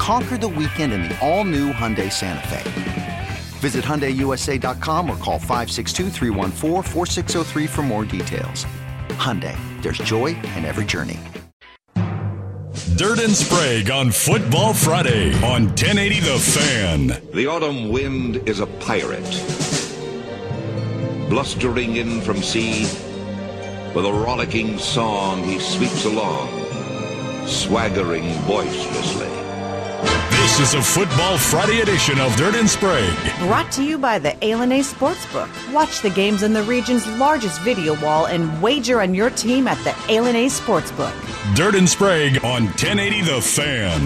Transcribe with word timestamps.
Conquer 0.00 0.38
the 0.38 0.48
weekend 0.48 0.94
in 0.94 1.02
the 1.02 1.18
all 1.20 1.44
new 1.44 1.74
Hyundai 1.74 2.10
Santa 2.10 2.48
Fe. 2.48 3.28
Visit 3.58 3.84
HyundaiUSA.com 3.84 5.10
or 5.10 5.16
call 5.18 5.38
562 5.38 6.08
for 7.68 7.82
more 7.82 8.06
details. 8.06 8.64
Hyundai, 9.18 9.54
there's 9.82 9.98
joy 9.98 10.28
in 10.56 10.64
every 10.64 10.86
journey. 10.86 11.18
Dirt 12.96 13.20
and 13.20 13.32
Sprague 13.32 13.90
on 13.90 14.10
Football 14.10 14.72
Friday 14.72 15.34
on 15.44 15.66
1080 15.66 16.20
The 16.20 16.38
Fan. 16.38 17.06
The 17.34 17.46
autumn 17.46 17.90
wind 17.90 18.48
is 18.48 18.60
a 18.60 18.66
pirate, 18.66 19.20
blustering 21.28 21.96
in 21.96 22.22
from 22.22 22.38
sea. 22.38 22.84
With 23.94 24.06
a 24.06 24.12
rollicking 24.12 24.78
song, 24.78 25.44
he 25.44 25.58
sweeps 25.58 26.06
along, 26.06 26.48
swaggering 27.46 28.24
boisterously. 28.46 29.39
This 30.50 30.74
is 30.74 30.74
a 30.74 30.82
Football 30.82 31.38
Friday 31.38 31.80
edition 31.80 32.18
of 32.18 32.34
Dirt 32.34 32.56
and 32.56 32.68
Sprague. 32.68 33.16
Brought 33.38 33.70
to 33.70 33.84
you 33.84 33.96
by 33.96 34.18
the 34.18 34.32
A 34.44 34.50
Sportsbook. 34.80 35.48
Watch 35.72 36.02
the 36.02 36.10
games 36.10 36.42
in 36.42 36.52
the 36.52 36.64
region's 36.64 37.06
largest 37.06 37.60
video 37.60 37.94
wall 38.02 38.26
and 38.26 38.60
wager 38.60 39.00
on 39.00 39.14
your 39.14 39.30
team 39.30 39.68
at 39.68 39.78
the 39.84 39.90
A 40.12 40.48
Sportsbook. 40.48 41.14
Dirt 41.54 41.76
and 41.76 41.88
Sprague 41.88 42.44
on 42.44 42.64
1080 42.64 43.22
The 43.22 43.40
Fan. 43.40 44.02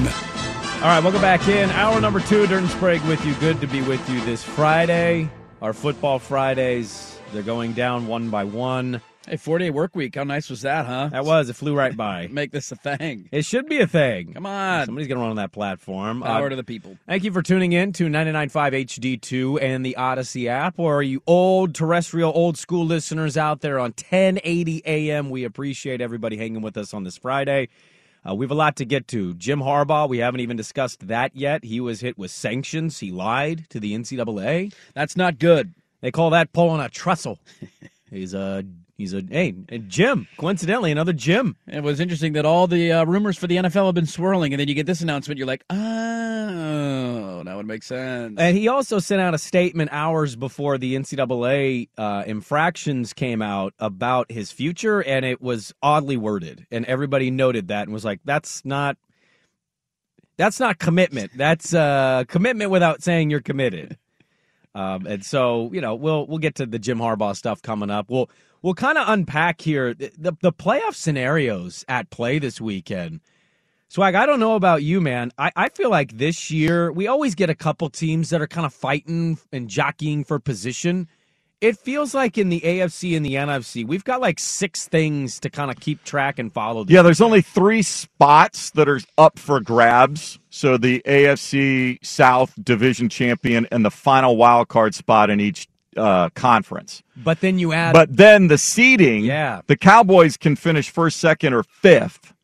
All 0.82 0.90
right, 0.90 1.02
welcome 1.02 1.22
back 1.22 1.48
in. 1.48 1.70
Hour 1.70 1.98
number 1.98 2.20
two, 2.20 2.46
Dirt 2.46 2.58
and 2.58 2.68
Sprague 2.68 3.02
with 3.04 3.24
you. 3.24 3.34
Good 3.36 3.62
to 3.62 3.66
be 3.66 3.80
with 3.80 4.06
you 4.10 4.20
this 4.26 4.44
Friday. 4.44 5.30
Our 5.62 5.72
Football 5.72 6.18
Fridays, 6.18 7.18
they're 7.32 7.42
going 7.42 7.72
down 7.72 8.06
one 8.06 8.28
by 8.28 8.44
one. 8.44 9.00
Hey, 9.26 9.38
four 9.38 9.58
day 9.58 9.70
work 9.70 9.96
week. 9.96 10.16
How 10.16 10.24
nice 10.24 10.50
was 10.50 10.62
that, 10.62 10.84
huh? 10.84 11.08
That 11.08 11.24
was. 11.24 11.48
It 11.48 11.56
flew 11.56 11.74
right 11.74 11.96
by. 11.96 12.26
Make 12.30 12.50
this 12.50 12.70
a 12.72 12.76
thing. 12.76 13.30
It 13.32 13.46
should 13.46 13.66
be 13.66 13.80
a 13.80 13.86
thing. 13.86 14.34
Come 14.34 14.44
on. 14.44 14.84
Somebody's 14.84 15.08
going 15.08 15.16
to 15.16 15.22
run 15.22 15.30
on 15.30 15.36
that 15.36 15.50
platform. 15.50 16.20
Power 16.20 16.46
uh, 16.46 16.50
to 16.50 16.56
the 16.56 16.64
people. 16.64 16.98
Thank 17.06 17.24
you 17.24 17.32
for 17.32 17.40
tuning 17.40 17.72
in 17.72 17.94
to 17.94 18.04
99.5 18.08 18.84
HD2 18.84 19.62
and 19.62 19.84
the 19.84 19.96
Audacy 19.98 20.46
app. 20.46 20.78
Or 20.78 21.02
you 21.02 21.22
old 21.26 21.74
terrestrial, 21.74 22.32
old 22.34 22.58
school 22.58 22.84
listeners 22.84 23.38
out 23.38 23.62
there 23.62 23.78
on 23.78 23.92
1080 23.92 24.82
AM, 24.84 25.30
we 25.30 25.44
appreciate 25.44 26.02
everybody 26.02 26.36
hanging 26.36 26.60
with 26.60 26.76
us 26.76 26.92
on 26.92 27.04
this 27.04 27.16
Friday. 27.16 27.70
Uh, 28.28 28.34
we 28.34 28.44
have 28.44 28.50
a 28.50 28.54
lot 28.54 28.76
to 28.76 28.84
get 28.84 29.08
to. 29.08 29.32
Jim 29.34 29.60
Harbaugh, 29.60 30.06
we 30.06 30.18
haven't 30.18 30.40
even 30.40 30.56
discussed 30.56 31.08
that 31.08 31.34
yet. 31.34 31.64
He 31.64 31.80
was 31.80 32.00
hit 32.00 32.18
with 32.18 32.30
sanctions. 32.30 32.98
He 33.00 33.10
lied 33.10 33.70
to 33.70 33.80
the 33.80 33.94
NCAA. 33.94 34.74
That's 34.92 35.16
not 35.16 35.38
good. 35.38 35.72
They 36.02 36.10
call 36.10 36.28
that 36.30 36.52
pulling 36.52 36.82
a 36.82 36.90
Tressel. 36.90 37.38
He's 38.10 38.34
a 38.34 38.64
He's 38.96 39.12
a 39.12 39.24
hey 39.28 39.52
Jim. 39.88 40.28
Coincidentally, 40.36 40.92
another 40.92 41.12
Jim. 41.12 41.56
It 41.66 41.82
was 41.82 41.98
interesting 41.98 42.34
that 42.34 42.46
all 42.46 42.68
the 42.68 42.92
uh, 42.92 43.04
rumors 43.04 43.36
for 43.36 43.48
the 43.48 43.56
NFL 43.56 43.86
have 43.86 43.94
been 43.94 44.06
swirling, 44.06 44.52
and 44.52 44.60
then 44.60 44.68
you 44.68 44.74
get 44.74 44.86
this 44.86 45.00
announcement. 45.00 45.36
You're 45.36 45.48
like, 45.48 45.64
oh, 45.68 47.42
that 47.44 47.56
would 47.56 47.66
make 47.66 47.82
sense. 47.82 48.38
And 48.38 48.56
he 48.56 48.68
also 48.68 49.00
sent 49.00 49.20
out 49.20 49.34
a 49.34 49.38
statement 49.38 49.90
hours 49.92 50.36
before 50.36 50.78
the 50.78 50.94
NCAA 50.94 51.88
uh, 51.98 52.22
infractions 52.24 53.12
came 53.12 53.42
out 53.42 53.74
about 53.80 54.30
his 54.30 54.52
future, 54.52 55.02
and 55.02 55.24
it 55.24 55.42
was 55.42 55.74
oddly 55.82 56.16
worded, 56.16 56.64
and 56.70 56.84
everybody 56.86 57.32
noted 57.32 57.68
that 57.68 57.82
and 57.82 57.92
was 57.92 58.04
like, 58.04 58.20
"That's 58.24 58.64
not." 58.64 58.96
That's 60.36 60.58
not 60.58 60.80
commitment. 60.80 61.30
That's 61.36 61.72
uh, 61.72 62.24
commitment 62.26 62.72
without 62.72 63.04
saying 63.04 63.30
you're 63.30 63.40
committed. 63.40 63.98
Um, 64.76 65.06
and 65.06 65.24
so, 65.24 65.70
you 65.72 65.80
know, 65.80 65.94
we'll 65.94 66.26
we'll 66.26 66.38
get 66.38 66.56
to 66.56 66.66
the 66.66 66.80
Jim 66.80 66.98
Harbaugh 66.98 67.36
stuff 67.36 67.62
coming 67.62 67.90
up. 67.90 68.10
We'll 68.10 68.28
we'll 68.64 68.74
kind 68.74 68.96
of 68.96 69.06
unpack 69.08 69.60
here 69.60 69.92
the, 69.92 70.10
the, 70.16 70.32
the 70.40 70.52
playoff 70.52 70.94
scenarios 70.94 71.84
at 71.86 72.08
play 72.08 72.38
this 72.38 72.60
weekend. 72.60 73.20
Swag, 73.88 74.14
I 74.14 74.24
don't 74.24 74.40
know 74.40 74.56
about 74.56 74.82
you, 74.82 75.02
man. 75.02 75.30
I, 75.38 75.52
I 75.54 75.68
feel 75.68 75.90
like 75.90 76.16
this 76.16 76.50
year 76.50 76.90
we 76.90 77.06
always 77.06 77.34
get 77.34 77.50
a 77.50 77.54
couple 77.54 77.90
teams 77.90 78.30
that 78.30 78.40
are 78.40 78.46
kind 78.46 78.64
of 78.64 78.72
fighting 78.72 79.38
and 79.52 79.68
jockeying 79.68 80.24
for 80.24 80.38
position. 80.38 81.08
It 81.60 81.78
feels 81.78 82.14
like 82.14 82.38
in 82.38 82.48
the 82.48 82.60
AFC 82.60 83.16
and 83.16 83.24
the 83.24 83.34
NFC, 83.34 83.86
we've 83.86 84.02
got 84.02 84.20
like 84.22 84.40
six 84.40 84.88
things 84.88 85.38
to 85.40 85.50
kind 85.50 85.70
of 85.70 85.78
keep 85.78 86.02
track 86.02 86.38
and 86.38 86.52
follow. 86.52 86.86
Yeah, 86.88 87.02
there's 87.02 87.20
only 87.20 87.42
three 87.42 87.82
spots 87.82 88.70
that 88.70 88.88
are 88.88 89.00
up 89.18 89.38
for 89.38 89.60
grabs. 89.60 90.38
So 90.48 90.78
the 90.78 91.02
AFC 91.06 92.04
South 92.04 92.52
division 92.62 93.10
champion 93.10 93.66
and 93.70 93.84
the 93.84 93.90
final 93.90 94.36
wild 94.36 94.68
card 94.68 94.94
spot 94.94 95.30
in 95.30 95.38
each 95.40 95.68
uh, 95.96 96.30
conference. 96.30 97.02
But 97.16 97.40
then 97.40 97.58
you 97.58 97.72
add. 97.72 97.92
But 97.92 98.16
then 98.16 98.48
the 98.48 98.58
seeding. 98.58 99.24
Yeah. 99.24 99.62
The 99.66 99.76
Cowboys 99.76 100.36
can 100.36 100.56
finish 100.56 100.90
first, 100.90 101.18
second, 101.18 101.54
or 101.54 101.62
fifth 101.62 102.34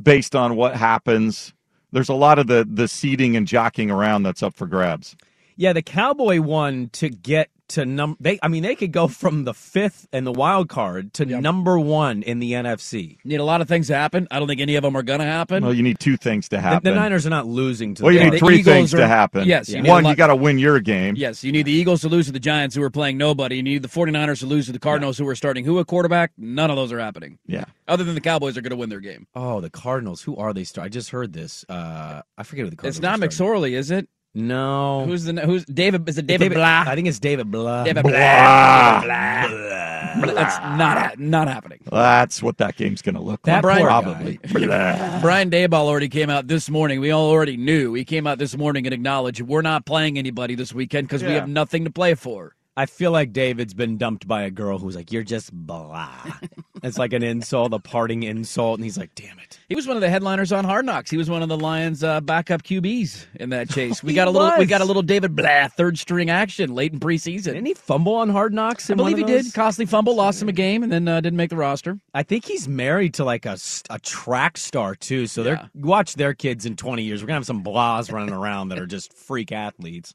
based 0.00 0.34
on 0.34 0.56
what 0.56 0.76
happens. 0.76 1.52
There's 1.92 2.08
a 2.08 2.14
lot 2.14 2.38
of 2.38 2.46
the 2.46 2.66
the 2.68 2.88
seeding 2.88 3.36
and 3.36 3.46
jockeying 3.46 3.90
around 3.90 4.22
that's 4.22 4.42
up 4.42 4.54
for 4.54 4.66
grabs. 4.66 5.16
Yeah, 5.56 5.72
the 5.72 5.82
Cowboy 5.82 6.40
one 6.40 6.88
to 6.94 7.10
get 7.10 7.50
to 7.72 7.84
number. 7.84 8.16
They, 8.20 8.38
I 8.42 8.48
mean, 8.48 8.62
they 8.62 8.74
could 8.74 8.92
go 8.92 9.08
from 9.08 9.44
the 9.44 9.54
fifth 9.54 10.06
and 10.12 10.26
the 10.26 10.32
wild 10.32 10.68
card 10.68 11.12
to 11.14 11.26
yep. 11.26 11.40
number 11.40 11.78
one 11.78 12.22
in 12.22 12.38
the 12.38 12.52
NFC. 12.52 13.18
Need 13.24 13.36
a 13.36 13.44
lot 13.44 13.60
of 13.60 13.68
things 13.68 13.88
to 13.88 13.94
happen. 13.94 14.28
I 14.30 14.38
don't 14.38 14.48
think 14.48 14.60
any 14.60 14.76
of 14.76 14.82
them 14.82 14.96
are 14.96 15.02
going 15.02 15.20
to 15.20 15.26
happen. 15.26 15.64
Well, 15.64 15.74
you 15.74 15.82
need 15.82 15.98
two 15.98 16.16
things 16.16 16.48
to 16.50 16.60
happen. 16.60 16.84
The, 16.84 16.90
the 16.90 16.96
Niners 16.96 17.26
are 17.26 17.30
not 17.30 17.46
losing 17.46 17.94
to. 17.96 18.04
Well, 18.04 18.12
you 18.12 18.30
need 18.30 18.38
three 18.38 18.56
Eagles 18.56 18.74
things 18.74 18.94
are, 18.94 18.98
to 18.98 19.08
happen. 19.08 19.46
Yes, 19.46 19.68
you 19.68 19.82
one, 19.82 20.04
you 20.04 20.14
got 20.14 20.28
to 20.28 20.36
win 20.36 20.58
your 20.58 20.80
game. 20.80 21.16
Yes, 21.16 21.42
you 21.44 21.52
need 21.52 21.66
the 21.66 21.72
Eagles 21.72 22.02
to 22.02 22.08
lose 22.08 22.26
to 22.26 22.32
the 22.32 22.40
Giants, 22.40 22.76
who 22.76 22.82
are 22.82 22.90
playing 22.90 23.18
nobody. 23.18 23.56
You 23.56 23.62
need 23.62 23.82
the 23.82 23.88
49ers 23.88 24.40
to 24.40 24.46
lose 24.46 24.66
to 24.66 24.72
the 24.72 24.78
Cardinals, 24.78 25.18
yeah. 25.18 25.24
who 25.24 25.30
are 25.30 25.36
starting 25.36 25.64
who 25.64 25.78
a 25.78 25.84
quarterback. 25.84 26.32
None 26.36 26.70
of 26.70 26.76
those 26.76 26.92
are 26.92 27.00
happening. 27.00 27.38
Yeah. 27.46 27.64
Other 27.88 28.04
than 28.04 28.14
the 28.14 28.20
Cowboys 28.20 28.56
are 28.56 28.60
going 28.60 28.70
to 28.70 28.76
win 28.76 28.88
their 28.88 29.00
game. 29.00 29.26
Oh, 29.34 29.60
the 29.60 29.70
Cardinals. 29.70 30.22
Who 30.22 30.36
are 30.36 30.52
they? 30.52 30.64
Start. 30.64 30.86
I 30.86 30.88
just 30.88 31.10
heard 31.10 31.32
this. 31.32 31.64
Uh, 31.68 32.22
I 32.38 32.42
forget 32.42 32.64
who 32.64 32.70
the 32.70 32.76
Cardinals. 32.76 32.96
It's 32.96 33.02
not 33.02 33.18
McSorley, 33.20 33.72
is 33.72 33.90
it? 33.90 34.08
No. 34.34 35.04
Who's 35.06 35.24
the 35.24 35.40
who's 35.42 35.64
David? 35.66 36.08
Is 36.08 36.16
it 36.16 36.26
David, 36.26 36.44
David 36.44 36.54
Blah? 36.56 36.84
I 36.86 36.94
think 36.94 37.06
it's 37.06 37.18
David 37.18 37.50
Blah. 37.50 37.84
David 37.84 38.02
Blah. 38.02 38.12
Blah. 38.12 39.00
Blah. 39.02 39.48
Blah. 39.48 40.24
Blah. 40.24 40.34
That's 40.34 40.58
not 40.78 41.18
not 41.18 41.48
happening. 41.48 41.80
That's 41.90 42.42
what 42.42 42.56
that 42.58 42.76
game's 42.76 43.02
going 43.02 43.14
to 43.14 43.20
look 43.20 43.42
that 43.42 43.62
like. 43.62 43.82
Probably. 43.82 44.38
Brian 44.52 45.50
Daboll 45.50 45.86
already 45.86 46.08
came 46.08 46.30
out 46.30 46.48
this 46.48 46.70
morning. 46.70 47.00
We 47.00 47.10
all 47.10 47.28
already 47.28 47.58
knew. 47.58 47.92
He 47.92 48.04
came 48.04 48.26
out 48.26 48.38
this 48.38 48.56
morning 48.56 48.86
and 48.86 48.94
acknowledged 48.94 49.42
we're 49.42 49.62
not 49.62 49.84
playing 49.84 50.16
anybody 50.16 50.54
this 50.54 50.72
weekend 50.72 51.08
because 51.08 51.22
yeah. 51.22 51.28
we 51.28 51.34
have 51.34 51.48
nothing 51.48 51.84
to 51.84 51.90
play 51.90 52.14
for. 52.14 52.54
I 52.74 52.86
feel 52.86 53.10
like 53.10 53.34
David's 53.34 53.74
been 53.74 53.98
dumped 53.98 54.26
by 54.26 54.42
a 54.42 54.50
girl 54.50 54.78
who's 54.78 54.96
like, 54.96 55.12
"You're 55.12 55.22
just 55.22 55.52
blah." 55.52 56.10
it's 56.82 56.96
like 56.96 57.12
an 57.12 57.22
insult, 57.22 57.74
a 57.74 57.78
parting 57.78 58.22
insult, 58.22 58.78
and 58.78 58.84
he's 58.84 58.96
like, 58.96 59.14
"Damn 59.14 59.38
it." 59.40 59.58
He 59.68 59.74
was 59.74 59.86
one 59.86 59.96
of 59.96 60.00
the 60.00 60.08
headliners 60.08 60.52
on 60.52 60.64
Hard 60.64 60.86
Knocks. 60.86 61.10
He 61.10 61.18
was 61.18 61.28
one 61.28 61.42
of 61.42 61.50
the 61.50 61.56
Lions' 61.58 62.02
uh, 62.02 62.22
backup 62.22 62.62
QBs 62.62 63.26
in 63.34 63.50
that 63.50 63.68
chase. 63.74 64.02
We 64.02 64.14
got 64.14 64.26
a 64.26 64.30
little, 64.30 64.48
was. 64.48 64.58
we 64.58 64.64
got 64.64 64.80
a 64.80 64.86
little 64.86 65.02
David 65.02 65.36
Blah 65.36 65.68
third 65.68 65.98
string 65.98 66.30
action 66.30 66.74
late 66.74 66.94
in 66.94 67.00
preseason. 67.00 67.44
Didn't 67.44 67.66
he 67.66 67.74
fumble 67.74 68.14
on 68.14 68.30
Hard 68.30 68.54
Knocks? 68.54 68.88
I 68.88 68.94
believe 68.94 69.18
he 69.18 69.24
did. 69.24 69.52
Costly 69.52 69.84
fumble, 69.84 70.16
lost 70.16 70.40
him 70.40 70.48
a 70.48 70.52
game, 70.52 70.82
and 70.82 70.90
then 70.90 71.06
uh, 71.06 71.20
didn't 71.20 71.36
make 71.36 71.50
the 71.50 71.56
roster. 71.56 71.98
I 72.14 72.22
think 72.22 72.46
he's 72.46 72.66
married 72.68 73.12
to 73.14 73.24
like 73.24 73.44
a, 73.44 73.58
a 73.90 73.98
track 73.98 74.56
star 74.56 74.94
too. 74.94 75.26
So 75.26 75.42
yeah. 75.42 75.44
they're 75.44 75.70
watch 75.74 76.14
their 76.14 76.32
kids 76.32 76.64
in 76.64 76.76
twenty 76.76 77.02
years. 77.02 77.22
We're 77.22 77.26
gonna 77.26 77.36
have 77.36 77.46
some 77.46 77.62
blahs 77.62 78.10
running 78.10 78.32
around 78.32 78.70
that 78.70 78.78
are 78.78 78.86
just 78.86 79.12
freak 79.12 79.52
athletes. 79.52 80.14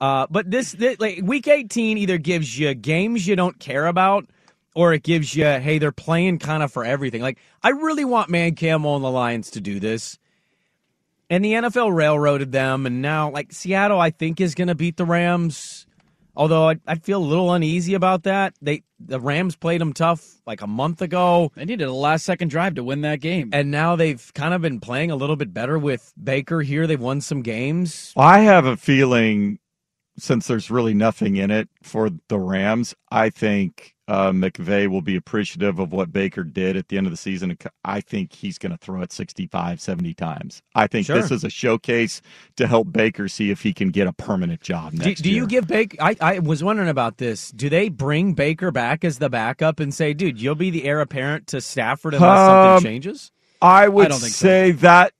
Uh, 0.00 0.26
but 0.30 0.50
this, 0.50 0.72
this 0.72 0.98
like, 1.00 1.20
week 1.22 1.48
18 1.48 1.98
either 1.98 2.18
gives 2.18 2.58
you 2.58 2.74
games 2.74 3.26
you 3.26 3.36
don't 3.36 3.58
care 3.58 3.86
about 3.86 4.26
or 4.74 4.92
it 4.92 5.02
gives 5.02 5.34
you, 5.34 5.44
hey, 5.44 5.78
they're 5.78 5.90
playing 5.90 6.38
kind 6.38 6.62
of 6.62 6.72
for 6.72 6.84
everything. 6.84 7.20
Like, 7.20 7.38
I 7.62 7.70
really 7.70 8.04
want 8.04 8.30
Dan 8.30 8.54
Campbell 8.54 8.94
and 8.94 9.04
the 9.04 9.10
Lions 9.10 9.50
to 9.52 9.60
do 9.60 9.80
this. 9.80 10.18
And 11.30 11.44
the 11.44 11.52
NFL 11.52 11.94
railroaded 11.94 12.52
them, 12.52 12.86
and 12.86 13.02
now, 13.02 13.30
like, 13.30 13.52
Seattle, 13.52 14.00
I 14.00 14.10
think, 14.10 14.40
is 14.40 14.54
going 14.54 14.68
to 14.68 14.74
beat 14.74 14.96
the 14.96 15.04
Rams. 15.04 15.86
Although 16.34 16.68
I'd, 16.68 16.80
I'd 16.86 17.02
feel 17.04 17.18
a 17.18 17.26
little 17.26 17.52
uneasy 17.52 17.94
about 17.94 18.22
that. 18.22 18.54
They 18.62 18.84
the 19.00 19.20
Rams 19.20 19.56
played 19.56 19.80
them 19.80 19.92
tough 19.92 20.24
like 20.46 20.62
a 20.62 20.66
month 20.66 21.02
ago, 21.02 21.50
They 21.54 21.64
needed 21.64 21.86
a 21.88 21.92
last 21.92 22.24
second 22.24 22.48
drive 22.48 22.76
to 22.76 22.84
win 22.84 23.00
that 23.02 23.20
game. 23.20 23.50
and 23.52 23.70
now 23.70 23.96
they've 23.96 24.32
kind 24.34 24.54
of 24.54 24.62
been 24.62 24.80
playing 24.80 25.10
a 25.10 25.16
little 25.16 25.36
bit 25.36 25.52
better 25.52 25.78
with 25.78 26.12
Baker 26.22 26.62
here. 26.62 26.86
They've 26.86 27.00
won 27.00 27.20
some 27.20 27.42
games. 27.42 28.12
I 28.16 28.40
have 28.40 28.64
a 28.64 28.76
feeling, 28.76 29.58
since 30.18 30.46
there's 30.46 30.70
really 30.70 30.94
nothing 30.94 31.36
in 31.36 31.50
it 31.50 31.68
for 31.82 32.10
the 32.28 32.38
Rams, 32.38 32.94
I 33.10 33.30
think 33.30 33.94
uh, 34.08 34.30
McVay 34.32 34.88
will 34.88 35.02
be 35.02 35.16
appreciative 35.16 35.78
of 35.78 35.92
what 35.92 36.12
Baker 36.12 36.42
did 36.42 36.76
at 36.76 36.88
the 36.88 36.96
end 36.96 37.06
of 37.06 37.10
the 37.10 37.16
season. 37.16 37.56
I 37.84 38.00
think 38.00 38.32
he's 38.34 38.56
going 38.58 38.72
to 38.72 38.78
throw 38.78 39.02
it 39.02 39.12
65, 39.12 39.80
70 39.80 40.14
times. 40.14 40.62
I 40.74 40.86
think 40.86 41.06
Sure. 41.06 41.16
this 41.20 41.30
is 41.30 41.44
a 41.44 41.50
showcase 41.50 42.22
to 42.56 42.66
help 42.66 42.90
Baker 42.92 43.28
see 43.28 43.50
if 43.50 43.62
he 43.62 43.72
can 43.74 43.90
get 43.90 44.06
a 44.06 44.12
permanent 44.12 44.60
job 44.62 44.92
Do, 44.92 44.98
next 44.98 45.20
do 45.22 45.28
year. 45.30 45.42
you 45.42 45.46
give 45.46 45.66
Baker? 45.66 45.96
I, 46.00 46.16
I 46.20 46.38
was 46.38 46.64
wondering 46.64 46.88
about 46.88 47.18
this. 47.18 47.50
Do 47.50 47.68
they 47.68 47.88
bring 47.90 48.32
Baker 48.34 48.70
back 48.70 49.04
as 49.04 49.18
the 49.18 49.28
backup 49.28 49.78
and 49.80 49.92
say, 49.92 50.14
"Dude, 50.14 50.40
you'll 50.40 50.54
be 50.54 50.70
the 50.70 50.84
heir 50.84 51.00
apparent 51.00 51.46
to 51.48 51.60
Stafford 51.60 52.14
unless 52.14 52.38
Um, 52.38 52.76
something 52.78 52.90
changes"? 52.90 53.30
I 53.60 53.88
would 53.88 54.08
don't 54.08 54.20
think 54.20 54.32
so. 54.32 54.46
say 54.46 54.70
that. 54.72 55.12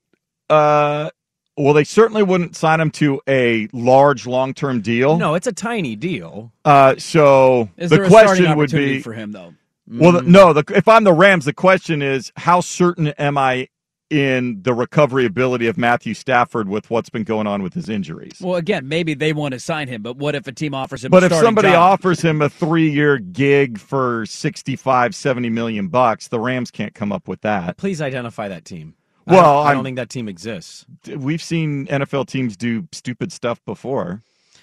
Uh, 0.48 1.10
well, 1.58 1.74
they 1.74 1.84
certainly 1.84 2.22
wouldn't 2.22 2.56
sign 2.56 2.80
him 2.80 2.90
to 2.92 3.20
a 3.28 3.68
large 3.72 4.26
long-term 4.26 4.80
deal. 4.80 5.18
No, 5.18 5.34
it's 5.34 5.46
a 5.46 5.52
tiny 5.52 5.96
deal. 5.96 6.52
Uh, 6.64 6.94
so 6.98 7.68
Is 7.76 7.90
the 7.90 7.96
there 7.96 8.04
a 8.04 8.08
question 8.08 8.56
would 8.56 8.70
be 8.70 9.00
for 9.00 9.12
him 9.12 9.32
though? 9.32 9.54
Well, 9.90 10.12
the, 10.12 10.22
no. 10.22 10.52
The, 10.52 10.64
if 10.74 10.86
I'm 10.86 11.04
the 11.04 11.12
Rams, 11.12 11.46
the 11.46 11.52
question 11.52 12.02
is 12.02 12.30
how 12.36 12.60
certain 12.60 13.08
am 13.08 13.38
I 13.38 13.68
in 14.10 14.62
the 14.62 14.72
recovery 14.72 15.26
ability 15.26 15.66
of 15.66 15.76
Matthew 15.76 16.14
Stafford 16.14 16.68
with 16.68 16.90
what's 16.90 17.10
been 17.10 17.24
going 17.24 17.46
on 17.46 17.62
with 17.62 17.74
his 17.74 17.88
injuries? 17.88 18.38
Well, 18.40 18.56
again, 18.56 18.88
maybe 18.88 19.14
they 19.14 19.32
want 19.32 19.54
to 19.54 19.60
sign 19.60 19.88
him, 19.88 20.02
but 20.02 20.16
what 20.16 20.34
if 20.34 20.46
a 20.46 20.52
team 20.52 20.74
offers 20.74 21.04
him? 21.04 21.10
but 21.10 21.22
a 21.22 21.26
if 21.26 21.32
somebody 21.32 21.68
job? 21.68 21.92
offers 21.92 22.20
him 22.20 22.40
a 22.42 22.48
three-year 22.48 23.18
gig 23.18 23.78
for 23.78 24.26
65, 24.26 25.14
70 25.14 25.50
million 25.50 25.88
bucks, 25.88 26.28
the 26.28 26.40
Rams 26.40 26.70
can't 26.70 26.94
come 26.94 27.12
up 27.12 27.28
with 27.28 27.40
that. 27.42 27.76
Please 27.76 28.00
identify 28.00 28.48
that 28.48 28.64
team. 28.64 28.94
I 29.28 29.34
Well, 29.34 29.62
don't, 29.62 29.66
I 29.66 29.74
don't 29.74 29.84
think 29.84 29.96
that 29.96 30.08
team 30.08 30.28
exists. 30.28 30.86
We've 31.06 31.42
seen 31.42 31.86
NFL 31.86 32.26
teams 32.26 32.56
do 32.56 32.88
stupid 32.92 33.32
stuff 33.32 33.64
before. 33.64 34.22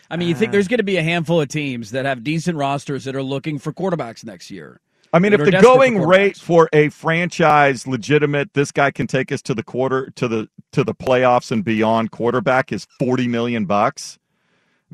I 0.10 0.18
mean, 0.18 0.28
you 0.28 0.36
think 0.36 0.52
there's 0.52 0.68
ah. 0.68 0.70
going 0.70 0.78
to 0.80 0.84
be 0.84 0.98
a 0.98 1.04
handful 1.04 1.42
of 1.42 1.48
teams 1.48 1.92
that 1.92 2.06
have 2.06 2.24
decent 2.24 2.58
rosters 2.58 3.06
that 3.06 3.16
are 3.16 3.24
looking 3.24 3.58
for 3.58 3.74
quarterbacks 3.74 4.24
next 4.24 4.52
year? 4.52 4.80
I 5.16 5.20
mean, 5.20 5.32
if 5.32 5.40
the 5.40 5.52
desperate 5.52 5.72
for 5.72 5.78
going 5.78 6.02
rate 6.02 6.36
for 6.36 6.68
a 6.74 6.90
franchise 6.90 7.88
legitimate, 7.88 8.54
this 8.54 8.74
guy 8.74 8.92
can 8.92 9.08
take 9.08 9.32
us 9.32 9.42
to 9.44 9.54
the 9.54 9.64
quarter 9.64 10.10
to 10.18 10.28
the 10.28 10.50
to 10.74 10.84
the 10.84 10.94
playoffs 10.94 11.52
and 11.52 11.64
beyond. 11.64 12.12
Quarterback 12.12 12.74
is 12.74 12.86
forty 13.00 13.26
million 13.28 13.66
bucks. 13.66 14.20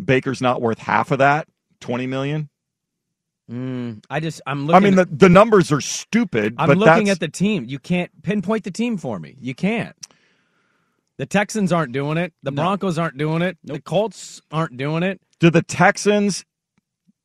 Baker's 0.04 0.40
not 0.40 0.62
worth 0.62 0.78
half 0.78 1.10
of 1.10 1.18
that. 1.18 1.48
Twenty 1.80 2.06
million. 2.06 2.51
Mm, 3.52 4.04
I 4.10 4.20
just 4.22 4.42
I'm 4.48 4.66
looking. 4.66 4.76
I 4.76 4.80
mean, 4.80 4.96
the, 4.96 5.06
the 5.06 5.28
numbers 5.30 5.72
are 5.72 5.82
stupid. 5.82 6.56
I'm 6.58 6.68
but 6.70 6.78
looking 6.78 7.06
that's- 7.06 7.10
at 7.18 7.20
the 7.20 7.28
team. 7.28 7.66
You 7.68 7.80
can't 7.80 8.10
pinpoint 8.24 8.64
the 8.64 8.72
team 8.72 8.98
for 8.98 9.20
me. 9.20 9.36
You 9.42 9.54
can't. 9.54 9.96
The 11.18 11.26
Texans 11.26 11.72
aren't 11.72 11.92
doing 11.92 12.18
it. 12.18 12.34
The 12.44 12.52
No. 12.52 12.62
Broncos 12.64 12.98
aren't 12.98 13.18
doing 13.18 13.42
it. 13.42 13.58
The 13.64 13.80
Colts 13.82 14.42
aren't 14.52 14.78
doing 14.78 15.04
it. 15.04 15.22
Do 15.40 15.50
the 15.50 15.62
Texans? 15.62 16.46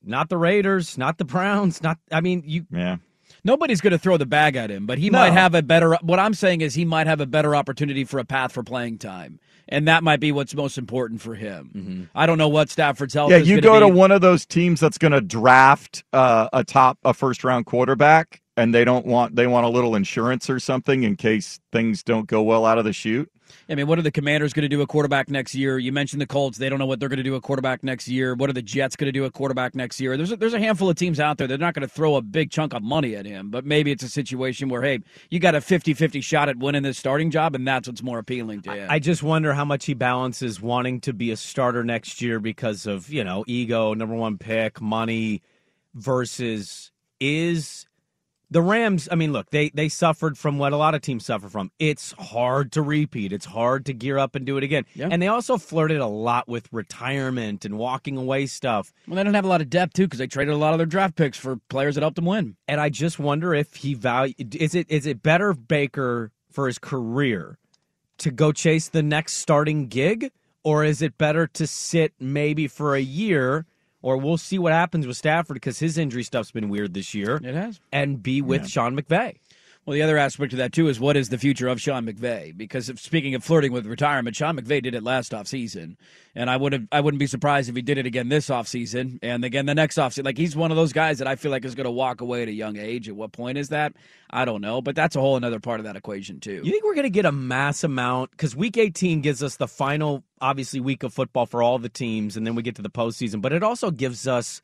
Not 0.02 0.28
the 0.28 0.36
Raiders. 0.36 0.98
Not 0.98 1.18
the 1.18 1.24
Browns. 1.24 1.82
Not. 1.82 1.98
I 2.12 2.20
mean, 2.20 2.42
you. 2.44 2.66
Yeah. 2.70 2.96
Nobody's 3.44 3.80
going 3.80 3.92
to 3.92 3.98
throw 3.98 4.16
the 4.16 4.26
bag 4.26 4.56
at 4.56 4.70
him, 4.70 4.86
but 4.86 4.98
he 4.98 5.08
No. 5.08 5.18
might 5.20 5.32
have 5.32 5.54
a 5.54 5.62
better. 5.62 5.96
What 6.02 6.18
I'm 6.18 6.34
saying 6.34 6.60
is 6.62 6.74
he 6.74 6.84
might 6.84 7.06
have 7.06 7.20
a 7.20 7.26
better 7.26 7.54
opportunity 7.54 8.02
for 8.04 8.18
a 8.18 8.24
path 8.24 8.50
for 8.52 8.64
playing 8.64 8.98
time, 8.98 9.38
and 9.68 9.88
that 9.88 10.04
might 10.04 10.20
be 10.20 10.32
what's 10.32 10.54
most 10.54 10.78
important 10.78 11.20
for 11.20 11.34
him. 11.34 12.08
I 12.14 12.26
don't 12.26 12.38
know 12.38 12.48
what 12.48 12.70
Stafford's 12.70 13.14
health. 13.14 13.30
Yeah, 13.30 13.38
is 13.38 13.48
you 13.48 13.60
go 13.60 13.80
to 13.80 13.88
one 13.88 14.12
of 14.12 14.20
those 14.20 14.46
teams 14.46 14.80
that's 14.80 14.98
going 14.98 15.12
to 15.12 15.20
draft 15.20 16.04
uh, 16.12 16.48
a 16.52 16.64
top 16.64 16.98
a 17.04 17.12
first 17.14 17.44
round 17.44 17.66
quarterback, 17.66 18.42
and 18.56 18.74
they 18.74 18.84
don't 18.84 19.06
want 19.06 19.36
they 19.36 19.46
want 19.46 19.66
a 19.66 19.68
little 19.68 19.94
insurance 19.94 20.48
or 20.48 20.58
something 20.58 21.02
in 21.02 21.16
case 21.16 21.60
things 21.72 22.02
don't 22.02 22.26
go 22.26 22.42
well 22.42 22.64
out 22.64 22.78
of 22.78 22.84
the 22.84 22.92
chute. 22.92 23.30
I 23.68 23.74
mean, 23.74 23.86
what 23.86 23.98
are 23.98 24.02
the 24.02 24.10
Commanders 24.10 24.52
going 24.52 24.62
to 24.62 24.68
do 24.68 24.80
a 24.80 24.86
quarterback 24.86 25.28
next 25.28 25.54
year? 25.54 25.78
You 25.78 25.92
mentioned 25.92 26.20
the 26.20 26.26
Colts; 26.26 26.58
they 26.58 26.68
don't 26.68 26.78
know 26.78 26.86
what 26.86 27.00
they're 27.00 27.08
going 27.08 27.18
to 27.18 27.22
do 27.22 27.34
a 27.34 27.40
quarterback 27.40 27.84
next 27.84 28.08
year. 28.08 28.34
What 28.34 28.50
are 28.50 28.52
the 28.52 28.62
Jets 28.62 28.96
going 28.96 29.06
to 29.06 29.12
do 29.12 29.24
a 29.24 29.30
quarterback 29.30 29.74
next 29.74 30.00
year? 30.00 30.16
There's 30.16 30.32
a, 30.32 30.36
there's 30.36 30.54
a 30.54 30.58
handful 30.58 30.88
of 30.88 30.96
teams 30.96 31.20
out 31.20 31.38
there. 31.38 31.46
They're 31.46 31.58
not 31.58 31.74
going 31.74 31.86
to 31.86 31.92
throw 31.92 32.16
a 32.16 32.22
big 32.22 32.50
chunk 32.50 32.74
of 32.74 32.82
money 32.82 33.14
at 33.16 33.26
him, 33.26 33.50
but 33.50 33.64
maybe 33.64 33.90
it's 33.90 34.02
a 34.02 34.08
situation 34.08 34.68
where 34.68 34.82
hey, 34.82 35.00
you 35.30 35.38
got 35.38 35.54
a 35.54 35.60
50-50 35.60 36.22
shot 36.22 36.48
at 36.48 36.56
winning 36.56 36.82
this 36.82 36.98
starting 36.98 37.30
job, 37.30 37.54
and 37.54 37.66
that's 37.66 37.88
what's 37.88 38.02
more 38.02 38.18
appealing 38.18 38.62
to 38.62 38.72
him. 38.72 38.86
I 38.90 38.98
just 38.98 39.22
wonder 39.22 39.52
how 39.52 39.64
much 39.64 39.84
he 39.86 39.94
balances 39.94 40.60
wanting 40.60 41.00
to 41.02 41.12
be 41.12 41.30
a 41.30 41.36
starter 41.36 41.84
next 41.84 42.20
year 42.20 42.40
because 42.40 42.86
of 42.86 43.10
you 43.10 43.24
know 43.24 43.44
ego, 43.46 43.94
number 43.94 44.14
one 44.14 44.38
pick, 44.38 44.80
money, 44.80 45.42
versus 45.94 46.90
is 47.20 47.85
the 48.50 48.62
Rams. 48.62 49.08
I 49.10 49.14
mean, 49.14 49.32
look, 49.32 49.50
they 49.50 49.70
they 49.70 49.88
suffered 49.88 50.38
from 50.38 50.58
what 50.58 50.72
a 50.72 50.76
lot 50.76 50.94
of 50.94 51.02
teams 51.02 51.26
suffer 51.26 51.48
from. 51.48 51.70
It's 51.78 52.12
hard 52.12 52.72
to 52.72 52.82
repeat. 52.82 53.32
It's 53.32 53.46
hard 53.46 53.86
to 53.86 53.92
gear 53.92 54.18
up 54.18 54.34
and 54.34 54.46
do 54.46 54.56
it 54.56 54.64
again. 54.64 54.84
Yeah. 54.94 55.08
And 55.10 55.20
they 55.20 55.28
also 55.28 55.56
flirted 55.56 55.98
a 55.98 56.06
lot 56.06 56.48
with 56.48 56.68
retirement 56.72 57.64
and 57.64 57.78
walking 57.78 58.16
away 58.16 58.46
stuff. 58.46 58.92
well, 59.06 59.16
they 59.16 59.24
don't 59.24 59.34
have 59.34 59.44
a 59.44 59.48
lot 59.48 59.60
of 59.60 59.70
depth 59.70 59.94
too 59.94 60.04
because 60.04 60.18
they 60.18 60.26
traded 60.26 60.54
a 60.54 60.58
lot 60.58 60.74
of 60.74 60.78
their 60.78 60.86
draft 60.86 61.16
picks 61.16 61.38
for 61.38 61.56
players 61.68 61.96
that 61.96 62.02
helped 62.02 62.16
them 62.16 62.26
win. 62.26 62.56
And 62.68 62.80
I 62.80 62.88
just 62.88 63.18
wonder 63.18 63.54
if 63.54 63.74
he 63.76 63.94
value 63.94 64.34
is 64.38 64.74
it 64.74 64.86
is 64.90 65.06
it 65.06 65.22
better 65.22 65.52
Baker 65.52 66.32
for 66.50 66.66
his 66.66 66.78
career 66.78 67.58
to 68.18 68.30
go 68.30 68.52
chase 68.52 68.88
the 68.88 69.02
next 69.02 69.34
starting 69.34 69.88
gig, 69.88 70.30
or 70.64 70.84
is 70.84 71.02
it 71.02 71.18
better 71.18 71.46
to 71.46 71.66
sit 71.66 72.12
maybe 72.18 72.66
for 72.66 72.94
a 72.94 73.00
year, 73.00 73.66
or 74.02 74.16
we'll 74.16 74.36
see 74.38 74.58
what 74.58 74.72
happens 74.72 75.06
with 75.06 75.16
Stafford 75.16 75.54
because 75.54 75.78
his 75.78 75.98
injury 75.98 76.22
stuff's 76.22 76.50
been 76.50 76.68
weird 76.68 76.94
this 76.94 77.14
year, 77.14 77.40
It 77.42 77.54
has. 77.54 77.80
and 77.92 78.22
be 78.22 78.40
with 78.42 78.68
Sean 78.68 78.98
McVay. 78.98 79.36
Well, 79.86 79.94
the 79.94 80.02
other 80.02 80.18
aspect 80.18 80.52
of 80.52 80.58
that 80.58 80.72
too 80.72 80.88
is 80.88 80.98
what 80.98 81.16
is 81.16 81.28
the 81.28 81.38
future 81.38 81.68
of 81.68 81.80
Sean 81.80 82.06
McVay? 82.06 82.56
Because 82.56 82.88
if, 82.88 82.98
speaking 82.98 83.36
of 83.36 83.44
flirting 83.44 83.70
with 83.70 83.86
retirement, 83.86 84.34
Sean 84.34 84.56
McVay 84.56 84.82
did 84.82 84.96
it 84.96 85.04
last 85.04 85.30
offseason. 85.30 85.96
and 86.34 86.50
I 86.50 86.56
would 86.56 86.72
have 86.72 86.88
I 86.90 87.00
wouldn't 87.00 87.20
be 87.20 87.28
surprised 87.28 87.68
if 87.68 87.76
he 87.76 87.82
did 87.82 87.96
it 87.96 88.04
again 88.04 88.28
this 88.28 88.48
offseason 88.48 89.20
and 89.22 89.44
again 89.44 89.66
the 89.66 89.76
next 89.76 89.96
offseason. 89.96 90.24
Like 90.24 90.38
he's 90.38 90.56
one 90.56 90.72
of 90.72 90.76
those 90.76 90.92
guys 90.92 91.18
that 91.18 91.28
I 91.28 91.36
feel 91.36 91.52
like 91.52 91.64
is 91.64 91.76
going 91.76 91.84
to 91.84 91.92
walk 91.92 92.20
away 92.20 92.42
at 92.42 92.48
a 92.48 92.52
young 92.52 92.76
age. 92.76 93.08
At 93.08 93.14
what 93.14 93.30
point 93.30 93.58
is 93.58 93.68
that? 93.68 93.92
I 94.28 94.44
don't 94.44 94.60
know, 94.60 94.82
but 94.82 94.96
that's 94.96 95.14
a 95.14 95.20
whole 95.20 95.36
another 95.36 95.60
part 95.60 95.78
of 95.78 95.84
that 95.84 95.94
equation 95.94 96.40
too. 96.40 96.62
You 96.64 96.72
think 96.72 96.84
we're 96.84 96.94
going 96.94 97.04
to 97.04 97.10
get 97.10 97.24
a 97.24 97.30
mass 97.32 97.84
amount? 97.84 98.32
Because 98.32 98.56
week 98.56 98.76
18 98.76 99.20
gives 99.20 99.40
us 99.40 99.56
the 99.56 99.68
final, 99.68 100.24
obviously, 100.40 100.80
week 100.80 101.04
of 101.04 101.14
football 101.14 101.46
for 101.46 101.62
all 101.62 101.78
the 101.78 101.88
teams, 101.88 102.36
and 102.36 102.44
then 102.44 102.56
we 102.56 102.62
get 102.62 102.74
to 102.74 102.82
the 102.82 102.90
postseason. 102.90 103.40
But 103.40 103.52
it 103.52 103.62
also 103.62 103.92
gives 103.92 104.26
us, 104.26 104.60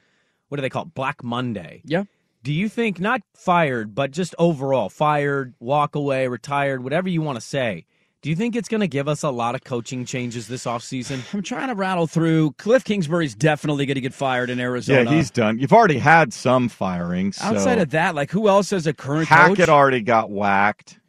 what 0.49 0.57
do 0.57 0.63
they 0.63 0.69
call 0.69 0.83
it? 0.83 0.95
Black 0.95 1.23
Monday. 1.23 1.83
Yeah. 1.85 2.05
Do 2.43 2.53
you 2.53 2.69
think, 2.69 2.99
not 2.99 3.23
fired, 3.35 3.95
but 3.95 4.11
just 4.11 4.35
overall, 4.39 4.89
fired, 4.89 5.55
walk 5.61 5.95
away, 5.95 6.27
retired, 6.27 6.83
whatever 6.83 7.09
you 7.09 7.23
want 7.23 7.37
to 7.37 7.41
say, 7.41 7.87
do 8.23 8.31
you 8.31 8.37
think 8.37 8.55
it's 8.55 8.69
going 8.69 8.81
to 8.81 8.89
give 8.89 9.09
us 9.09 9.25
a 9.25 9.31
lot 9.31 9.55
of 9.55 9.65
coaching 9.65 10.05
changes 10.05 10.47
this 10.47 10.65
offseason? 10.65 11.21
I'm 11.35 11.43
trying 11.43 11.69
to 11.69 11.75
rattle 11.75 12.07
through. 12.07 12.53
Cliff 12.53 12.85
Kingsbury's 12.85 13.35
definitely 13.35 13.85
going 13.87 13.97
to 13.97 14.01
get 14.01 14.15
fired 14.15 14.49
in 14.49 14.61
Arizona. 14.61 15.11
Yeah, 15.11 15.17
he's 15.17 15.31
done. 15.31 15.59
You've 15.59 15.73
already 15.73 15.99
had 15.99 16.33
some 16.33 16.69
firings. 16.69 17.37
So. 17.37 17.47
outside 17.47 17.79
of 17.79 17.91
that. 17.91 18.15
Like 18.15 18.31
who 18.31 18.49
else 18.49 18.71
has 18.71 18.87
a 18.87 18.93
current 18.93 19.29
Hackett 19.29 19.59
coach? 19.59 19.69
already 19.69 20.03
got 20.03 20.31
whacked. 20.31 21.01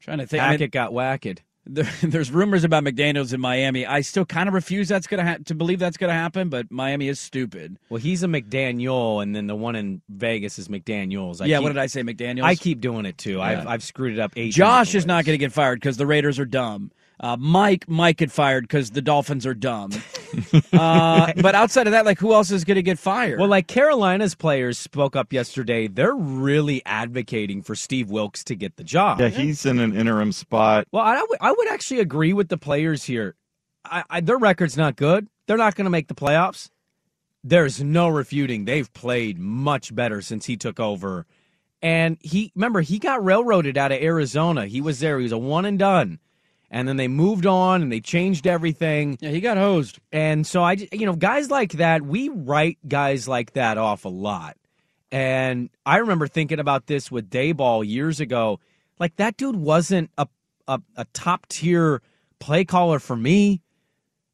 trying 0.00 0.18
to 0.18 0.26
think. 0.26 0.42
I 0.42 0.46
mean, 0.46 0.52
Hackett 0.54 0.72
got 0.72 0.92
whacked. 0.92 1.42
There, 1.68 1.88
there's 2.02 2.30
rumors 2.30 2.64
about 2.64 2.84
McDaniel's 2.84 3.32
in 3.32 3.40
Miami. 3.40 3.86
I 3.86 4.00
still 4.00 4.24
kind 4.24 4.48
of 4.48 4.54
refuse 4.54 4.88
that's 4.88 5.06
going 5.06 5.24
to 5.24 5.30
ha- 5.30 5.38
to 5.44 5.54
believe 5.54 5.78
that's 5.78 5.96
going 5.96 6.08
to 6.08 6.14
happen, 6.14 6.48
but 6.48 6.70
Miami 6.70 7.08
is 7.08 7.20
stupid. 7.20 7.78
Well, 7.90 8.00
he's 8.00 8.22
a 8.22 8.26
McDaniel, 8.26 9.22
and 9.22 9.36
then 9.36 9.46
the 9.46 9.54
one 9.54 9.76
in 9.76 10.02
Vegas 10.08 10.58
is 10.58 10.68
McDaniels. 10.68 11.40
I 11.40 11.46
yeah, 11.46 11.58
keep, 11.58 11.62
what 11.64 11.68
did 11.70 11.78
I 11.78 11.86
say, 11.86 12.02
McDaniel's? 12.02 12.44
I 12.44 12.54
keep 12.54 12.80
doing 12.80 13.04
it 13.06 13.18
too. 13.18 13.40
I've, 13.40 13.66
I've 13.66 13.82
screwed 13.82 14.14
it 14.14 14.18
up 14.18 14.32
eight. 14.36 14.52
Josh 14.52 14.94
is 14.94 15.06
not 15.06 15.24
going 15.24 15.34
to 15.34 15.44
get 15.44 15.52
fired 15.52 15.80
because 15.80 15.96
the 15.96 16.06
Raiders 16.06 16.38
are 16.38 16.46
dumb. 16.46 16.90
Uh, 17.20 17.36
Mike 17.36 17.88
might 17.88 18.16
get 18.16 18.30
fired 18.30 18.62
because 18.62 18.90
the 18.92 19.02
Dolphins 19.02 19.44
are 19.44 19.54
dumb. 19.54 19.90
uh, 20.72 21.32
but 21.40 21.54
outside 21.54 21.86
of 21.86 21.92
that, 21.92 22.04
like 22.04 22.18
who 22.18 22.32
else 22.32 22.50
is 22.50 22.64
going 22.64 22.76
to 22.76 22.82
get 22.82 22.98
fired? 22.98 23.40
Well, 23.40 23.48
like 23.48 23.66
Carolina's 23.66 24.34
players 24.34 24.78
spoke 24.78 25.16
up 25.16 25.32
yesterday. 25.32 25.88
They're 25.88 26.14
really 26.14 26.80
advocating 26.86 27.62
for 27.62 27.74
Steve 27.74 28.10
Wilks 28.10 28.44
to 28.44 28.54
get 28.54 28.76
the 28.76 28.84
job. 28.84 29.20
Yeah, 29.20 29.28
he's 29.28 29.66
in 29.66 29.80
an 29.80 29.96
interim 29.96 30.32
spot. 30.32 30.86
Well, 30.92 31.02
I 31.02 31.20
would 31.28 31.38
would 31.40 31.68
actually 31.68 32.00
agree 32.00 32.32
with 32.32 32.48
the 32.48 32.56
players 32.56 33.04
here. 33.04 33.34
I, 33.84 34.04
I, 34.08 34.20
their 34.20 34.38
record's 34.38 34.76
not 34.76 34.96
good. 34.96 35.28
They're 35.46 35.56
not 35.56 35.74
going 35.74 35.84
to 35.84 35.90
make 35.90 36.08
the 36.08 36.14
playoffs. 36.14 36.70
There's 37.44 37.82
no 37.82 38.08
refuting. 38.08 38.64
They've 38.64 38.92
played 38.92 39.38
much 39.38 39.94
better 39.94 40.20
since 40.20 40.46
he 40.46 40.56
took 40.56 40.80
over. 40.80 41.26
And 41.80 42.18
he 42.20 42.52
remember 42.54 42.80
he 42.80 42.98
got 42.98 43.24
railroaded 43.24 43.78
out 43.78 43.92
of 43.92 44.02
Arizona. 44.02 44.66
He 44.66 44.80
was 44.80 45.00
there. 45.00 45.18
He 45.18 45.22
was 45.22 45.32
a 45.32 45.38
one 45.38 45.64
and 45.64 45.78
done. 45.78 46.18
And 46.70 46.86
then 46.86 46.96
they 46.96 47.08
moved 47.08 47.46
on 47.46 47.82
and 47.82 47.90
they 47.90 48.00
changed 48.00 48.46
everything. 48.46 49.16
yeah, 49.20 49.30
he 49.30 49.40
got 49.40 49.56
hosed. 49.56 49.98
And 50.12 50.46
so 50.46 50.62
I, 50.62 50.72
you 50.92 51.06
know, 51.06 51.16
guys 51.16 51.50
like 51.50 51.72
that, 51.72 52.02
we 52.02 52.28
write 52.28 52.78
guys 52.86 53.26
like 53.26 53.54
that 53.54 53.78
off 53.78 54.04
a 54.04 54.10
lot. 54.10 54.56
And 55.10 55.70
I 55.86 55.96
remember 55.98 56.26
thinking 56.26 56.60
about 56.60 56.86
this 56.86 57.10
with 57.10 57.30
Daboll 57.30 57.86
years 57.86 58.20
ago. 58.20 58.60
Like 58.98 59.16
that 59.16 59.36
dude 59.36 59.56
wasn't 59.56 60.10
a 60.18 60.26
a, 60.68 60.80
a 60.96 61.04
top 61.06 61.46
tier 61.48 62.02
play 62.38 62.64
caller 62.64 63.00
for 63.00 63.16
me. 63.16 63.60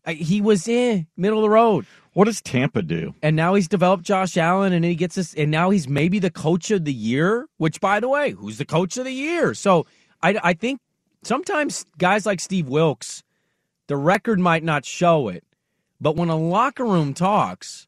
I, 0.04 0.14
he 0.14 0.42
was 0.42 0.68
in 0.68 1.06
middle 1.16 1.38
of 1.38 1.42
the 1.42 1.50
road. 1.50 1.86
What 2.12 2.26
does 2.26 2.42
Tampa 2.42 2.82
do? 2.82 3.14
And 3.22 3.34
now 3.34 3.54
he's 3.54 3.66
developed 3.66 4.04
Josh 4.04 4.36
Allen, 4.36 4.72
and 4.72 4.84
he 4.84 4.94
gets 4.94 5.14
this, 5.14 5.34
and 5.34 5.50
now 5.50 5.70
he's 5.70 5.88
maybe 5.88 6.18
the 6.18 6.30
coach 6.30 6.70
of 6.70 6.84
the 6.84 6.92
year. 6.92 7.46
Which, 7.56 7.80
by 7.80 8.00
the 8.00 8.08
way, 8.08 8.32
who's 8.32 8.58
the 8.58 8.64
coach 8.64 8.96
of 8.98 9.04
the 9.04 9.12
year? 9.12 9.54
So 9.54 9.86
I, 10.22 10.38
I 10.42 10.52
think 10.52 10.80
sometimes 11.26 11.86
guys 11.98 12.26
like 12.26 12.40
Steve 12.40 12.68
Wilks, 12.68 13.22
the 13.86 13.96
record 13.96 14.38
might 14.40 14.62
not 14.62 14.84
show 14.84 15.28
it, 15.28 15.44
but 16.00 16.16
when 16.16 16.28
a 16.28 16.36
locker 16.36 16.84
room 16.84 17.14
talks, 17.14 17.86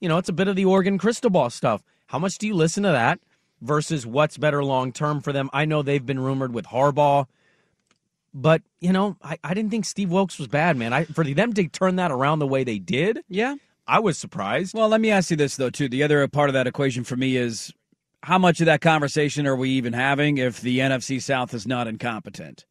you 0.00 0.08
know, 0.08 0.18
it's 0.18 0.28
a 0.28 0.34
bit 0.34 0.48
of 0.48 0.56
the 0.56 0.64
Oregon 0.64 0.98
crystal 0.98 1.30
ball 1.30 1.50
stuff. 1.50 1.82
How 2.06 2.18
much 2.18 2.38
do 2.38 2.46
you 2.46 2.54
listen 2.54 2.82
to 2.82 2.90
that 2.90 3.20
versus 3.60 4.06
what's 4.06 4.38
better 4.38 4.64
long 4.64 4.92
term 4.92 5.20
for 5.20 5.32
them? 5.32 5.50
I 5.52 5.64
know 5.64 5.82
they've 5.82 6.04
been 6.04 6.20
rumored 6.20 6.52
with 6.52 6.66
Harbaugh. 6.66 7.26
But 8.32 8.62
you 8.80 8.92
know, 8.92 9.16
I, 9.22 9.38
I 9.42 9.54
didn't 9.54 9.70
think 9.70 9.84
Steve 9.84 10.10
Wilks 10.10 10.38
was 10.38 10.48
bad, 10.48 10.76
man. 10.76 10.92
I 10.92 11.04
for 11.04 11.24
them 11.24 11.52
to 11.54 11.66
turn 11.68 11.96
that 11.96 12.12
around 12.12 12.38
the 12.38 12.46
way 12.46 12.64
they 12.64 12.78
did, 12.78 13.20
Yeah. 13.28 13.56
I 13.86 13.98
was 13.98 14.16
surprised. 14.16 14.72
Well, 14.72 14.88
let 14.88 15.00
me 15.00 15.10
ask 15.10 15.32
you 15.32 15.36
this 15.36 15.56
though 15.56 15.70
too. 15.70 15.88
The 15.88 16.04
other 16.04 16.26
part 16.28 16.48
of 16.48 16.54
that 16.54 16.68
equation 16.68 17.02
for 17.02 17.16
me 17.16 17.36
is 17.36 17.72
how 18.22 18.38
much 18.38 18.60
of 18.60 18.66
that 18.66 18.80
conversation 18.80 19.48
are 19.48 19.56
we 19.56 19.70
even 19.70 19.94
having 19.94 20.38
if 20.38 20.60
the 20.60 20.78
NFC 20.78 21.20
South 21.20 21.52
is 21.54 21.66
not 21.66 21.88
incompetent? 21.88 22.66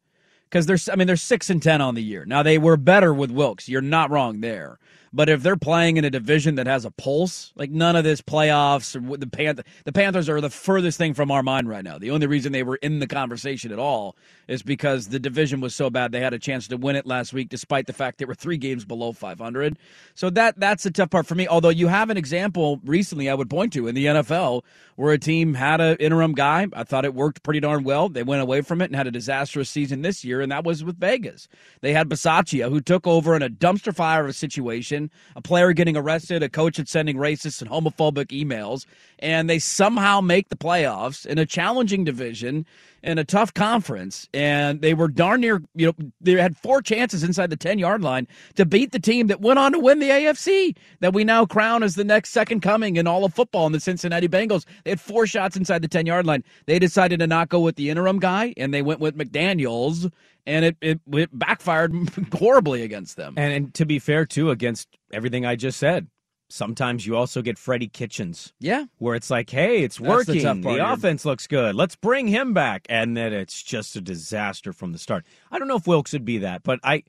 Because 0.50 0.66
there's, 0.66 0.88
I 0.88 0.96
mean, 0.96 1.06
they're 1.06 1.16
six 1.16 1.48
and 1.48 1.62
ten 1.62 1.80
on 1.80 1.94
the 1.94 2.02
year. 2.02 2.24
Now 2.24 2.42
they 2.42 2.58
were 2.58 2.76
better 2.76 3.14
with 3.14 3.30
Wilks. 3.30 3.68
You're 3.68 3.80
not 3.80 4.10
wrong 4.10 4.40
there. 4.40 4.78
But 5.12 5.28
if 5.28 5.42
they're 5.42 5.56
playing 5.56 5.96
in 5.96 6.04
a 6.04 6.10
division 6.10 6.54
that 6.54 6.68
has 6.68 6.84
a 6.84 6.90
pulse, 6.90 7.52
like 7.56 7.70
none 7.70 7.96
of 7.96 8.04
this 8.04 8.20
playoffs 8.20 8.92
the 8.92 9.26
Panth- 9.26 9.64
the 9.84 9.92
Panthers 9.92 10.28
are 10.28 10.40
the 10.40 10.50
furthest 10.50 10.98
thing 10.98 11.14
from 11.14 11.32
our 11.32 11.42
mind 11.42 11.68
right 11.68 11.82
now. 11.82 11.98
The 11.98 12.12
only 12.12 12.28
reason 12.28 12.52
they 12.52 12.62
were 12.62 12.76
in 12.76 13.00
the 13.00 13.08
conversation 13.08 13.72
at 13.72 13.78
all 13.78 14.16
is 14.46 14.62
because 14.62 15.08
the 15.08 15.18
division 15.18 15.60
was 15.60 15.74
so 15.74 15.90
bad 15.90 16.12
they 16.12 16.20
had 16.20 16.32
a 16.32 16.38
chance 16.38 16.68
to 16.68 16.76
win 16.76 16.94
it 16.94 17.06
last 17.06 17.32
week, 17.32 17.48
despite 17.48 17.86
the 17.86 17.92
fact 17.92 18.18
they 18.18 18.24
were 18.24 18.34
three 18.34 18.56
games 18.56 18.84
below 18.84 19.12
500. 19.12 19.78
So 20.14 20.30
that 20.30 20.60
that's 20.60 20.84
the 20.84 20.90
tough 20.92 21.10
part 21.10 21.26
for 21.26 21.34
me. 21.34 21.48
Although 21.48 21.70
you 21.70 21.88
have 21.88 22.10
an 22.10 22.16
example 22.16 22.80
recently, 22.84 23.28
I 23.28 23.34
would 23.34 23.50
point 23.50 23.72
to 23.72 23.88
in 23.88 23.94
the 23.96 24.06
NFL 24.06 24.62
where 24.94 25.12
a 25.12 25.18
team 25.18 25.54
had 25.54 25.80
an 25.80 25.96
interim 25.96 26.34
guy. 26.34 26.68
I 26.72 26.84
thought 26.84 27.04
it 27.04 27.14
worked 27.14 27.42
pretty 27.42 27.60
darn 27.60 27.84
well. 27.84 28.08
They 28.08 28.22
went 28.22 28.42
away 28.42 28.60
from 28.60 28.82
it 28.82 28.86
and 28.86 28.96
had 28.96 29.06
a 29.06 29.10
disastrous 29.10 29.70
season 29.70 30.02
this 30.02 30.24
year, 30.24 30.40
and 30.40 30.52
that 30.52 30.64
was 30.64 30.84
with 30.84 31.00
Vegas. 31.00 31.48
They 31.80 31.94
had 31.94 32.08
Bisaccia, 32.08 32.68
who 32.68 32.80
took 32.80 33.06
over 33.06 33.34
in 33.34 33.42
a 33.42 33.48
dumpster 33.48 33.94
fire 33.94 34.24
of 34.24 34.28
a 34.28 34.34
situation 34.34 34.99
a 35.36 35.40
player 35.40 35.72
getting 35.72 35.96
arrested, 35.96 36.42
a 36.42 36.48
coach 36.48 36.76
that's 36.76 36.90
sending 36.90 37.16
racist 37.16 37.62
and 37.62 37.70
homophobic 37.70 38.26
emails, 38.26 38.84
and 39.20 39.48
they 39.48 39.58
somehow 39.58 40.20
make 40.20 40.48
the 40.48 40.56
playoffs 40.56 41.24
in 41.24 41.38
a 41.38 41.46
challenging 41.46 42.04
division 42.04 42.66
in 43.02 43.18
a 43.18 43.24
tough 43.24 43.54
conference. 43.54 44.28
And 44.34 44.80
they 44.80 44.94
were 44.94 45.08
darn 45.08 45.40
near, 45.40 45.62
you 45.74 45.86
know, 45.86 45.94
they 46.20 46.32
had 46.32 46.56
four 46.56 46.82
chances 46.82 47.22
inside 47.22 47.50
the 47.50 47.56
10 47.56 47.78
yard 47.78 48.02
line 48.02 48.26
to 48.56 48.66
beat 48.66 48.92
the 48.92 48.98
team 48.98 49.28
that 49.28 49.40
went 49.40 49.58
on 49.58 49.72
to 49.72 49.78
win 49.78 49.98
the 49.98 50.10
AFC 50.10 50.76
that 51.00 51.14
we 51.14 51.24
now 51.24 51.46
crown 51.46 51.82
as 51.82 51.94
the 51.94 52.04
next 52.04 52.30
second 52.30 52.60
coming 52.60 52.96
in 52.96 53.06
all 53.06 53.24
of 53.24 53.34
football 53.34 53.66
in 53.66 53.72
the 53.72 53.80
Cincinnati 53.80 54.28
Bengals. 54.28 54.64
They 54.84 54.90
had 54.90 55.00
four 55.00 55.26
shots 55.26 55.56
inside 55.56 55.82
the 55.82 55.88
10 55.88 56.06
yard 56.06 56.26
line. 56.26 56.44
They 56.66 56.78
decided 56.78 57.20
to 57.20 57.26
not 57.26 57.48
go 57.48 57.60
with 57.60 57.76
the 57.76 57.90
interim 57.90 58.18
guy 58.18 58.54
and 58.56 58.72
they 58.74 58.82
went 58.82 59.00
with 59.00 59.16
McDaniels 59.16 60.10
and 60.50 60.64
it, 60.64 60.76
it, 60.80 61.00
it 61.12 61.30
backfired 61.32 61.94
horribly 62.34 62.82
against 62.82 63.16
them. 63.16 63.34
And, 63.36 63.52
and 63.52 63.74
to 63.74 63.86
be 63.86 63.98
fair, 63.98 64.26
too, 64.26 64.50
against 64.50 64.88
everything 65.12 65.46
I 65.46 65.56
just 65.56 65.78
said, 65.78 66.08
sometimes 66.48 67.06
you 67.06 67.16
also 67.16 67.42
get 67.42 67.58
Freddie 67.58 67.88
Kitchens. 67.88 68.52
Yeah. 68.58 68.84
Where 68.98 69.14
it's 69.14 69.30
like, 69.30 69.48
hey, 69.50 69.82
it's 69.82 69.96
That's 69.98 70.08
working. 70.08 70.42
the 70.42 70.54
The, 70.76 70.92
offense 70.92 71.24
looks 71.24 71.46
good. 71.46 71.74
Let's 71.74 71.96
bring 71.96 72.26
him 72.26 72.52
back. 72.52 72.86
And 72.88 73.16
then 73.16 73.32
it's 73.32 73.62
just 73.62 73.96
a 73.96 74.00
disaster 74.00 74.72
from 74.72 74.92
the 74.92 74.98
start. 74.98 75.24
I 75.50 75.58
don't 75.58 75.68
know 75.68 75.76
if 75.76 75.86
Wilks 75.86 76.12
would 76.12 76.24
be 76.24 76.38
that, 76.38 76.62
but 76.62 76.80
I 76.82 77.04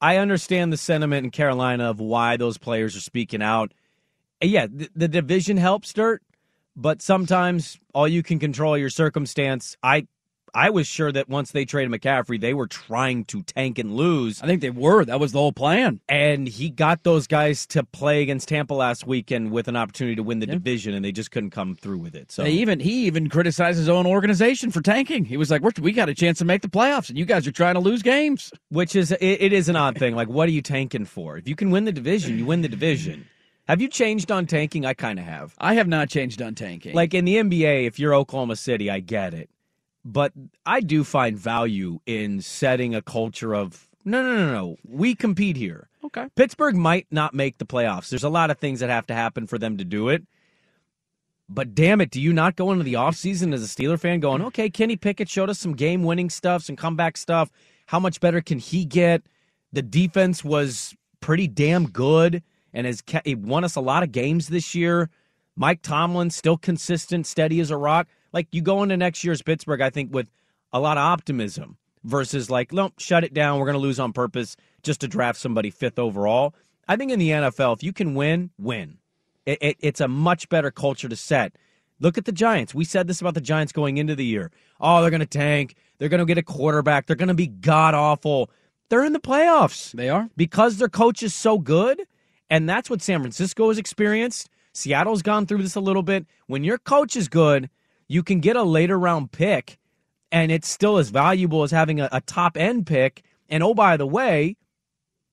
I 0.00 0.16
understand 0.16 0.72
the 0.72 0.78
sentiment 0.78 1.24
in 1.24 1.30
Carolina 1.30 1.90
of 1.90 2.00
why 2.00 2.38
those 2.38 2.56
players 2.56 2.96
are 2.96 3.00
speaking 3.00 3.42
out. 3.42 3.72
And 4.40 4.50
yeah, 4.50 4.66
the, 4.66 4.88
the 4.96 5.08
division 5.08 5.58
helps 5.58 5.92
Dirt, 5.92 6.22
but 6.74 7.02
sometimes 7.02 7.78
all 7.92 8.08
you 8.08 8.22
can 8.22 8.38
control 8.38 8.78
your 8.78 8.88
circumstance. 8.88 9.76
I 9.82 10.06
I 10.54 10.70
was 10.70 10.86
sure 10.86 11.12
that 11.12 11.28
once 11.28 11.52
they 11.52 11.64
traded 11.64 11.92
McCaffrey, 11.92 12.40
they 12.40 12.54
were 12.54 12.66
trying 12.66 13.24
to 13.26 13.42
tank 13.42 13.78
and 13.78 13.94
lose. 13.94 14.42
I 14.42 14.46
think 14.46 14.60
they 14.60 14.70
were. 14.70 15.04
That 15.04 15.20
was 15.20 15.32
the 15.32 15.38
whole 15.38 15.52
plan. 15.52 16.00
And 16.08 16.48
he 16.48 16.70
got 16.70 17.02
those 17.04 17.26
guys 17.26 17.66
to 17.68 17.84
play 17.84 18.22
against 18.22 18.48
Tampa 18.48 18.74
last 18.74 19.06
weekend 19.06 19.50
with 19.50 19.68
an 19.68 19.76
opportunity 19.76 20.16
to 20.16 20.22
win 20.22 20.38
the 20.40 20.46
division, 20.46 20.94
and 20.94 21.04
they 21.04 21.12
just 21.12 21.30
couldn't 21.30 21.50
come 21.50 21.74
through 21.74 21.98
with 21.98 22.14
it. 22.14 22.30
So 22.32 22.44
He 22.44 22.60
even 22.60 22.80
he 22.80 23.06
even 23.06 23.28
criticized 23.28 23.78
his 23.78 23.88
own 23.88 24.06
organization 24.06 24.70
for 24.70 24.80
tanking. 24.80 25.24
He 25.24 25.36
was 25.36 25.50
like, 25.50 25.62
"We're- 25.62 25.72
"We 25.80 25.92
got 25.92 26.08
a 26.08 26.14
chance 26.14 26.38
to 26.38 26.44
make 26.44 26.62
the 26.62 26.68
playoffs, 26.68 27.08
and 27.08 27.18
you 27.18 27.24
guys 27.24 27.46
are 27.46 27.52
trying 27.52 27.74
to 27.74 27.80
lose 27.80 28.02
games." 28.02 28.52
which 28.70 28.94
is 28.96 29.10
it, 29.12 29.20
it 29.22 29.52
is 29.52 29.68
an 29.68 29.76
odd 29.76 29.98
thing. 29.98 30.14
Like, 30.14 30.28
what 30.28 30.48
are 30.48 30.52
you 30.52 30.62
tanking 30.62 31.04
for? 31.04 31.36
If 31.38 31.48
you 31.48 31.56
can 31.56 31.70
win 31.70 31.84
the 31.84 31.92
division, 31.92 32.38
you 32.38 32.46
win 32.46 32.62
the 32.62 32.68
division. 32.68 33.26
Have 33.68 33.80
you 33.80 33.88
changed 33.88 34.30
on 34.32 34.46
tanking? 34.46 34.84
I 34.84 34.94
kind 34.94 35.18
of 35.18 35.24
have. 35.24 35.54
I 35.58 35.74
have 35.74 35.86
not 35.86 36.08
changed 36.08 36.42
on 36.42 36.54
tanking. 36.54 36.94
Like 36.94 37.14
in 37.14 37.24
the 37.24 37.36
NBA, 37.36 37.86
if 37.86 37.98
you're 38.00 38.14
Oklahoma 38.14 38.56
City, 38.56 38.90
I 38.90 38.98
get 39.00 39.32
it. 39.34 39.48
But 40.04 40.32
I 40.64 40.80
do 40.80 41.04
find 41.04 41.36
value 41.36 42.00
in 42.06 42.40
setting 42.40 42.94
a 42.94 43.02
culture 43.02 43.54
of 43.54 43.86
no, 44.04 44.22
no, 44.22 44.36
no, 44.36 44.52
no. 44.52 44.76
We 44.88 45.14
compete 45.14 45.56
here. 45.56 45.88
okay, 46.04 46.28
Pittsburgh 46.34 46.74
might 46.74 47.06
not 47.10 47.34
make 47.34 47.58
the 47.58 47.66
playoffs. 47.66 48.08
There's 48.08 48.24
a 48.24 48.30
lot 48.30 48.50
of 48.50 48.58
things 48.58 48.80
that 48.80 48.88
have 48.88 49.06
to 49.08 49.14
happen 49.14 49.46
for 49.46 49.58
them 49.58 49.76
to 49.76 49.84
do 49.84 50.08
it. 50.08 50.22
But 51.48 51.74
damn 51.74 52.00
it, 52.00 52.10
do 52.10 52.20
you 52.20 52.32
not 52.32 52.56
go 52.56 52.70
into 52.70 52.84
the 52.84 52.94
offseason 52.94 53.52
as 53.52 53.62
a 53.62 53.66
Steeler 53.66 53.98
fan 53.98 54.20
going, 54.20 54.40
okay, 54.40 54.70
Kenny 54.70 54.96
Pickett 54.96 55.28
showed 55.28 55.50
us 55.50 55.58
some 55.58 55.74
game 55.74 56.04
winning 56.04 56.30
stuff, 56.30 56.62
some 56.62 56.76
comeback 56.76 57.16
stuff. 57.16 57.50
How 57.86 57.98
much 57.98 58.20
better 58.20 58.40
can 58.40 58.60
he 58.60 58.84
get? 58.84 59.22
The 59.72 59.82
defense 59.82 60.44
was 60.44 60.94
pretty 61.20 61.48
damn 61.48 61.88
good 61.88 62.42
and 62.72 62.86
has 62.86 63.02
he 63.24 63.34
won 63.34 63.64
us 63.64 63.74
a 63.74 63.80
lot 63.80 64.04
of 64.04 64.12
games 64.12 64.48
this 64.48 64.74
year. 64.74 65.10
Mike 65.56 65.82
Tomlin 65.82 66.30
still 66.30 66.56
consistent, 66.56 67.26
steady 67.26 67.60
as 67.60 67.70
a 67.70 67.76
rock. 67.76 68.06
Like 68.32 68.48
you 68.52 68.62
go 68.62 68.82
into 68.82 68.96
next 68.96 69.24
year's 69.24 69.42
Pittsburgh, 69.42 69.80
I 69.80 69.90
think 69.90 70.12
with 70.12 70.28
a 70.72 70.80
lot 70.80 70.96
of 70.96 71.02
optimism 71.02 71.76
versus 72.04 72.50
like, 72.50 72.72
no, 72.72 72.90
shut 72.98 73.24
it 73.24 73.34
down. 73.34 73.58
We're 73.58 73.66
going 73.66 73.74
to 73.74 73.80
lose 73.80 74.00
on 74.00 74.12
purpose 74.12 74.56
just 74.82 75.00
to 75.00 75.08
draft 75.08 75.38
somebody 75.38 75.70
fifth 75.70 75.98
overall. 75.98 76.54
I 76.88 76.96
think 76.96 77.12
in 77.12 77.18
the 77.18 77.30
NFL, 77.30 77.76
if 77.76 77.82
you 77.82 77.92
can 77.92 78.14
win, 78.14 78.50
win. 78.58 78.98
It, 79.46 79.58
it, 79.60 79.76
it's 79.80 80.00
a 80.00 80.08
much 80.08 80.48
better 80.48 80.70
culture 80.70 81.08
to 81.08 81.16
set. 81.16 81.56
Look 81.98 82.16
at 82.16 82.24
the 82.24 82.32
Giants. 82.32 82.74
We 82.74 82.84
said 82.84 83.06
this 83.06 83.20
about 83.20 83.34
the 83.34 83.40
Giants 83.40 83.72
going 83.72 83.98
into 83.98 84.14
the 84.14 84.24
year. 84.24 84.50
Oh, 84.80 85.00
they're 85.00 85.10
going 85.10 85.20
to 85.20 85.26
tank. 85.26 85.76
They're 85.98 86.08
going 86.08 86.20
to 86.20 86.24
get 86.26 86.38
a 86.38 86.42
quarterback. 86.42 87.06
They're 87.06 87.16
going 87.16 87.28
to 87.28 87.34
be 87.34 87.46
god 87.46 87.94
awful. 87.94 88.50
They're 88.88 89.04
in 89.04 89.12
the 89.12 89.20
playoffs 89.20 89.92
they 89.92 90.08
are. 90.08 90.28
because 90.36 90.78
their 90.78 90.88
coach 90.88 91.22
is 91.22 91.34
so 91.34 91.58
good. 91.58 92.02
And 92.48 92.68
that's 92.68 92.90
what 92.90 93.02
San 93.02 93.20
Francisco 93.20 93.68
has 93.68 93.78
experienced. 93.78 94.50
Seattle's 94.72 95.22
gone 95.22 95.46
through 95.46 95.62
this 95.62 95.76
a 95.76 95.80
little 95.80 96.02
bit. 96.02 96.26
When 96.46 96.64
your 96.64 96.78
coach 96.78 97.16
is 97.16 97.28
good, 97.28 97.68
you 98.10 98.24
can 98.24 98.40
get 98.40 98.56
a 98.56 98.64
later 98.64 98.98
round 98.98 99.30
pick, 99.30 99.78
and 100.32 100.50
it's 100.50 100.68
still 100.68 100.98
as 100.98 101.10
valuable 101.10 101.62
as 101.62 101.70
having 101.70 102.00
a, 102.00 102.08
a 102.10 102.20
top 102.20 102.56
end 102.56 102.84
pick. 102.84 103.22
And 103.48 103.62
oh, 103.62 103.72
by 103.72 103.96
the 103.96 104.06
way, 104.06 104.56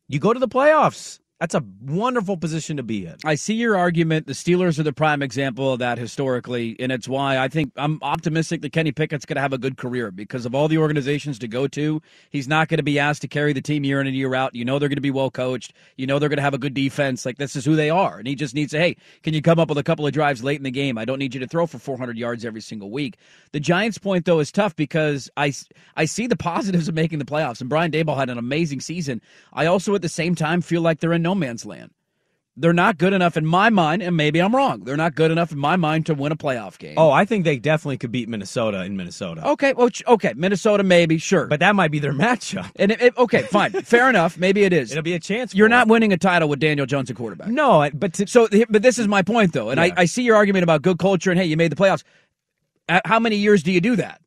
you 0.08 0.20
go 0.20 0.32
to 0.32 0.40
the 0.40 0.48
playoffs. 0.48 1.20
That's 1.40 1.54
a 1.54 1.64
wonderful 1.84 2.36
position 2.36 2.78
to 2.78 2.84
be 2.84 3.06
in. 3.06 3.16
I 3.24 3.36
see 3.36 3.54
your 3.54 3.78
argument. 3.78 4.26
The 4.26 4.34
Steelers 4.34 4.80
are 4.80 4.84
the 4.84 4.92
prime 4.92 5.22
example 5.22 5.72
of 5.72 5.78
that 5.80 6.00
historically, 6.00 6.76
and 6.80 6.92
it's 6.92 7.08
why 7.08 7.38
I 7.38 7.48
think 7.48 7.72
I'm 7.78 8.00
optimistic 8.02 8.64
that 8.64 8.72
Kenny 8.72 8.92
Pickett's 8.92 9.24
going 9.24 9.36
to 9.36 9.42
have 9.42 9.54
a 9.54 9.60
good 9.60 9.78
career 9.78 10.10
because 10.10 10.48
of 10.48 10.56
all 10.56 10.68
the 10.68 10.80
organizations 10.80 11.38
to 11.40 11.48
go 11.48 11.68
to. 11.68 12.02
He's 12.32 12.48
not 12.48 12.70
going 12.70 12.80
to 12.80 12.84
be 12.84 12.98
asked 12.98 13.22
to 13.22 13.28
carry 13.28 13.54
the 13.54 13.62
team 13.62 13.84
year 13.84 14.02
in 14.02 14.08
and 14.08 14.16
year 14.16 14.34
out. 14.34 14.56
You 14.56 14.66
know 14.66 14.80
they're 14.80 14.90
going 14.90 14.96
to 14.98 15.02
be 15.02 15.12
well 15.12 15.30
coached. 15.30 15.74
You 15.96 16.08
know 16.08 16.18
they're 16.18 16.28
going 16.28 16.38
to 16.38 16.44
have 16.44 16.56
a 16.56 16.60
good 16.60 16.74
defense. 16.74 17.24
Like 17.24 17.38
this 17.38 17.56
is 17.56 17.64
who 17.64 17.76
they 17.76 17.92
are, 17.92 18.18
and 18.18 18.28
he 18.28 18.34
just 18.34 18.56
needs 18.56 18.72
to. 18.72 18.80
Hey, 18.80 18.98
can 19.22 19.36
you 19.36 19.44
come 19.44 19.60
up 19.60 19.70
with 19.70 19.78
a 19.78 19.84
couple 19.84 20.08
of 20.08 20.14
drives 20.14 20.44
late 20.44 20.58
in 20.58 20.64
the 20.64 20.72
game? 20.72 20.98
I 20.98 21.06
don't 21.06 21.20
need 21.20 21.36
you 21.36 21.40
to 21.42 21.48
throw 21.48 21.68
for 21.68 21.78
400 21.78 22.18
yards 22.18 22.46
every 22.46 22.62
single 22.62 22.90
week. 22.90 23.18
The 23.52 23.60
Giants' 23.60 24.00
point 24.00 24.26
though 24.26 24.40
is 24.40 24.52
tough 24.52 24.76
because 24.76 25.30
I 25.38 25.54
I 25.96 26.06
see 26.06 26.26
the 26.26 26.36
positives 26.48 26.88
of 26.88 26.96
making 26.96 27.20
the 27.20 27.26
playoffs, 27.26 27.62
and 27.62 27.70
Brian 27.70 27.92
Daboll 27.92 28.18
had 28.18 28.32
an 28.32 28.40
amazing 28.40 28.80
season. 28.82 29.22
I 29.54 29.68
also 29.68 29.94
at 29.94 30.02
the 30.02 30.10
same 30.10 30.34
time 30.34 30.62
feel 30.62 30.82
like 30.82 31.00
they're 31.00 31.14
in 31.14 31.27
no 31.28 31.36
man's 31.36 31.66
land. 31.66 31.92
They're 32.60 32.74
not 32.74 32.98
good 32.98 33.14
enough 33.14 33.38
in 33.38 33.46
my 33.46 33.70
mind, 33.70 34.02
and 34.02 34.18
maybe 34.18 34.40
I'm 34.40 34.56
wrong. 34.56 34.84
They're 34.84 34.98
not 34.98 35.14
good 35.14 35.30
enough 35.30 35.52
in 35.52 35.60
my 35.60 35.76
mind 35.76 36.08
to 36.08 36.16
win 36.16 36.32
a 36.32 36.36
playoff 36.36 36.80
game. 36.80 36.96
Oh, 36.98 37.12
I 37.12 37.24
think 37.24 37.44
they 37.44 37.60
definitely 37.60 37.98
could 38.00 38.12
beat 38.12 38.28
Minnesota 38.28 38.84
in 38.84 38.98
Minnesota. 38.98 39.48
okay. 39.50 39.74
Well, 39.74 39.90
okay. 40.08 40.34
Minnesota, 40.36 40.82
maybe, 40.84 41.20
sure. 41.20 41.46
But 41.46 41.60
that 41.60 41.76
might 41.76 41.92
be 41.92 42.00
their 42.00 42.14
matchup. 42.26 42.72
and 42.78 42.92
it, 42.94 43.00
it- 43.00 43.18
okay, 43.18 43.44
fine, 43.44 43.72
fair 43.74 44.10
enough. 44.10 44.40
Maybe 44.40 44.64
it 44.64 44.74
is. 44.74 44.90
It'll 44.92 45.04
be 45.04 45.14
a 45.14 45.20
chance. 45.20 45.54
You're 45.54 45.70
not 45.70 45.82
them. 45.86 45.90
winning 45.92 46.14
a 46.14 46.18
title 46.18 46.50
with 46.50 46.60
Daniel 46.60 46.88
Jones 46.88 47.12
at 47.12 47.16
quarterback. 47.18 47.50
No, 47.50 47.82
I- 47.84 47.92
but 47.92 48.14
to, 48.16 48.26
So, 48.26 48.48
but 48.70 48.82
this 48.82 48.98
is 48.98 49.08
my 49.08 49.22
point, 49.22 49.54
though, 49.54 49.70
and 49.70 49.78
Yeah. 49.78 49.94
I, 49.96 50.02
I 50.02 50.06
see 50.06 50.24
your 50.24 50.36
argument 50.36 50.64
about 50.64 50.82
good 50.82 50.98
culture 50.98 51.30
and 51.30 51.40
hey, 51.40 51.46
you 51.46 51.58
made 51.58 51.72
the 51.72 51.76
playoffs. 51.76 52.04
How 53.06 53.20
many 53.20 53.36
years 53.36 53.62
do 53.62 53.72
you 53.72 53.82
do 53.82 53.98
that? 53.98 54.20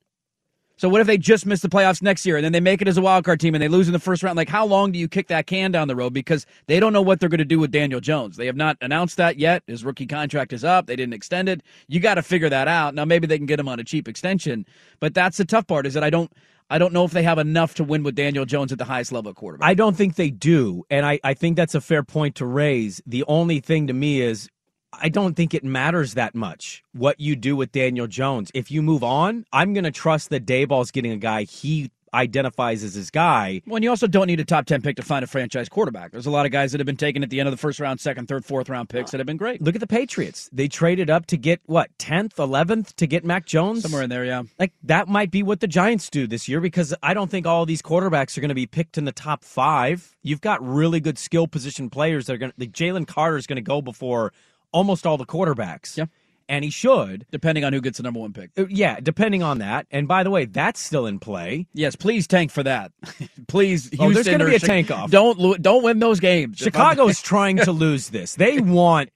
So 0.81 0.89
what 0.89 1.03
if 1.03 1.07
they 1.07 1.19
just 1.19 1.45
miss 1.45 1.61
the 1.61 1.69
playoffs 1.69 2.01
next 2.01 2.25
year 2.25 2.37
and 2.37 2.45
then 2.45 2.53
they 2.53 2.61
make 2.61 2.81
it 2.81 2.89
as 2.89 2.97
a 2.97 3.03
wild 3.03 3.27
card 3.27 3.39
team 3.39 3.55
and 3.55 3.61
they 3.61 3.69
lose 3.69 3.87
in 3.87 3.93
the 3.93 3.99
first 3.99 4.23
round? 4.23 4.39
Like 4.39 4.49
how 4.49 4.65
long 4.65 4.93
do 4.93 4.99
you 4.99 5.09
kick 5.09 5.29
that 5.29 5.47
can 5.47 5.73
down 5.73 5.89
the 5.89 5.95
road 5.95 6.15
because 6.15 6.47
they 6.69 6.81
don't 6.81 6.95
know 6.95 7.03
what 7.03 7.21
they're 7.21 7.29
going 7.29 7.37
to 7.37 7.45
do 7.45 7.59
with 7.59 7.71
Daniel 7.71 8.01
Jones. 8.01 8.39
They 8.39 8.47
have 8.47 8.57
not 8.57 8.79
announced 8.81 9.19
that 9.19 9.39
yet. 9.39 9.63
His 9.67 9.85
rookie 9.85 10.07
contract 10.07 10.55
is 10.55 10.65
up. 10.65 10.87
They 10.87 10.97
didn't 10.97 11.13
extend 11.13 11.51
it. 11.51 11.63
You 11.89 12.01
got 12.01 12.15
to 12.15 12.23
figure 12.23 12.49
that 12.49 12.67
out. 12.67 12.95
Now 12.95 13.05
maybe 13.05 13.27
they 13.27 13.37
can 13.37 13.45
get 13.45 13.61
him 13.61 13.69
on 13.69 13.79
a 13.79 13.85
cheap 13.85 14.09
extension, 14.09 14.65
but 15.01 15.13
that's 15.13 15.37
the 15.37 15.45
tough 15.45 15.67
part 15.67 15.85
is 15.85 15.93
that 15.93 16.03
I 16.03 16.09
don't 16.09 16.33
I 16.71 16.79
don't 16.79 16.95
know 16.95 17.05
if 17.05 17.11
they 17.11 17.25
have 17.25 17.37
enough 17.39 17.75
to 17.75 17.85
win 17.85 18.03
with 18.03 18.15
Daniel 18.15 18.47
Jones 18.47 18.73
at 18.73 18.79
the 18.79 18.87
highest 18.87 19.13
level 19.13 19.29
of 19.29 19.37
quarterback. 19.37 19.69
I 19.69 19.75
don't 19.75 19.99
think 19.99 20.15
they 20.15 20.31
do. 20.31 20.85
And 20.89 21.05
I, 21.05 21.21
I 21.23 21.35
think 21.35 21.57
that's 21.57 21.75
a 21.75 21.83
fair 21.83 22.03
point 22.03 22.37
to 22.37 22.47
raise. 22.47 23.03
The 23.05 23.25
only 23.29 23.61
thing 23.61 23.89
to 23.89 23.93
me 23.93 24.23
is 24.23 24.49
I 24.93 25.09
don't 25.09 25.35
think 25.35 25.55
it 25.55 25.65
matters 25.65 26.15
that 26.15 26.35
much 26.35 26.83
what 26.93 27.21
you 27.21 27.37
do 27.37 27.57
with 27.57 27.73
Daniel 27.73 28.07
Jones. 28.07 28.51
If 28.55 28.71
you 28.71 28.83
move 28.83 29.05
on, 29.05 29.45
I'm 29.53 29.73
going 29.73 29.85
to 29.85 29.91
trust 29.91 30.31
that 30.31 30.47
Daboll's 30.47 30.91
getting 30.91 31.13
a 31.13 31.17
guy 31.17 31.45
he 31.45 31.91
identifies 32.13 32.83
as 32.83 32.95
his 32.95 33.11
guy. 33.11 33.63
Well, 33.67 33.77
and 33.77 33.85
you 33.85 33.91
also 33.91 34.07
don't 34.07 34.27
need 34.27 34.41
a 34.41 34.45
top 34.45 34.67
10 34.67 34.83
pick 34.83 34.97
to 34.97 35.03
find 35.03 35.25
a 35.25 35.29
franchise 35.29 35.69
quarterback. 35.69 36.13
There's 36.13 36.27
a 36.27 36.31
lot 36.31 36.47
of 36.47 36.53
guys 36.53 36.73
that 36.73 36.81
have 36.81 36.87
been 36.87 36.97
taken 36.97 37.23
at 37.23 37.31
the 37.31 37.41
end 37.41 37.49
of 37.49 37.53
the 37.53 37.59
first 37.59 37.81
round, 37.81 38.01
second, 38.01 38.27
third, 38.27 38.45
fourth 38.45 38.69
round 38.69 38.89
picks 38.89 39.11
that 39.13 39.19
have 39.19 39.27
been 39.27 39.37
great. 39.37 39.63
Look 39.63 39.75
at 39.75 39.81
the 39.81 39.87
Patriots. 39.87 40.49
They 40.53 40.69
traded 40.69 41.11
up 41.11 41.27
to 41.27 41.37
get, 41.37 41.61
what, 41.67 41.97
10th, 41.99 42.35
11th 42.35 42.95
to 42.97 43.07
get 43.07 43.25
Mac 43.25 43.47
Jones? 43.47 43.83
Somewhere 43.83 44.03
in 44.03 44.11
there, 44.11 44.25
yeah. 44.25 44.43
Like, 44.59 44.73
that 44.83 45.09
might 45.09 45.31
be 45.31 45.43
what 45.43 45.61
the 45.61 45.69
Giants 45.69 46.11
do 46.11 46.27
this 46.27 46.49
year 46.49 46.61
because 46.61 46.95
I 47.03 47.15
don't 47.15 47.31
think 47.31 47.47
all 47.47 47.67
these 47.67 47.83
quarterbacks 47.83 48.37
are 48.37 48.41
going 48.41 48.49
to 48.49 48.55
be 48.55 48.67
picked 48.67 48.99
in 48.99 49.05
the 49.05 49.13
top 49.13 49.45
five. 49.45 50.17
You've 50.23 50.41
got 50.41 50.67
really 50.67 51.01
good 51.01 51.19
skill 51.19 51.47
position 51.47 51.91
players 51.91 52.27
that 52.27 52.35
are 52.35 52.39
going 52.39 52.53
to, 52.53 52.57
like, 52.59 52.73
Jalen 52.73 53.07
Carter 53.07 53.37
is 53.37 53.47
going 53.47 53.57
to 53.57 53.63
go 53.63 53.81
before 53.81 54.33
almost 54.73 55.07
all 55.07 55.17
the 55.17 55.27
quarterbacks. 55.27 55.97
Yeah. 55.97 56.07
And 56.49 56.65
he 56.65 56.71
should. 56.71 57.27
Depending 57.31 57.63
on 57.65 57.73
who 57.73 57.81
gets 57.81 57.99
the 57.99 58.03
number 58.03 58.19
one 58.19 58.33
pick. 58.33 58.51
Uh, 58.59 58.67
Yeah, 58.69 58.99
depending 59.01 59.41
on 59.43 59.59
that. 59.59 59.87
And 59.93 60.09
by 60.09 60.25
the 60.25 60.31
way, 60.31 60.47
that's 60.47 60.81
still 60.81 61.07
in 61.07 61.21
play. 61.21 61.69
Yes, 61.75 61.95
please 61.95 62.27
tank 62.27 62.51
for 62.51 62.65
that. 62.65 62.91
please, 63.47 63.85
Houston. 63.91 64.07
Oh, 64.07 64.13
there's 64.13 64.27
gonna 64.27 64.45
or 64.45 64.49
be 64.49 64.57
a 64.57 64.61
Chi- 64.61 64.67
tank 64.67 64.91
off. 64.91 65.11
Don't 65.13 65.39
lo- 65.39 65.57
don't 65.57 65.85
win 65.85 66.01
those 66.01 66.19
games. 66.19 66.61
If 66.61 66.75
I'm- 66.75 66.83
Chicago's 66.97 67.23
trying 67.23 67.59
to 67.59 67.71
lose 67.71 68.09
this. 68.09 68.35
They 68.35 68.61
want. 68.61 69.11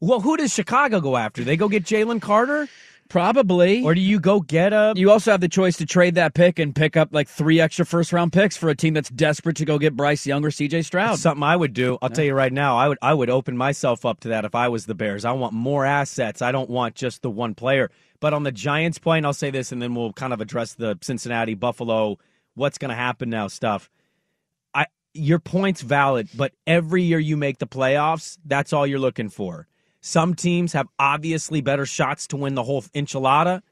Well, 0.00 0.20
who 0.20 0.36
does 0.36 0.52
Chicago 0.52 1.00
go 1.00 1.16
after? 1.16 1.44
They 1.44 1.56
go 1.56 1.68
get 1.68 1.84
Jalen 1.84 2.20
Carter? 2.22 2.68
Probably. 3.10 3.82
Or 3.82 3.94
do 3.94 4.00
you 4.00 4.18
go 4.18 4.40
get 4.40 4.72
a. 4.72 4.94
you 4.96 5.10
also 5.10 5.32
have 5.32 5.42
the 5.42 5.48
choice 5.48 5.76
to 5.78 5.86
trade 5.86 6.14
that 6.14 6.32
pick 6.32 6.58
and 6.58 6.74
pick 6.74 6.96
up 6.96 7.10
like 7.12 7.28
three 7.28 7.60
extra 7.60 7.84
first 7.84 8.12
round 8.12 8.32
picks 8.32 8.56
for 8.56 8.70
a 8.70 8.74
team 8.74 8.94
that's 8.94 9.10
desperate 9.10 9.56
to 9.56 9.66
go 9.66 9.78
get 9.78 9.94
Bryce 9.94 10.26
Young 10.26 10.44
or 10.44 10.50
CJ 10.50 10.86
Stroud. 10.86 11.18
Something 11.18 11.42
I 11.42 11.56
would 11.56 11.74
do. 11.74 11.98
I'll 12.00 12.08
tell 12.08 12.24
you 12.24 12.34
right 12.34 12.52
now. 12.52 12.78
I 12.78 12.88
would 12.88 12.98
I 13.02 13.12
would 13.12 13.28
open 13.28 13.56
myself 13.56 14.06
up 14.06 14.20
to 14.20 14.28
that 14.28 14.46
if 14.46 14.54
I 14.54 14.68
was 14.68 14.86
the 14.86 14.94
Bears. 14.94 15.26
I 15.26 15.32
want 15.32 15.52
more 15.52 15.84
assets. 15.84 16.40
I 16.40 16.52
don't 16.52 16.70
want 16.70 16.94
just 16.94 17.20
the 17.20 17.30
one 17.30 17.54
player. 17.54 17.90
But 18.20 18.32
on 18.32 18.44
the 18.44 18.52
Giants 18.52 18.98
point, 18.98 19.26
I'll 19.26 19.32
say 19.32 19.50
this, 19.50 19.72
and 19.72 19.82
then 19.82 19.94
we'll 19.94 20.12
kind 20.12 20.32
of 20.32 20.40
address 20.40 20.74
the 20.74 20.98
Cincinnati 21.00 21.54
Buffalo. 21.54 22.18
What's 22.54 22.78
going 22.78 22.90
to 22.90 22.94
happen 22.94 23.30
now? 23.30 23.48
Stuff. 23.48 23.90
I 24.74 24.86
your 25.14 25.38
point's 25.38 25.80
valid, 25.80 26.28
but 26.36 26.52
every 26.66 27.02
year 27.02 27.18
you 27.18 27.36
make 27.36 27.58
the 27.58 27.66
playoffs, 27.66 28.38
that's 28.44 28.72
all 28.72 28.86
you're 28.86 28.98
looking 28.98 29.30
for. 29.30 29.66
Some 30.00 30.34
teams 30.34 30.72
have 30.72 30.88
obviously 30.98 31.60
better 31.60 31.86
shots 31.86 32.26
to 32.28 32.36
win 32.36 32.54
the 32.54 32.62
whole 32.62 32.82
enchilada, 32.82 33.62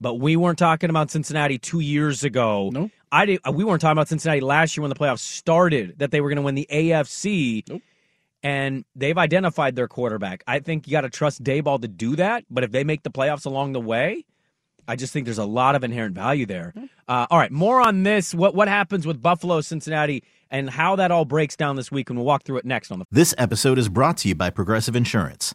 but 0.00 0.14
we 0.14 0.36
weren't 0.36 0.58
talking 0.58 0.90
about 0.90 1.10
Cincinnati 1.10 1.58
two 1.58 1.80
years 1.80 2.24
ago. 2.24 2.70
No. 2.72 2.90
I 3.10 3.26
did, 3.26 3.40
we 3.52 3.64
weren't 3.64 3.80
talking 3.80 3.92
about 3.92 4.08
Cincinnati 4.08 4.40
last 4.40 4.76
year 4.76 4.82
when 4.82 4.90
the 4.90 4.96
playoffs 4.96 5.20
started 5.20 5.98
that 5.98 6.10
they 6.10 6.20
were 6.20 6.28
going 6.28 6.36
to 6.36 6.42
win 6.42 6.54
the 6.54 6.68
AFC. 6.70 7.68
Nope. 7.68 7.82
And 8.42 8.84
they've 8.94 9.18
identified 9.18 9.74
their 9.74 9.88
quarterback. 9.88 10.44
I 10.46 10.60
think 10.60 10.86
you 10.86 10.92
got 10.92 11.00
to 11.00 11.10
trust 11.10 11.42
Daboll 11.42 11.80
to 11.80 11.88
do 11.88 12.16
that. 12.16 12.44
But 12.48 12.62
if 12.62 12.70
they 12.70 12.84
make 12.84 13.02
the 13.02 13.10
playoffs 13.10 13.46
along 13.46 13.72
the 13.72 13.80
way, 13.80 14.24
I 14.86 14.96
just 14.96 15.12
think 15.12 15.26
there's 15.26 15.38
a 15.38 15.44
lot 15.44 15.74
of 15.74 15.84
inherent 15.84 16.14
value 16.14 16.46
there. 16.46 16.72
Uh, 17.08 17.26
all 17.30 17.38
right, 17.38 17.50
more 17.50 17.80
on 17.80 18.04
this. 18.04 18.34
What 18.34 18.54
what 18.54 18.68
happens 18.68 19.06
with 19.06 19.20
Buffalo, 19.20 19.60
Cincinnati, 19.60 20.22
and 20.50 20.70
how 20.70 20.96
that 20.96 21.10
all 21.10 21.24
breaks 21.24 21.56
down 21.56 21.76
this 21.76 21.90
week, 21.92 22.08
and 22.08 22.18
we'll 22.18 22.26
walk 22.26 22.44
through 22.44 22.58
it 22.58 22.64
next 22.64 22.90
on 22.90 23.00
the. 23.00 23.04
This 23.10 23.34
episode 23.36 23.78
is 23.78 23.88
brought 23.88 24.16
to 24.18 24.28
you 24.28 24.34
by 24.34 24.50
Progressive 24.50 24.96
Insurance. 24.96 25.54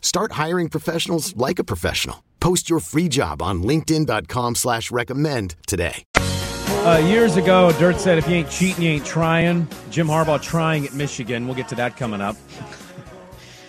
Start 0.00 0.32
hiring 0.32 0.70
professionals 0.70 1.36
like 1.36 1.58
a 1.58 1.64
professional. 1.64 2.24
Post 2.40 2.70
your 2.70 2.80
free 2.80 3.08
job 3.08 3.42
on 3.42 3.62
linkedin.com 3.62 4.54
slash 4.54 4.90
recommend 4.90 5.56
today. 5.66 6.04
Uh, 6.14 7.02
years 7.04 7.36
ago, 7.36 7.72
Dirt 7.80 7.98
said, 7.98 8.16
"If 8.18 8.28
you 8.28 8.36
ain't 8.36 8.50
cheating, 8.50 8.84
you 8.84 8.90
ain't 8.90 9.04
trying." 9.04 9.66
Jim 9.90 10.06
Harbaugh 10.06 10.40
trying 10.40 10.86
at 10.86 10.94
Michigan. 10.94 11.46
We'll 11.46 11.56
get 11.56 11.66
to 11.68 11.74
that 11.76 11.96
coming 11.96 12.20
up. 12.20 12.36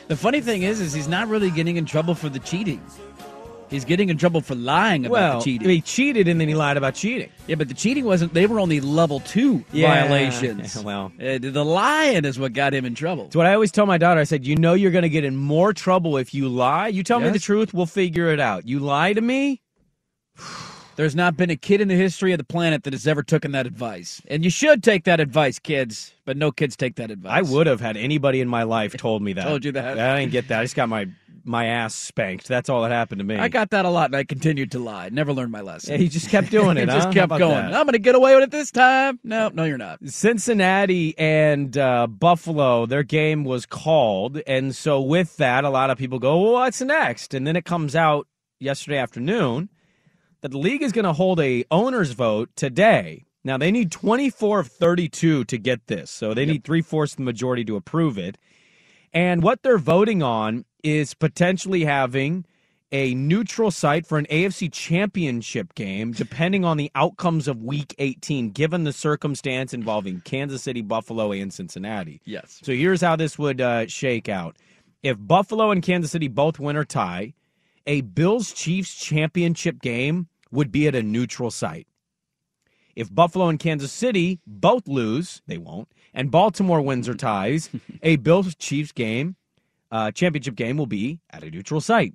The 0.08 0.16
funny 0.16 0.40
thing 0.40 0.63
is, 0.63 0.80
is 0.80 0.94
he's 0.94 1.10
not 1.10 1.28
really 1.28 1.52
getting 1.52 1.76
in 1.76 1.86
trouble 1.86 2.16
for 2.16 2.30
the 2.30 2.40
cheating. 2.40 2.82
He's 3.69 3.84
getting 3.84 4.10
in 4.10 4.17
trouble 4.17 4.39
for 4.41 4.56
lying 4.56 5.06
about 5.06 5.12
well, 5.12 5.39
the 5.39 5.43
cheating. 5.43 5.69
he 5.69 5.82
cheated 5.82 6.27
and 6.27 6.39
then 6.39 6.47
he 6.47 6.56
lied 6.56 6.77
about 6.77 6.95
cheating. 6.95 7.30
yeah, 7.47 7.56
but 7.56 7.67
the 7.67 7.73
cheating 7.73 8.06
wasn't. 8.06 8.34
They 8.34 8.45
were 8.47 8.60
only 8.60 8.80
level 8.80 9.19
two 9.19 9.65
Yeah. 9.73 10.06
violations. 10.08 10.75
Yeah, 10.75 10.82
well. 10.84 11.12
Uh, 11.19 11.38
the 11.39 11.65
lying 11.65 12.23
is 12.25 12.39
what 12.39 12.53
got 12.53 12.73
him 12.73 12.86
in 12.86 12.95
trouble. 12.95 13.25
It's 13.25 13.36
what 13.36 13.45
I 13.45 13.53
always 13.53 13.71
tell 13.71 13.86
my 13.86 13.97
daughter. 13.97 14.19
I 14.21 14.23
said, 14.23 14.45
"You 14.45 14.56
know, 14.56 14.73
you're 14.73 14.91
going 14.91 15.01
to 15.03 15.10
get 15.10 15.25
in 15.25 15.36
more 15.36 15.73
trouble 15.73 16.17
if 16.17 16.34
you 16.34 16.47
lie. 16.47 16.88
You 16.88 17.03
tell 17.03 17.19
me 17.19 17.30
the 17.30 17.39
truth, 17.39 17.73
we'll 17.73 17.86
figure 17.86 18.30
it 18.32 18.39
out. 18.39 18.67
You 18.67 18.80
lie 18.80 19.13
to 19.13 19.21
me, 19.21 19.62
There's 20.95 21.15
not 21.15 21.38
been 21.38 21.51
a 21.51 21.56
kid 21.56 21.80
in 21.80 21.89
the 21.89 21.95
history 21.95 22.32
of 22.32 22.39
the 22.39 22.43
planet 22.43 22.84
that 22.84 22.93
has 22.93 23.06
ever 23.06 23.21
taken 23.21 23.51
that 23.51 23.67
advice, 23.67 24.19
and 24.30 24.43
you 24.43 24.49
should 24.49 24.82
take 24.82 25.03
that 25.03 25.19
advice, 25.19 25.60
kids. 25.60 26.13
But 26.25 26.38
no 26.38 26.51
kids 26.51 26.75
take 26.75 26.95
that 26.95 27.12
advice. 27.12 27.32
I 27.32 27.41
would 27.53 27.67
have 27.67 27.80
had 27.80 27.97
anybody 27.97 28.41
in 28.41 28.47
my 28.47 28.63
life 28.63 28.97
told 28.97 29.21
me 29.21 29.34
that. 29.34 29.43
Told 29.45 29.63
you 29.63 29.71
that. 29.73 29.99
I 29.99 30.19
didn't 30.19 30.32
get 30.32 30.47
that. 30.47 30.60
I 30.62 30.63
just 30.63 30.75
got 30.75 30.89
my 30.89 31.08
my 31.47 31.65
ass 31.65 31.95
spanked. 31.95 32.47
That's 32.47 32.69
all 32.69 32.81
that 32.83 32.91
happened 32.91 33.19
to 33.19 33.25
me. 33.25 33.36
I 33.36 33.47
got 33.47 33.69
that 33.71 33.86
a 33.86 33.89
lot, 33.89 34.05
and 34.10 34.15
I 34.15 34.23
continued 34.23 34.71
to 34.71 34.79
lie. 34.79 35.10
Never 35.10 35.33
learned 35.33 35.51
my 35.51 35.62
lesson. 35.62 35.93
Yeah, 35.93 35.97
he 35.97 36.07
just 36.10 36.29
kept 36.29 36.51
doing 36.51 36.77
He 36.77 36.83
it. 36.83 36.88
just 36.88 37.07
huh? 37.07 37.13
kept 37.13 37.29
going. 37.38 37.51
that? 37.55 37.73
I'm 37.73 37.86
going 37.86 37.93
to 37.93 37.99
get 37.99 38.15
away 38.15 38.36
with 38.36 38.43
it 38.45 38.51
this 38.51 38.71
time. 38.71 39.19
No, 39.23 39.49
no, 39.53 39.63
you're 39.63 39.77
not. 39.77 39.99
Cincinnati 40.07 41.17
and 41.17 41.77
uh, 41.77 42.07
Buffalo, 42.07 42.86
their 42.86 43.03
game 43.03 43.43
was 43.43 43.65
called. 43.65 44.41
And 44.45 44.75
so, 44.75 45.01
with 45.01 45.38
that, 45.38 45.63
a 45.63 45.69
lot 45.69 45.89
of 45.89 45.97
people 45.97 46.19
go, 46.19 46.39
well, 46.41 46.53
what's 46.53 46.81
next? 46.81 47.33
And 47.33 47.47
then 47.47 47.55
it 47.55 47.65
comes 47.65 47.95
out 47.95 48.27
yesterday 48.60 48.97
afternoon 48.97 49.69
that 50.41 50.51
the 50.51 50.57
league 50.57 50.81
is 50.83 50.91
going 50.91 51.05
to 51.05 51.13
hold 51.13 51.39
a 51.39 51.63
owner's 51.71 52.12
vote 52.12 52.49
today. 52.55 53.25
Now, 53.43 53.57
they 53.57 53.71
need 53.71 53.91
24 53.91 54.60
of 54.62 54.67
32 54.67 55.45
to 55.45 55.57
get 55.57 55.88
this. 55.88 56.12
So, 56.12 56.33
they 56.33 56.45
need 56.45 56.63
three 56.63 56.81
fourths 56.81 57.13
of 57.13 57.17
the 57.17 57.23
majority 57.23 57.63
to 57.65 57.75
approve 57.75 58.17
it. 58.17 58.38
And 59.13 59.41
what 59.41 59.63
they're 59.63 59.77
voting 59.77 60.21
on 60.21 60.65
is 60.84 61.13
potentially 61.13 61.86
having 61.86 62.46
a 62.92 63.13
neutral 63.16 63.70
site 63.72 64.06
for 64.06 64.18
an 64.18 64.26
AFC 64.30 64.72
championship 64.72 65.76
game, 65.76 66.13
depending 66.13 66.63
on 66.63 66.78
the 66.78 66.92
outcomes 66.96 67.48
of 67.48 67.62
week 67.62 67.94
18, 68.00 68.52
given 68.52 68.84
the 68.84 68.94
circumstance 68.94 69.74
involving 69.74 70.22
Kansas 70.22 70.63
City, 70.63 70.82
Buffalo, 70.82 71.32
and 71.32 71.54
Cincinnati. 71.54 72.22
Yes. 72.26 72.60
So 72.63 72.74
here's 72.74 73.02
how 73.02 73.16
this 73.16 73.38
would 73.38 73.60
uh, 73.60 73.88
shake 73.88 74.30
out. 74.30 74.56
If 75.04 75.18
Buffalo 75.20 75.72
and 75.72 75.84
Kansas 75.84 76.12
City 76.12 76.28
both 76.28 76.60
win 76.60 76.78
or 76.78 76.86
tie, 76.86 77.34
a 77.86 78.02
Bills 78.02 78.52
Chiefs 78.52 78.94
championship 78.96 79.82
game 79.82 80.28
would 80.52 80.72
be 80.72 80.88
at 80.88 80.96
a 80.96 81.02
neutral 81.02 81.50
site. 81.50 81.88
If 82.96 83.13
Buffalo 83.13 83.48
and 83.48 83.60
Kansas 83.60 83.92
City 83.92 84.40
both 84.46 84.88
lose, 84.88 85.42
they 85.48 85.58
won't, 85.58 85.88
and 86.13 86.32
Baltimore 86.32 86.82
wins 86.82 87.08
or 87.08 87.13
ties, 87.16 87.70
a 88.02 88.18
Bills 88.18 88.56
Chiefs 88.56 88.92
game, 88.92 89.37
uh, 89.91 90.12
championship 90.12 90.56
game 90.56 90.78
will 90.78 90.88
be 90.88 91.19
at 91.30 91.43
a 91.43 91.50
neutral 91.50 91.82
site. 91.82 92.13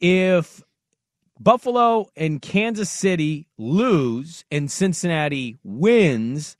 If 0.00 0.62
Buffalo 1.38 2.06
and 2.16 2.40
Kansas 2.40 2.90
City 2.90 3.46
lose 3.58 4.44
and 4.50 4.70
Cincinnati 4.70 5.58
wins, 5.64 6.56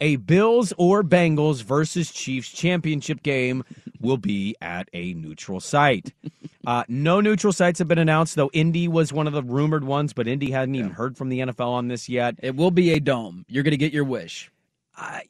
a 0.00 0.16
Bills 0.16 0.72
or 0.76 1.04
Bengals 1.04 1.62
versus 1.62 2.10
Chiefs 2.10 2.50
championship 2.50 3.22
game 3.22 3.62
will 4.00 4.16
be 4.16 4.56
at 4.60 4.88
a 4.92 5.14
neutral 5.14 5.60
site. 5.60 6.12
Uh, 6.64 6.84
no 6.86 7.20
neutral 7.20 7.52
sites 7.52 7.80
have 7.80 7.88
been 7.88 7.98
announced, 7.98 8.36
though 8.36 8.48
Indy 8.52 8.86
was 8.86 9.12
one 9.12 9.26
of 9.26 9.32
the 9.32 9.42
rumored 9.42 9.82
ones, 9.82 10.12
but 10.12 10.28
Indy 10.28 10.52
hadn't 10.52 10.76
even 10.76 10.92
heard 10.92 11.16
from 11.16 11.28
the 11.28 11.40
NFL 11.40 11.66
on 11.66 11.88
this 11.88 12.08
yet. 12.08 12.36
It 12.40 12.54
will 12.54 12.70
be 12.70 12.92
a 12.92 13.00
dome. 13.00 13.44
You're 13.48 13.64
going 13.64 13.72
to 13.72 13.76
get 13.76 13.92
your 13.92 14.04
wish. 14.04 14.48
I, 14.96 15.24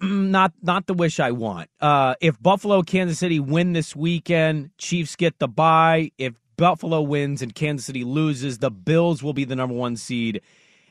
not 0.00 0.52
not 0.62 0.86
the 0.86 0.94
wish 0.94 1.20
I 1.20 1.32
want. 1.32 1.70
Uh, 1.80 2.14
if 2.20 2.40
Buffalo, 2.40 2.82
Kansas 2.82 3.18
City 3.18 3.40
win 3.40 3.72
this 3.72 3.96
weekend, 3.96 4.70
Chiefs 4.78 5.16
get 5.16 5.38
the 5.38 5.48
bye. 5.48 6.12
If 6.18 6.34
Buffalo 6.56 7.00
wins 7.02 7.42
and 7.42 7.54
Kansas 7.54 7.86
City 7.86 8.04
loses, 8.04 8.58
the 8.58 8.70
Bills 8.70 9.22
will 9.22 9.32
be 9.32 9.44
the 9.44 9.56
number 9.56 9.74
one 9.74 9.96
seed 9.96 10.42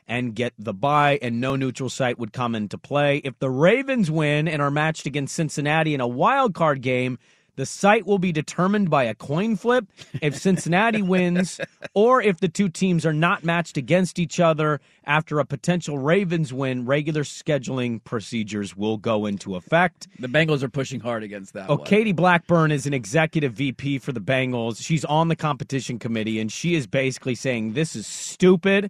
and 0.06 0.34
get 0.34 0.54
the 0.58 0.72
bye, 0.72 1.18
and 1.20 1.40
no 1.40 1.54
neutral 1.54 1.90
site 1.90 2.18
would 2.18 2.32
come 2.32 2.54
into 2.54 2.78
play. 2.78 3.18
If 3.18 3.38
the 3.38 3.50
Ravens 3.50 4.10
win 4.10 4.48
and 4.48 4.62
are 4.62 4.70
matched 4.70 5.04
against 5.04 5.34
Cincinnati 5.34 5.92
in 5.92 6.00
a 6.00 6.08
wild 6.08 6.54
card 6.54 6.80
game, 6.80 7.18
the 7.58 7.66
site 7.66 8.06
will 8.06 8.20
be 8.20 8.30
determined 8.30 8.88
by 8.88 9.02
a 9.02 9.14
coin 9.16 9.56
flip 9.56 9.84
if 10.22 10.36
Cincinnati 10.36 11.02
wins, 11.14 11.60
or 11.92 12.22
if 12.22 12.38
the 12.38 12.48
two 12.48 12.68
teams 12.68 13.04
are 13.04 13.12
not 13.12 13.42
matched 13.42 13.76
against 13.76 14.20
each 14.20 14.38
other 14.38 14.80
after 15.04 15.40
a 15.40 15.44
potential 15.44 15.98
Ravens 15.98 16.52
win. 16.52 16.86
Regular 16.86 17.24
scheduling 17.24 18.02
procedures 18.04 18.76
will 18.76 18.96
go 18.96 19.26
into 19.26 19.56
effect. 19.56 20.06
The 20.20 20.28
Bengals 20.28 20.62
are 20.62 20.68
pushing 20.68 21.00
hard 21.00 21.24
against 21.24 21.52
that. 21.54 21.68
Oh, 21.68 21.78
one. 21.78 21.86
Katie 21.86 22.12
Blackburn 22.12 22.70
is 22.70 22.86
an 22.86 22.94
executive 22.94 23.54
VP 23.54 23.98
for 23.98 24.12
the 24.12 24.20
Bengals. 24.20 24.80
She's 24.80 25.04
on 25.04 25.26
the 25.26 25.36
competition 25.36 25.98
committee, 25.98 26.38
and 26.38 26.52
she 26.52 26.76
is 26.76 26.86
basically 26.86 27.34
saying 27.34 27.72
this 27.72 27.96
is 27.96 28.06
stupid. 28.06 28.88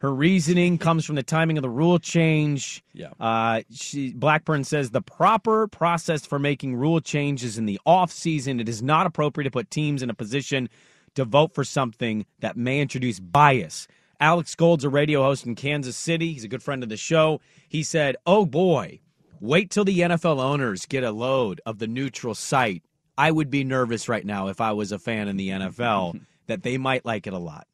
Her 0.00 0.14
reasoning 0.14 0.78
comes 0.78 1.04
from 1.04 1.16
the 1.16 1.24
timing 1.24 1.58
of 1.58 1.62
the 1.62 1.68
rule 1.68 1.98
change. 1.98 2.84
Yeah. 2.92 3.10
Uh, 3.18 3.62
she, 3.72 4.12
Blackburn 4.12 4.62
says 4.62 4.90
the 4.90 5.02
proper 5.02 5.66
process 5.66 6.24
for 6.24 6.38
making 6.38 6.76
rule 6.76 7.00
changes 7.00 7.58
in 7.58 7.66
the 7.66 7.80
off 7.84 8.12
season. 8.12 8.60
It 8.60 8.68
is 8.68 8.80
not 8.80 9.06
appropriate 9.06 9.46
to 9.46 9.50
put 9.50 9.72
teams 9.72 10.02
in 10.02 10.08
a 10.08 10.14
position 10.14 10.68
to 11.16 11.24
vote 11.24 11.52
for 11.52 11.64
something 11.64 12.26
that 12.38 12.56
may 12.56 12.80
introduce 12.80 13.18
bias. 13.18 13.88
Alex 14.20 14.54
Gold's 14.54 14.84
a 14.84 14.88
radio 14.88 15.22
host 15.22 15.46
in 15.46 15.56
Kansas 15.56 15.96
City. 15.96 16.32
He's 16.32 16.44
a 16.44 16.48
good 16.48 16.62
friend 16.62 16.84
of 16.84 16.88
the 16.88 16.96
show. 16.96 17.40
He 17.68 17.82
said, 17.82 18.16
"Oh 18.24 18.46
boy, 18.46 19.00
wait 19.40 19.70
till 19.70 19.84
the 19.84 20.00
NFL 20.00 20.40
owners 20.40 20.86
get 20.86 21.02
a 21.02 21.10
load 21.10 21.60
of 21.66 21.78
the 21.78 21.86
neutral 21.88 22.34
site. 22.34 22.84
I 23.16 23.32
would 23.32 23.50
be 23.50 23.64
nervous 23.64 24.08
right 24.08 24.24
now 24.24 24.46
if 24.46 24.60
I 24.60 24.72
was 24.72 24.92
a 24.92 24.98
fan 24.98 25.26
in 25.26 25.36
the 25.36 25.48
NFL 25.48 26.20
that 26.46 26.62
they 26.62 26.78
might 26.78 27.04
like 27.04 27.26
it 27.26 27.32
a 27.32 27.38
lot." 27.38 27.66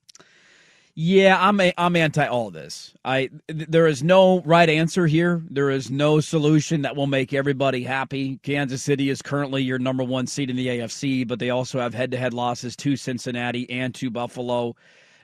Yeah, 0.95 1.39
I'm 1.41 1.59
a, 1.61 1.73
I'm 1.79 1.97
anti 1.97 2.27
all 2.27 2.51
this. 2.51 2.95
I 3.05 3.31
th- 3.49 3.69
there 3.69 3.87
is 3.87 4.03
no 4.05 4.43
right 4.43 4.69
answer 4.69 5.07
here. 5.07 5.43
There 5.51 5.71
is 5.71 5.91
no 5.91 6.21
solution 6.21 6.83
that 6.83 6.97
will 6.97 7.07
make 7.07 7.33
everybody 7.33 7.83
happy. 7.83 8.39
Kansas 8.43 8.83
City 8.83 9.09
is 9.09 9.23
currently 9.23 9.63
your 9.63 9.79
number 9.79 10.05
one 10.05 10.27
seed 10.27 10.51
in 10.51 10.57
the 10.57 10.69
AFC, 10.69 11.27
but 11.27 11.39
they 11.39 11.51
also 11.51 11.81
have 11.81 11.95
head 11.95 12.11
to 12.13 12.19
head 12.19 12.35
losses 12.35 12.77
to 12.77 12.97
Cincinnati 12.97 13.69
and 13.71 13.95
to 13.97 14.11
Buffalo. 14.11 14.77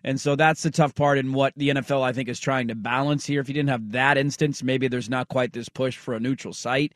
And 0.04 0.20
so 0.20 0.36
that's 0.36 0.62
the 0.62 0.70
tough 0.70 0.94
part 0.94 1.18
in 1.18 1.34
what 1.34 1.52
the 1.56 1.68
NFL 1.68 2.02
I 2.02 2.14
think 2.14 2.30
is 2.30 2.40
trying 2.40 2.68
to 2.68 2.74
balance 2.74 3.26
here. 3.26 3.42
If 3.42 3.48
you 3.48 3.54
didn't 3.54 3.68
have 3.68 3.92
that 3.92 4.16
instance, 4.18 4.62
maybe 4.62 4.88
there's 4.88 5.10
not 5.10 5.28
quite 5.28 5.52
this 5.52 5.68
push 5.68 5.98
for 5.98 6.14
a 6.14 6.20
neutral 6.20 6.54
site. 6.54 6.94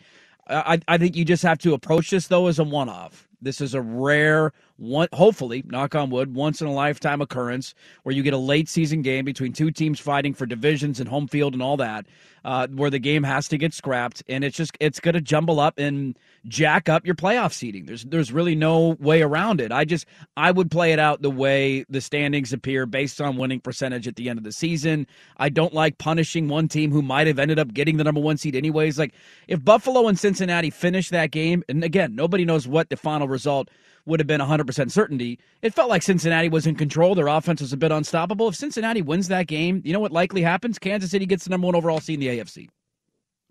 I, 0.48 0.80
I 0.88 0.98
think 0.98 1.14
you 1.16 1.26
just 1.26 1.42
have 1.42 1.58
to 1.58 1.74
approach 1.74 2.10
this 2.10 2.28
though 2.28 2.46
as 2.48 2.58
a 2.58 2.64
one 2.64 2.88
off. 2.88 3.28
This 3.42 3.60
is 3.60 3.74
a 3.74 3.82
rare 3.82 4.52
one, 4.76 5.08
hopefully, 5.12 5.62
knock 5.66 5.94
on 5.94 6.10
wood, 6.10 6.34
once 6.34 6.60
in 6.60 6.66
a 6.66 6.72
lifetime 6.72 7.20
occurrence 7.20 7.74
where 8.02 8.14
you 8.14 8.22
get 8.22 8.34
a 8.34 8.38
late 8.38 8.68
season 8.68 9.02
game 9.02 9.24
between 9.24 9.52
two 9.52 9.70
teams 9.70 10.00
fighting 10.00 10.34
for 10.34 10.46
divisions 10.46 10.98
and 10.98 11.08
home 11.08 11.28
field 11.28 11.52
and 11.52 11.62
all 11.62 11.76
that, 11.76 12.06
uh, 12.44 12.66
where 12.68 12.90
the 12.90 12.98
game 12.98 13.22
has 13.22 13.46
to 13.48 13.56
get 13.56 13.72
scrapped, 13.72 14.22
and 14.28 14.42
it's 14.42 14.56
just 14.56 14.76
it's 14.80 14.98
going 14.98 15.14
to 15.14 15.20
jumble 15.20 15.60
up 15.60 15.78
and 15.78 16.18
jack 16.46 16.88
up 16.88 17.06
your 17.06 17.14
playoff 17.14 17.52
seeding. 17.52 17.86
There's 17.86 18.04
there's 18.04 18.32
really 18.32 18.56
no 18.56 18.96
way 18.98 19.22
around 19.22 19.60
it. 19.60 19.70
I 19.70 19.84
just 19.84 20.06
I 20.36 20.50
would 20.50 20.70
play 20.70 20.92
it 20.92 20.98
out 20.98 21.22
the 21.22 21.30
way 21.30 21.84
the 21.88 22.00
standings 22.00 22.52
appear 22.52 22.84
based 22.84 23.20
on 23.20 23.36
winning 23.36 23.60
percentage 23.60 24.08
at 24.08 24.16
the 24.16 24.28
end 24.28 24.38
of 24.38 24.44
the 24.44 24.52
season. 24.52 25.06
I 25.36 25.50
don't 25.50 25.72
like 25.72 25.98
punishing 25.98 26.48
one 26.48 26.66
team 26.66 26.90
who 26.90 27.00
might 27.00 27.28
have 27.28 27.38
ended 27.38 27.58
up 27.60 27.72
getting 27.72 27.96
the 27.96 28.04
number 28.04 28.20
one 28.20 28.36
seed 28.36 28.56
anyways. 28.56 28.98
Like 28.98 29.14
if 29.46 29.64
Buffalo 29.64 30.08
and 30.08 30.18
Cincinnati 30.18 30.70
finish 30.70 31.10
that 31.10 31.30
game, 31.30 31.62
and 31.68 31.84
again 31.84 32.16
nobody 32.16 32.44
knows 32.44 32.66
what 32.66 32.90
the 32.90 32.96
final 32.96 33.28
result 33.28 33.68
would 34.06 34.20
have 34.20 34.26
been 34.26 34.40
100% 34.40 34.90
certainty. 34.90 35.38
It 35.62 35.74
felt 35.74 35.88
like 35.88 36.02
Cincinnati 36.02 36.48
was 36.48 36.66
in 36.66 36.74
control. 36.74 37.14
Their 37.14 37.28
offense 37.28 37.60
was 37.60 37.72
a 37.72 37.76
bit 37.76 37.92
unstoppable. 37.92 38.48
If 38.48 38.56
Cincinnati 38.56 39.02
wins 39.02 39.28
that 39.28 39.46
game, 39.46 39.82
you 39.84 39.92
know 39.92 40.00
what 40.00 40.12
likely 40.12 40.42
happens? 40.42 40.78
Kansas 40.78 41.10
City 41.10 41.26
gets 41.26 41.44
the 41.44 41.50
number 41.50 41.66
one 41.66 41.74
overall 41.74 42.00
seed 42.00 42.22
in 42.22 42.28
the 42.28 42.38
AFC 42.38 42.68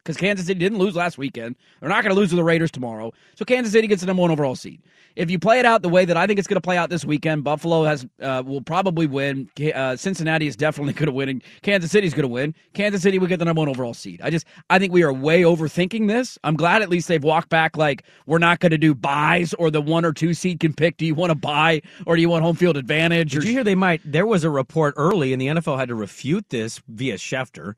because 0.04 0.18
Kansas 0.18 0.46
City 0.46 0.60
didn't 0.60 0.80
lose 0.80 0.96
last 0.96 1.18
weekend. 1.18 1.56
They're 1.80 1.89
not 1.89 2.04
going 2.04 2.13
to 2.13 2.20
lose 2.20 2.30
to 2.32 2.36
the 2.36 2.44
Raiders 2.44 2.72
tomorrow. 2.72 3.13
So 3.36 3.46
Kansas 3.46 3.72
City 3.72 3.88
gets 3.88 4.02
the 4.02 4.08
number 4.08 4.22
one 4.22 4.32
overall 4.32 4.56
seed. 4.56 4.82
If 5.16 5.30
you 5.30 5.38
play 5.38 5.60
it 5.60 5.66
out 5.66 5.84
the 5.84 5.89
way 5.89 6.06
that 6.06 6.18
I 6.18 6.26
think 6.26 6.39
it's 6.39 6.48
going 6.48 6.58
to 6.58 6.62
play 6.62 6.76
out 6.76 6.89
this 6.89 7.06
weekend, 7.06 7.44
Buffalo 7.44 7.84
has 7.84 8.06
uh, 8.22 8.42
will 8.46 8.62
probably 8.62 9.06
win. 9.06 9.50
Uh, 9.74 9.96
Cincinnati 9.96 10.48
is 10.48 10.56
definitely 10.56 10.94
going 10.94 11.06
to 11.06 11.12
win, 11.12 11.30
and 11.30 11.44
Kansas 11.62 11.92
City's 11.92 12.13
going 12.13 12.24
to 12.24 12.28
win. 12.28 12.56
Kansas 12.74 13.04
City 13.04 13.20
will 13.20 13.28
get 13.28 13.38
the 13.38 13.46
number 13.46 13.60
one 13.60 13.70
overall 13.70 13.94
seed. 13.94 14.22
I 14.24 14.30
just 14.30 14.46
I 14.70 14.80
think 14.80 14.92
we 14.92 15.04
are 15.04 15.13
way 15.13 15.44
overthinking 15.44 16.08
this. 16.08 16.38
I'm 16.44 16.56
glad 16.56 16.82
at 16.82 16.89
least 16.89 17.08
they've 17.08 17.24
walked 17.24 17.50
back. 17.50 17.78
Like 17.78 18.04
we're 18.26 18.39
not 18.39 18.60
going 18.60 18.72
to 18.72 18.78
do 18.78 18.96
buys 18.96 19.54
or 19.54 19.70
the 19.70 19.82
one 19.82 20.04
or 20.04 20.13
two 20.13 20.34
seed 20.34 20.60
can 20.60 20.74
pick. 20.74 20.98
Do 20.98 21.06
you 21.06 21.16
want 21.16 21.30
to 21.30 21.36
buy 21.36 21.82
or 22.08 22.16
do 22.16 22.22
you 22.22 22.30
want 22.30 22.44
home 22.44 22.56
field 22.56 22.76
advantage? 22.76 23.32
Did 23.34 23.44
or, 23.44 23.46
you 23.46 23.52
hear 23.52 23.63
they 23.63 23.76
might? 23.76 24.02
There 24.04 24.26
was 24.26 24.44
a 24.44 24.50
report 24.50 24.96
early, 24.98 25.32
and 25.32 25.42
the 25.42 25.48
NFL 25.48 25.78
had 25.78 25.89
to 25.89 25.96
refute 25.96 26.50
this 26.50 26.82
via 26.88 27.16
Schefter. 27.16 27.76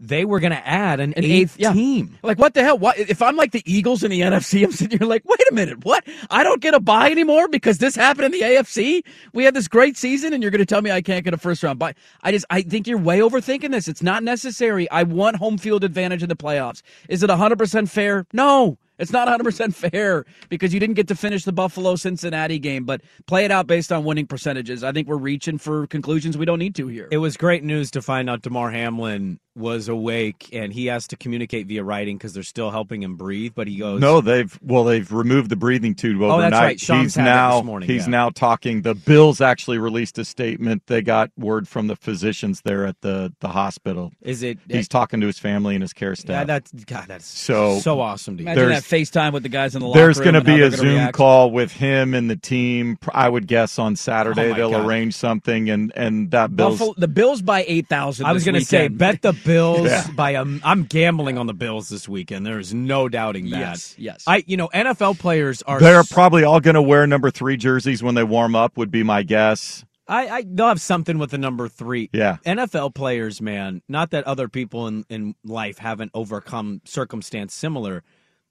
They 0.00 0.24
were 0.24 0.38
going 0.40 0.52
to 0.52 0.66
add 0.66 1.00
an, 1.00 1.12
An 1.14 1.24
eighth, 1.24 1.54
eighth, 1.54 1.56
yeah. 1.58 1.72
team. 1.72 2.18
Like 2.22 2.38
what 2.38 2.54
the 2.54 2.62
hell? 2.62 2.78
What 2.78 2.98
if 2.98 3.20
I'm 3.20 3.36
like 3.36 3.50
the 3.52 3.62
Eagles 3.66 4.04
in 4.04 4.10
the 4.10 4.20
NFC? 4.20 4.64
I'm 4.64 4.70
sitting 4.72 4.98
here 4.98 5.08
like, 5.08 5.22
wait 5.24 5.40
a 5.50 5.54
minute, 5.54 5.84
what? 5.84 6.04
I 6.30 6.44
don't 6.44 6.60
get 6.62 6.74
a 6.74 6.80
buy 6.80 7.10
anymore 7.10 7.48
because 7.48 7.78
this 7.78 7.96
happened 7.96 8.26
in 8.26 8.32
the 8.32 8.42
AFC. 8.42 9.02
We 9.32 9.44
had 9.44 9.54
this 9.54 9.66
great 9.68 9.96
season, 9.96 10.32
and 10.32 10.42
you're 10.42 10.52
going 10.52 10.60
to 10.60 10.66
tell 10.66 10.82
me 10.82 10.90
I 10.92 11.02
can't 11.02 11.24
get 11.24 11.34
a 11.34 11.38
first 11.38 11.62
round 11.62 11.78
buy? 11.80 11.94
I 12.22 12.30
just 12.32 12.46
I 12.50 12.62
think 12.62 12.86
you're 12.86 12.98
way 12.98 13.18
overthinking 13.18 13.72
this. 13.72 13.88
It's 13.88 14.02
not 14.02 14.22
necessary. 14.22 14.88
I 14.90 15.02
want 15.02 15.36
home 15.36 15.58
field 15.58 15.82
advantage 15.82 16.22
in 16.22 16.28
the 16.28 16.36
playoffs. 16.36 16.82
Is 17.08 17.22
it 17.22 17.28
100 17.30 17.58
percent 17.58 17.90
fair? 17.90 18.26
No. 18.32 18.78
It's 18.98 19.12
not 19.12 19.28
100% 19.28 19.74
fair 19.74 20.24
because 20.48 20.74
you 20.74 20.80
didn't 20.80 20.96
get 20.96 21.08
to 21.08 21.14
finish 21.14 21.44
the 21.44 21.52
Buffalo 21.52 21.96
Cincinnati 21.96 22.58
game, 22.58 22.84
but 22.84 23.00
play 23.26 23.44
it 23.44 23.50
out 23.50 23.66
based 23.66 23.92
on 23.92 24.04
winning 24.04 24.26
percentages. 24.26 24.82
I 24.84 24.92
think 24.92 25.08
we're 25.08 25.16
reaching 25.16 25.58
for 25.58 25.86
conclusions 25.86 26.36
we 26.36 26.44
don't 26.44 26.58
need 26.58 26.74
to 26.76 26.88
here. 26.88 27.08
It 27.10 27.18
was 27.18 27.36
great 27.36 27.62
news 27.64 27.90
to 27.92 28.02
find 28.02 28.28
out 28.28 28.42
Damar 28.42 28.70
Hamlin 28.70 29.38
was 29.56 29.88
awake 29.88 30.48
and 30.52 30.72
he 30.72 30.86
has 30.86 31.08
to 31.08 31.16
communicate 31.16 31.66
via 31.66 31.82
writing 31.82 32.16
because 32.16 32.32
they're 32.32 32.44
still 32.44 32.70
helping 32.70 33.02
him 33.02 33.16
breathe. 33.16 33.52
But 33.56 33.66
he 33.66 33.76
goes, 33.78 34.00
No, 34.00 34.20
they've 34.20 34.56
well, 34.62 34.84
they've 34.84 35.10
removed 35.10 35.50
the 35.50 35.56
breathing 35.56 35.96
tube 35.96 36.22
Oh, 36.22 36.26
overnight. 36.30 36.50
that's 36.52 36.62
right. 36.62 36.80
Sean's 36.80 37.14
he's 37.16 37.16
now 37.16 37.56
this 37.58 37.64
morning, 37.66 37.88
he's 37.88 38.04
yeah. 38.06 38.10
now 38.10 38.30
talking. 38.30 38.82
The 38.82 38.94
Bills 38.94 39.40
actually 39.40 39.78
released 39.78 40.16
a 40.18 40.24
statement. 40.24 40.84
They 40.86 41.02
got 41.02 41.30
word 41.36 41.66
from 41.66 41.88
the 41.88 41.96
physicians 41.96 42.60
there 42.62 42.86
at 42.86 43.00
the 43.00 43.32
the 43.40 43.48
hospital. 43.48 44.12
"Is 44.22 44.44
it?" 44.44 44.58
He's 44.70 44.86
talking 44.86 45.20
to 45.22 45.26
his 45.26 45.40
family 45.40 45.74
and 45.74 45.82
his 45.82 45.92
care 45.92 46.10
yeah, 46.10 46.14
staff. 46.14 46.46
that's 46.46 46.70
God. 46.72 47.06
That's 47.08 47.26
So- 47.26 47.80
so 47.80 48.00
awesome 48.00 48.36
to 48.36 48.44
hear. 48.44 48.52
Imagine 48.52 48.68
that 48.68 48.70
there's- 48.74 48.84
FaceTime 48.88 49.32
with 49.32 49.42
the 49.42 49.48
guys 49.48 49.74
in 49.74 49.80
the 49.80 49.86
locker 49.88 50.00
There's 50.00 50.18
going 50.18 50.34
to 50.34 50.40
be 50.40 50.60
a 50.62 50.70
Zoom 50.70 50.94
react. 50.94 51.14
call 51.14 51.50
with 51.50 51.72
him 51.72 52.14
and 52.14 52.30
the 52.30 52.36
team. 52.36 52.98
I 53.12 53.28
would 53.28 53.46
guess 53.46 53.78
on 53.78 53.96
Saturday 53.96 54.50
Oh 54.50 54.54
they'll 54.54 54.70
God. 54.70 54.86
arrange 54.86 55.14
something, 55.14 55.68
and 55.70 55.92
and 55.94 56.30
that 56.30 56.56
Bills. 56.56 56.78
Buffalo, 56.78 56.94
the 56.96 57.08
Bills 57.08 57.42
by 57.42 57.64
eight 57.68 57.88
thousand. 57.88 58.26
I 58.26 58.32
was 58.32 58.44
going 58.44 58.54
to 58.54 58.64
say, 58.64 58.88
bet 58.88 59.22
the 59.22 59.32
Bills 59.32 59.86
Yeah. 59.86 60.06
by 60.16 60.30
a. 60.32 60.44
I'm 60.64 60.84
gambling 60.84 61.38
on 61.38 61.46
the 61.46 61.54
Bills 61.54 61.88
this 61.88 62.08
weekend. 62.08 62.46
There's 62.46 62.72
no 62.74 63.08
doubting 63.08 63.50
that. 63.50 63.58
Yes, 63.60 63.94
yes. 63.98 64.24
I, 64.26 64.44
you 64.46 64.56
know, 64.56 64.68
NFL 64.68 65.18
players 65.18 65.62
are. 65.62 65.80
They're 65.80 66.00
s- 66.00 66.12
probably 66.12 66.44
all 66.44 66.60
going 66.60 66.74
to 66.74 66.82
wear 66.82 67.06
number 67.06 67.30
three 67.30 67.56
jerseys 67.56 68.02
when 68.02 68.14
they 68.14 68.24
warm 68.24 68.54
up. 68.56 68.76
Would 68.76 68.90
be 68.90 69.02
my 69.02 69.22
guess. 69.22 69.84
I, 70.10 70.28
I 70.28 70.44
they'll 70.46 70.68
have 70.68 70.80
something 70.80 71.18
with 71.18 71.30
the 71.32 71.36
number 71.38 71.68
three. 71.68 72.08
Yeah. 72.14 72.38
NFL 72.46 72.94
players, 72.94 73.42
man. 73.42 73.82
Not 73.88 74.10
that 74.12 74.24
other 74.24 74.48
people 74.48 74.86
in 74.86 75.04
in 75.10 75.34
life 75.44 75.76
haven't 75.78 76.12
overcome 76.14 76.80
circumstance 76.86 77.52
similar. 77.52 78.02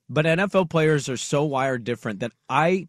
But 0.10 0.26
NFL 0.26 0.70
players 0.70 1.10
are 1.10 1.18
so 1.18 1.44
wired 1.44 1.84
different 1.84 2.20
that 2.20 2.32
I 2.50 2.88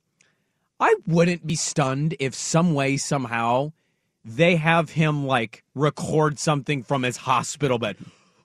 I 0.80 0.94
wouldn't 1.06 1.46
be 1.46 1.56
stunned 1.56 2.14
if 2.20 2.34
some 2.34 2.74
way 2.74 2.96
somehow 2.96 3.72
they 4.24 4.56
have 4.56 4.90
him 4.90 5.26
like 5.26 5.64
record 5.74 6.38
something 6.38 6.82
from 6.82 7.02
his 7.02 7.16
hospital 7.16 7.78
bed. 7.78 7.96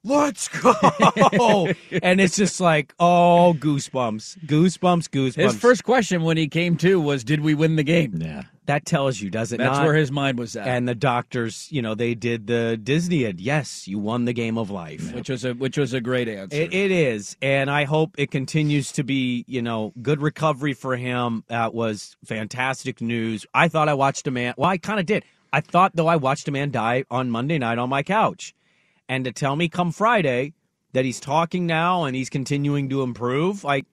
Let's 0.03 0.49
go. 0.49 0.73
and 2.03 2.19
it's 2.19 2.35
just 2.35 2.59
like, 2.59 2.93
oh, 2.99 3.55
goosebumps. 3.57 4.45
Goosebumps, 4.45 5.09
goosebumps. 5.09 5.35
His 5.35 5.55
first 5.55 5.83
question 5.83 6.23
when 6.23 6.35
he 6.37 6.47
came 6.47 6.75
to 6.77 6.99
was, 6.99 7.23
"Did 7.23 7.39
we 7.39 7.53
win 7.55 7.77
the 7.77 7.83
game?" 7.83 8.17
Yeah. 8.21 8.43
that 8.65 8.85
tells 8.85 9.21
you, 9.21 9.29
does 9.29 9.51
it 9.53 9.57
That's 9.57 9.77
not? 9.77 9.85
where 9.85 9.95
his 9.95 10.11
mind 10.11 10.37
was 10.39 10.55
at. 10.57 10.67
and 10.67 10.87
the 10.87 10.95
doctors, 10.95 11.67
you 11.71 11.81
know, 11.81 11.95
they 11.95 12.15
did 12.15 12.47
the 12.47 12.77
Disney 12.81 13.25
ad. 13.25 13.39
Yes, 13.39 13.87
you 13.87 13.97
won 13.97 14.25
the 14.25 14.33
game 14.33 14.57
of 14.57 14.69
life. 14.69 15.13
which 15.13 15.29
was 15.29 15.45
a 15.45 15.53
which 15.53 15.77
was 15.77 15.93
a 15.93 16.01
great 16.01 16.27
answer. 16.27 16.55
It, 16.57 16.73
it 16.73 16.91
is, 16.91 17.37
and 17.41 17.69
I 17.71 17.85
hope 17.85 18.15
it 18.17 18.29
continues 18.29 18.91
to 18.93 19.03
be, 19.03 19.45
you 19.47 19.61
know, 19.61 19.93
good 20.01 20.21
recovery 20.21 20.73
for 20.73 20.97
him. 20.97 21.45
That 21.47 21.73
was 21.73 22.17
fantastic 22.25 22.99
news. 23.01 23.45
I 23.53 23.69
thought 23.69 23.87
I 23.87 23.93
watched 23.93 24.27
a 24.27 24.31
man. 24.31 24.53
Well, 24.57 24.69
I 24.69 24.77
kind 24.77 24.99
of 24.99 25.05
did. 25.05 25.23
I 25.53 25.61
thought 25.61 25.95
though 25.95 26.07
I 26.07 26.17
watched 26.17 26.47
a 26.47 26.51
man 26.51 26.71
die 26.71 27.05
on 27.09 27.29
Monday 27.29 27.57
night 27.57 27.77
on 27.77 27.87
my 27.89 28.01
couch, 28.03 28.53
and 29.09 29.25
to 29.25 29.31
tell 29.31 29.55
me 29.55 29.69
come 29.69 29.91
Friday 29.91 30.53
that 30.93 31.05
he's 31.05 31.19
talking 31.19 31.65
now 31.65 32.03
and 32.03 32.15
he's 32.15 32.29
continuing 32.29 32.89
to 32.89 33.01
improve, 33.01 33.63
like 33.63 33.85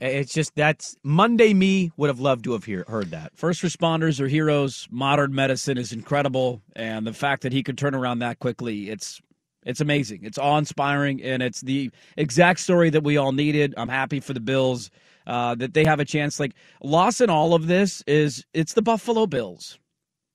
it's 0.00 0.32
just 0.32 0.54
that's 0.54 0.96
Monday. 1.02 1.54
Me 1.54 1.90
would 1.96 2.08
have 2.08 2.20
loved 2.20 2.44
to 2.44 2.52
have 2.52 2.64
hear, 2.64 2.84
heard 2.88 3.10
that. 3.12 3.32
First 3.34 3.62
responders 3.62 4.20
are 4.20 4.28
heroes. 4.28 4.86
Modern 4.90 5.34
medicine 5.34 5.78
is 5.78 5.92
incredible, 5.92 6.60
and 6.74 7.06
the 7.06 7.14
fact 7.14 7.42
that 7.42 7.52
he 7.52 7.62
could 7.62 7.78
turn 7.78 7.94
around 7.94 8.18
that 8.18 8.38
quickly, 8.38 8.90
it's 8.90 9.20
it's 9.64 9.80
amazing. 9.80 10.20
It's 10.22 10.38
awe 10.38 10.58
inspiring, 10.58 11.22
and 11.22 11.42
it's 11.42 11.62
the 11.62 11.90
exact 12.16 12.60
story 12.60 12.90
that 12.90 13.04
we 13.04 13.16
all 13.16 13.32
needed. 13.32 13.74
I'm 13.76 13.88
happy 13.88 14.20
for 14.20 14.34
the 14.34 14.40
Bills 14.40 14.90
uh, 15.26 15.54
that 15.56 15.74
they 15.74 15.84
have 15.84 15.98
a 15.98 16.04
chance. 16.04 16.38
Like 16.38 16.52
loss 16.82 17.20
in 17.20 17.30
all 17.30 17.54
of 17.54 17.66
this 17.66 18.02
is 18.06 18.44
it's 18.52 18.74
the 18.74 18.82
Buffalo 18.82 19.26
Bills. 19.26 19.78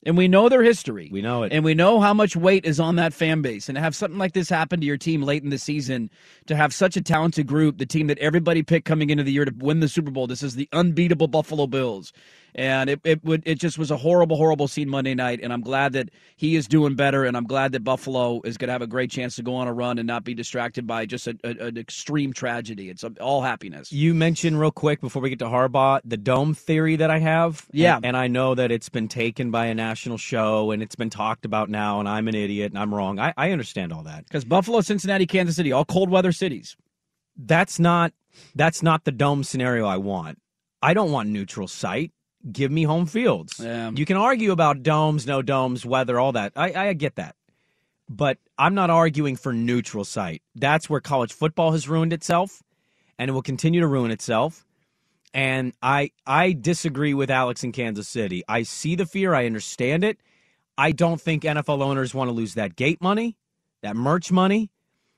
And 0.04 0.18
we 0.18 0.28
know 0.28 0.50
their 0.50 0.64
history. 0.64 1.10
We 1.12 1.22
know 1.22 1.44
it. 1.44 1.54
And 1.54 1.64
we 1.64 1.76
know 1.76 2.00
how 2.00 2.14
much 2.14 2.36
weight 2.36 2.66
is 2.66 2.80
on 2.80 2.96
that 2.96 3.14
fan 3.14 3.42
base. 3.42 3.70
And 3.70 3.76
to 3.76 3.82
have 3.82 3.96
something 3.96 4.18
like 4.18 4.34
this 4.34 4.50
happen 4.50 4.80
to 4.80 4.86
your 4.86 4.98
team 4.98 5.22
late 5.22 5.44
in 5.44 5.50
the 5.50 5.60
season, 5.60 6.10
to 6.48 6.56
have 6.56 6.74
such 6.74 6.98
a 6.98 7.02
talented 7.02 7.46
group, 7.46 7.78
the 7.78 7.86
team 7.86 8.08
that 8.08 8.18
everybody 8.18 8.64
picked 8.64 8.86
coming 8.86 9.12
into 9.12 9.24
the 9.24 9.32
year 9.32 9.46
to 9.46 9.54
win 9.60 9.80
the 9.80 9.88
Super 9.88 10.10
Bowl, 10.10 10.26
this 10.26 10.42
is 10.42 10.56
the 10.56 10.68
unbeatable 10.74 11.28
Buffalo 11.28 11.68
Bills. 11.68 12.14
And 12.56 12.90
it, 12.90 13.02
it 13.04 13.24
would 13.24 13.44
it 13.46 13.56
just 13.56 13.78
was 13.78 13.92
a 13.92 13.98
horrible, 13.98 14.38
horrible 14.38 14.68
scene 14.68 14.90
Monday 14.90 15.16
night. 15.16 15.40
And 15.42 15.54
I'm 15.54 15.62
glad 15.62 15.94
that 15.94 16.10
he 16.36 16.56
is 16.56 16.68
doing 16.68 16.96
better. 16.96 17.26
And 17.26 17.38
I'm 17.38 17.46
glad 17.46 17.72
that 17.74 17.84
Buffalo 17.84 18.42
is 18.44 18.58
going 18.58 18.68
to 18.68 18.74
have 18.74 18.82
a 18.82 18.88
great 18.88 19.12
chance 19.12 19.36
to 19.38 19.44
go 19.44 19.56
on 19.56 19.68
a 19.68 19.74
run 19.74 19.98
and 19.98 20.08
not 20.08 20.24
be 20.24 20.34
distracted 20.34 20.86
by 20.86 21.06
just 21.06 21.28
a, 21.28 21.38
a, 21.44 21.68
an 21.68 21.78
extreme 21.78 22.34
tragedy. 22.34 22.90
It's 22.90 23.04
um, 23.04 23.16
all 23.22 23.42
happiness. 23.42 23.92
You 23.92 24.14
mentioned 24.14 24.60
real 24.60 24.72
quick 24.72 25.02
before 25.02 25.22
we 25.22 25.30
get 25.30 25.40
to 25.40 25.46
Harbaugh 25.46 26.02
the 26.04 26.18
dome 26.18 26.54
theory 26.54 26.96
that 26.98 27.10
I 27.10 27.20
have. 27.20 27.68
Yeah. 27.72 27.98
And, 27.98 28.06
and 28.08 28.18
I 28.18 28.28
know 28.28 28.56
that 28.56 28.72
it's 28.72 28.90
been 28.90 29.08
taken 29.08 29.52
by 29.52 29.68
a 29.68 29.76
national 29.76 30.18
show 30.18 30.72
and 30.72 30.82
it's 30.82 30.96
been 30.96 31.10
talked 31.10 31.46
about 31.46 31.70
now, 31.70 32.00
and 32.00 32.08
I'm 32.08 32.28
an 32.28 32.36
idiot 32.36 32.72
and 32.72 32.80
I'm 32.80 32.94
wrong. 32.94 33.20
I, 33.20 33.34
I 33.38 33.52
understand 33.52 33.94
all 33.94 34.04
that. 34.04 34.26
Because 34.26 34.46
Buffalo, 34.46 34.82
Cincinnati, 34.82 35.26
Kansas 35.26 35.56
City, 35.56 35.72
all 35.72 35.86
cold 35.86 36.10
weather 36.10 36.32
cities. 36.32 36.76
That's 37.38 37.80
not 37.80 38.14
that's 38.56 38.84
not 38.84 39.04
the 39.04 39.12
dome 39.12 39.44
scenario 39.44 39.86
I 39.86 39.98
want. 39.98 40.40
I 40.82 40.94
don't 40.94 41.12
want 41.12 41.30
neutral 41.30 41.68
site. 41.68 42.12
Give 42.50 42.72
me 42.72 42.84
home 42.84 43.06
fields. 43.06 43.60
Yeah. 43.60 43.92
You 43.94 44.06
can 44.06 44.18
argue 44.18 44.52
about 44.52 44.84
domes, 44.84 45.28
no 45.28 45.42
domes, 45.42 45.86
weather, 45.86 46.20
all 46.20 46.32
that. 46.32 46.54
I, 46.56 46.74
I 46.74 46.94
get 46.94 47.16
that. 47.16 47.36
But 48.10 48.38
I'm 48.58 48.74
not 48.74 48.90
arguing 48.90 49.36
for 49.36 49.54
neutral 49.54 50.04
site. 50.04 50.42
That's 50.56 50.90
where 50.90 51.00
college 51.00 51.34
football 51.34 51.72
has 51.72 51.88
ruined 51.88 52.14
itself 52.14 52.62
and 53.18 53.30
it 53.30 53.34
will 53.34 53.44
continue 53.44 53.80
to 53.82 53.88
ruin 53.88 54.12
itself. 54.12 54.66
And 55.34 55.74
I 55.82 56.12
I 56.26 56.54
disagree 56.54 57.14
with 57.14 57.30
Alex 57.30 57.64
in 57.64 57.72
Kansas 57.72 58.08
City. 58.08 58.44
I 58.48 58.64
see 58.64 58.96
the 58.96 59.06
fear, 59.06 59.34
I 59.34 59.46
understand 59.46 60.04
it. 60.04 60.20
I 60.78 60.92
don't 60.92 61.22
think 61.22 61.44
NFL 61.44 61.82
owners 61.82 62.14
want 62.14 62.30
to 62.30 62.34
lose 62.34 62.56
that 62.56 62.76
gate 62.76 63.02
money, 63.02 63.38
that 63.82 63.96
merch 63.96 64.32
money. 64.32 64.72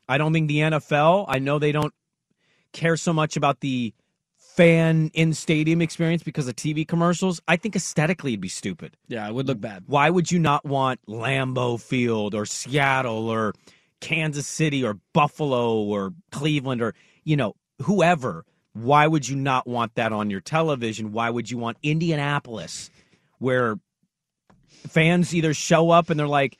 I 0.08 0.18
don't 0.18 0.34
think 0.34 0.50
the 0.50 0.60
NFL, 0.60 1.26
I 1.30 1.40
know 1.40 1.58
they 1.58 1.72
don't 1.72 1.94
care 2.74 2.98
so 2.98 3.14
much 3.14 3.38
about 3.38 3.62
the 3.62 3.94
fan 4.56 5.10
in 5.14 5.34
stadium 5.34 5.82
experience 5.82 6.24
because 6.24 6.48
of 6.48 6.56
TV 6.56 6.88
commercials. 6.88 7.42
I 7.48 7.56
think 7.56 7.76
aesthetically 7.76 8.34
it'd 8.34 8.42
be 8.42 8.50
stupid. 8.50 8.98
Yeah, 9.08 9.28
it 9.28 9.34
would 9.34 9.48
look 9.48 9.60
bad. 9.60 9.84
Why 9.88 10.10
would 10.10 10.32
you 10.32 10.40
not 10.40 10.66
want 10.66 11.00
Lambeau 11.08 11.80
Field 11.82 12.36
or 12.36 12.46
Seattle 12.46 13.30
or 13.30 13.54
Kansas 14.00 14.48
City 14.48 14.84
or 14.84 15.00
Buffalo 15.14 15.78
or 15.78 16.14
Cleveland 16.32 16.82
or, 16.82 16.94
you 17.24 17.36
know, 17.36 17.56
whoever? 17.82 18.46
Why 18.74 19.08
would 19.08 19.28
you 19.28 19.36
not 19.36 19.68
want 19.68 19.96
that 19.96 20.12
on 20.12 20.30
your 20.30 20.42
television? 20.42 21.12
Why 21.12 21.30
would 21.30 21.50
you 21.50 21.58
want 21.58 21.78
Indianapolis 21.84 22.90
where 23.40 23.78
fans 24.68 25.34
either 25.34 25.54
show 25.54 25.90
up 25.90 26.10
and 26.10 26.20
they're 26.20 26.28
like, 26.28 26.58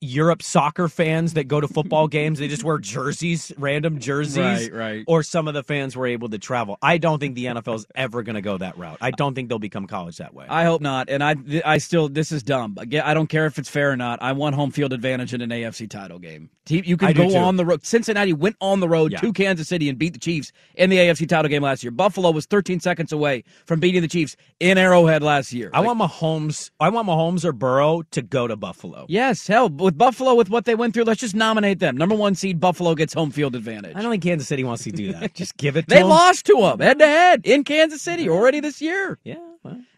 Europe 0.00 0.42
soccer 0.42 0.88
fans 0.88 1.34
that 1.34 1.48
go 1.48 1.60
to 1.60 1.68
football 1.68 2.08
games, 2.08 2.38
they 2.38 2.48
just 2.48 2.64
wear 2.64 2.78
jerseys, 2.78 3.52
random 3.58 3.98
jerseys. 3.98 4.36
Right, 4.36 4.72
right. 4.72 5.04
Or 5.06 5.22
some 5.22 5.48
of 5.48 5.54
the 5.54 5.62
fans 5.62 5.96
were 5.96 6.06
able 6.06 6.28
to 6.28 6.38
travel. 6.38 6.78
I 6.82 6.98
don't 6.98 7.18
think 7.18 7.34
the 7.34 7.46
NFL 7.46 7.76
is 7.76 7.86
ever 7.94 8.22
going 8.22 8.34
to 8.34 8.42
go 8.42 8.58
that 8.58 8.78
route. 8.78 8.98
I 9.00 9.10
don't 9.10 9.34
think 9.34 9.48
they'll 9.48 9.58
become 9.58 9.86
college 9.86 10.18
that 10.18 10.34
way. 10.34 10.46
I 10.48 10.64
hope 10.64 10.80
not. 10.80 11.08
And 11.08 11.22
I, 11.22 11.36
I 11.64 11.78
still, 11.78 12.08
this 12.08 12.32
is 12.32 12.42
dumb. 12.42 12.76
I 12.78 13.14
don't 13.14 13.28
care 13.28 13.46
if 13.46 13.58
it's 13.58 13.68
fair 13.68 13.90
or 13.90 13.96
not. 13.96 14.22
I 14.22 14.32
want 14.32 14.54
home 14.54 14.70
field 14.70 14.92
advantage 14.92 15.34
in 15.34 15.40
an 15.40 15.50
AFC 15.50 15.88
title 15.88 16.18
game. 16.18 16.50
You 16.70 16.96
can 16.96 17.12
go 17.14 17.36
on 17.36 17.56
the 17.56 17.64
road. 17.64 17.84
Cincinnati 17.84 18.32
went 18.32 18.56
on 18.60 18.80
the 18.80 18.88
road 18.88 19.12
Yeah. 19.12 19.20
to 19.20 19.32
Kansas 19.32 19.68
City 19.68 19.88
and 19.88 19.98
beat 19.98 20.12
the 20.12 20.18
Chiefs 20.18 20.52
in 20.74 20.90
the 20.90 20.98
AFC 20.98 21.26
title 21.26 21.48
game 21.48 21.62
last 21.62 21.82
year. 21.82 21.90
Buffalo 21.90 22.30
was 22.30 22.46
13 22.46 22.80
seconds 22.80 23.12
away 23.12 23.44
from 23.66 23.80
beating 23.80 24.02
the 24.02 24.08
Chiefs 24.08 24.36
in 24.60 24.78
Arrowhead 24.78 25.22
last 25.22 25.52
year. 25.52 25.70
I 25.72 25.80
want 25.80 25.98
Mahomes. 26.00 26.70
I 26.80 26.88
want 26.88 27.08
Mahomes 27.08 27.44
or 27.44 27.52
Burrow 27.52 28.02
to 28.10 28.22
go 28.22 28.46
to 28.46 28.56
Buffalo. 28.56 29.06
Yes, 29.08 29.46
hell, 29.46 29.68
with 29.68 29.96
Buffalo, 29.96 30.34
with 30.34 30.50
what 30.50 30.64
they 30.64 30.74
went 30.74 30.94
through, 30.94 31.04
let's 31.04 31.20
just 31.20 31.34
nominate 31.34 31.78
them. 31.78 31.96
Number 31.96 32.14
one 32.14 32.34
seed, 32.34 32.60
Buffalo 32.60 32.94
gets 32.94 33.14
home 33.14 33.30
field 33.30 33.54
advantage. 33.54 33.96
I 33.96 34.02
don't 34.02 34.10
think 34.10 34.22
Kansas 34.22 34.48
City 34.48 34.64
wants 34.64 34.84
to 34.84 34.92
do 34.92 35.12
that. 35.12 35.34
Just 35.38 35.56
give 35.56 35.76
it 35.76 35.82
to 35.82 35.86
them. 35.88 35.96
They 35.96 36.02
them. 36.02 36.08
lost 36.10 36.46
to 36.46 36.54
them 36.60 36.80
head 36.80 36.98
to 36.98 37.06
head 37.06 37.40
in 37.44 37.64
Kansas 37.64 38.02
City 38.02 38.28
already 38.28 38.60
this 38.60 38.80
year. 38.80 39.18
Yeah. 39.24 39.36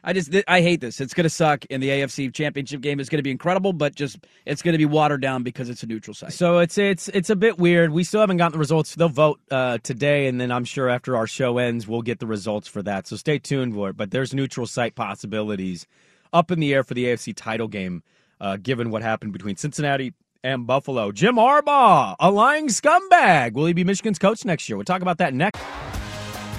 I 0.02 0.12
just 0.12 0.32
th- 0.32 0.44
I 0.48 0.62
hate 0.62 0.80
this. 0.80 1.00
It's 1.00 1.14
going 1.14 1.24
to 1.24 1.30
suck 1.30 1.64
in 1.66 1.80
the 1.80 1.88
AFC 1.88 2.32
Championship 2.32 2.80
game. 2.80 3.00
It's 3.00 3.08
going 3.08 3.18
to 3.18 3.22
be 3.22 3.30
incredible, 3.30 3.72
but 3.72 3.94
just 3.94 4.18
it's 4.46 4.62
going 4.62 4.72
to 4.72 4.78
be 4.78 4.86
watered 4.86 5.20
down 5.20 5.42
because 5.42 5.68
it's 5.68 5.82
a 5.82 5.86
neutral 5.86 6.14
site. 6.14 6.32
So 6.32 6.58
it's 6.58 6.78
it's 6.78 7.08
it's 7.08 7.30
a 7.30 7.36
bit 7.36 7.58
weird. 7.58 7.90
We 7.90 8.04
still 8.04 8.20
haven't 8.20 8.38
gotten 8.38 8.52
the 8.52 8.58
results. 8.58 8.94
They'll 8.94 9.08
vote 9.08 9.40
uh, 9.50 9.78
today, 9.82 10.26
and 10.26 10.40
then 10.40 10.50
I'm 10.50 10.64
sure 10.64 10.88
after 10.88 11.16
our 11.16 11.26
show 11.26 11.58
ends, 11.58 11.86
we'll 11.86 12.02
get 12.02 12.18
the 12.18 12.26
results 12.26 12.68
for 12.68 12.82
that. 12.82 13.06
So 13.06 13.16
stay 13.16 13.38
tuned 13.38 13.74
for 13.74 13.90
it. 13.90 13.96
But 13.96 14.10
there's 14.10 14.32
neutral 14.32 14.66
site 14.66 14.94
possibilities 14.94 15.86
up 16.32 16.50
in 16.50 16.60
the 16.60 16.72
air 16.72 16.84
for 16.84 16.94
the 16.94 17.04
AFC 17.06 17.34
title 17.36 17.68
game, 17.68 18.02
uh, 18.40 18.56
given 18.56 18.90
what 18.90 19.02
happened 19.02 19.32
between 19.32 19.56
Cincinnati 19.56 20.14
and 20.42 20.66
Buffalo. 20.66 21.12
Jim 21.12 21.36
Harbaugh, 21.36 22.16
a 22.18 22.30
lying 22.30 22.68
scumbag. 22.68 23.52
Will 23.52 23.66
he 23.66 23.72
be 23.72 23.84
Michigan's 23.84 24.18
coach 24.18 24.44
next 24.44 24.68
year? 24.68 24.76
We'll 24.76 24.84
talk 24.84 25.02
about 25.02 25.18
that 25.18 25.34
next. 25.34 25.60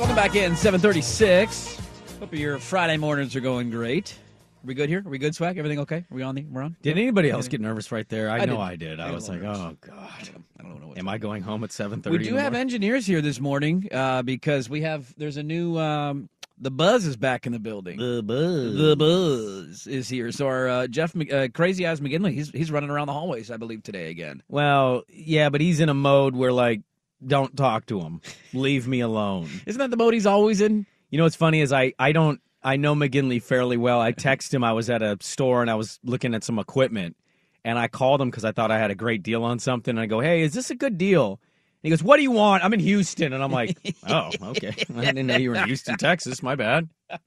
Welcome 0.00 0.16
back 0.16 0.34
in 0.34 0.56
736. 0.56 1.78
Hope 2.20 2.32
your 2.32 2.58
Friday 2.58 2.96
mornings 2.96 3.36
are 3.36 3.40
going 3.40 3.68
great. 3.68 4.18
Are 4.64 4.66
we 4.66 4.72
good 4.72 4.88
here? 4.88 5.02
Are 5.04 5.10
we 5.10 5.18
good, 5.18 5.34
Swag? 5.34 5.58
Everything 5.58 5.78
okay? 5.80 5.98
Are 6.10 6.14
we 6.14 6.22
on 6.22 6.34
the? 6.34 6.42
We're 6.44 6.62
on. 6.62 6.74
Did 6.80 6.96
anybody 6.96 7.28
else 7.28 7.48
get 7.48 7.60
nervous 7.60 7.92
right 7.92 8.08
there? 8.08 8.30
I, 8.30 8.38
I 8.38 8.44
know 8.46 8.56
did. 8.56 8.62
I 8.62 8.76
did. 8.76 9.00
I, 9.00 9.08
I 9.08 9.12
was 9.12 9.28
like, 9.28 9.42
little 9.42 9.56
oh 9.56 9.76
god, 9.82 10.30
I 10.58 10.62
don't 10.62 10.80
know. 10.80 10.88
What 10.88 10.96
am 10.96 11.06
I 11.06 11.18
going 11.18 11.42
home 11.42 11.64
at 11.64 11.72
seven 11.72 12.00
thirty? 12.00 12.16
We 12.16 12.24
do 12.24 12.36
have 12.36 12.54
engineers 12.54 13.04
here 13.04 13.20
this 13.20 13.40
morning 13.40 13.88
uh, 13.92 14.22
because 14.22 14.70
we 14.70 14.80
have. 14.80 15.12
There's 15.18 15.36
a 15.36 15.42
new. 15.42 15.78
Um, 15.78 16.30
the 16.56 16.70
buzz 16.70 17.04
is 17.04 17.18
back 17.18 17.44
in 17.44 17.52
the 17.52 17.58
building. 17.58 17.98
The 17.98 18.22
buzz. 18.22 18.76
The 18.76 18.96
buzz 18.96 19.86
is 19.86 20.08
here. 20.08 20.32
So 20.32 20.46
our 20.46 20.66
uh, 20.68 20.86
Jeff 20.86 21.14
uh, 21.14 21.48
Crazy 21.52 21.86
Eyes 21.86 22.00
McGinley, 22.00 22.32
he's 22.32 22.50
he's 22.50 22.70
running 22.70 22.88
around 22.88 23.08
the 23.08 23.12
hallways, 23.12 23.50
I 23.50 23.58
believe, 23.58 23.82
today 23.82 24.08
again. 24.08 24.42
Well, 24.48 25.02
yeah, 25.10 25.50
but 25.50 25.60
he's 25.60 25.80
in 25.80 25.90
a 25.90 25.94
mode 25.94 26.34
where 26.34 26.52
like, 26.52 26.80
don't 27.26 27.56
talk 27.56 27.86
to 27.86 28.00
him, 28.00 28.20
leave 28.52 28.88
me 28.88 29.00
alone. 29.00 29.48
Isn't 29.66 29.78
that 29.78 29.90
the 29.90 29.96
mode 29.96 30.14
he's 30.14 30.26
always 30.26 30.60
in? 30.60 30.86
You 31.10 31.18
know 31.18 31.24
what's 31.24 31.36
funny 31.36 31.60
is 31.60 31.72
I 31.72 31.92
I 31.98 32.12
don't 32.12 32.40
I 32.62 32.76
know 32.76 32.94
McGinley 32.94 33.42
fairly 33.42 33.76
well. 33.76 34.00
I 34.00 34.12
text 34.12 34.52
him. 34.52 34.62
I 34.62 34.72
was 34.72 34.90
at 34.90 35.02
a 35.02 35.16
store 35.20 35.62
and 35.62 35.70
I 35.70 35.74
was 35.74 35.98
looking 36.04 36.34
at 36.34 36.44
some 36.44 36.58
equipment, 36.58 37.16
and 37.64 37.78
I 37.78 37.88
called 37.88 38.20
him 38.20 38.30
because 38.30 38.44
I 38.44 38.52
thought 38.52 38.70
I 38.70 38.78
had 38.78 38.90
a 38.90 38.94
great 38.94 39.22
deal 39.22 39.44
on 39.44 39.58
something. 39.58 39.92
And 39.92 40.00
I 40.00 40.06
go, 40.06 40.20
"Hey, 40.20 40.42
is 40.42 40.54
this 40.54 40.70
a 40.70 40.74
good 40.74 40.98
deal?" 40.98 41.40
He 41.82 41.90
goes, 41.90 42.02
"What 42.02 42.16
do 42.16 42.22
you 42.22 42.30
want?" 42.30 42.64
I'm 42.64 42.72
in 42.74 42.80
Houston, 42.80 43.32
and 43.32 43.42
I'm 43.42 43.52
like, 43.52 43.76
"Oh, 44.08 44.30
okay. 44.42 44.68
I 44.96 45.04
didn't 45.04 45.26
know 45.26 45.36
you 45.36 45.50
were 45.50 45.56
in 45.56 45.64
Houston, 45.64 45.96
Texas. 45.96 46.42
My 46.42 46.54
bad." 46.54 46.88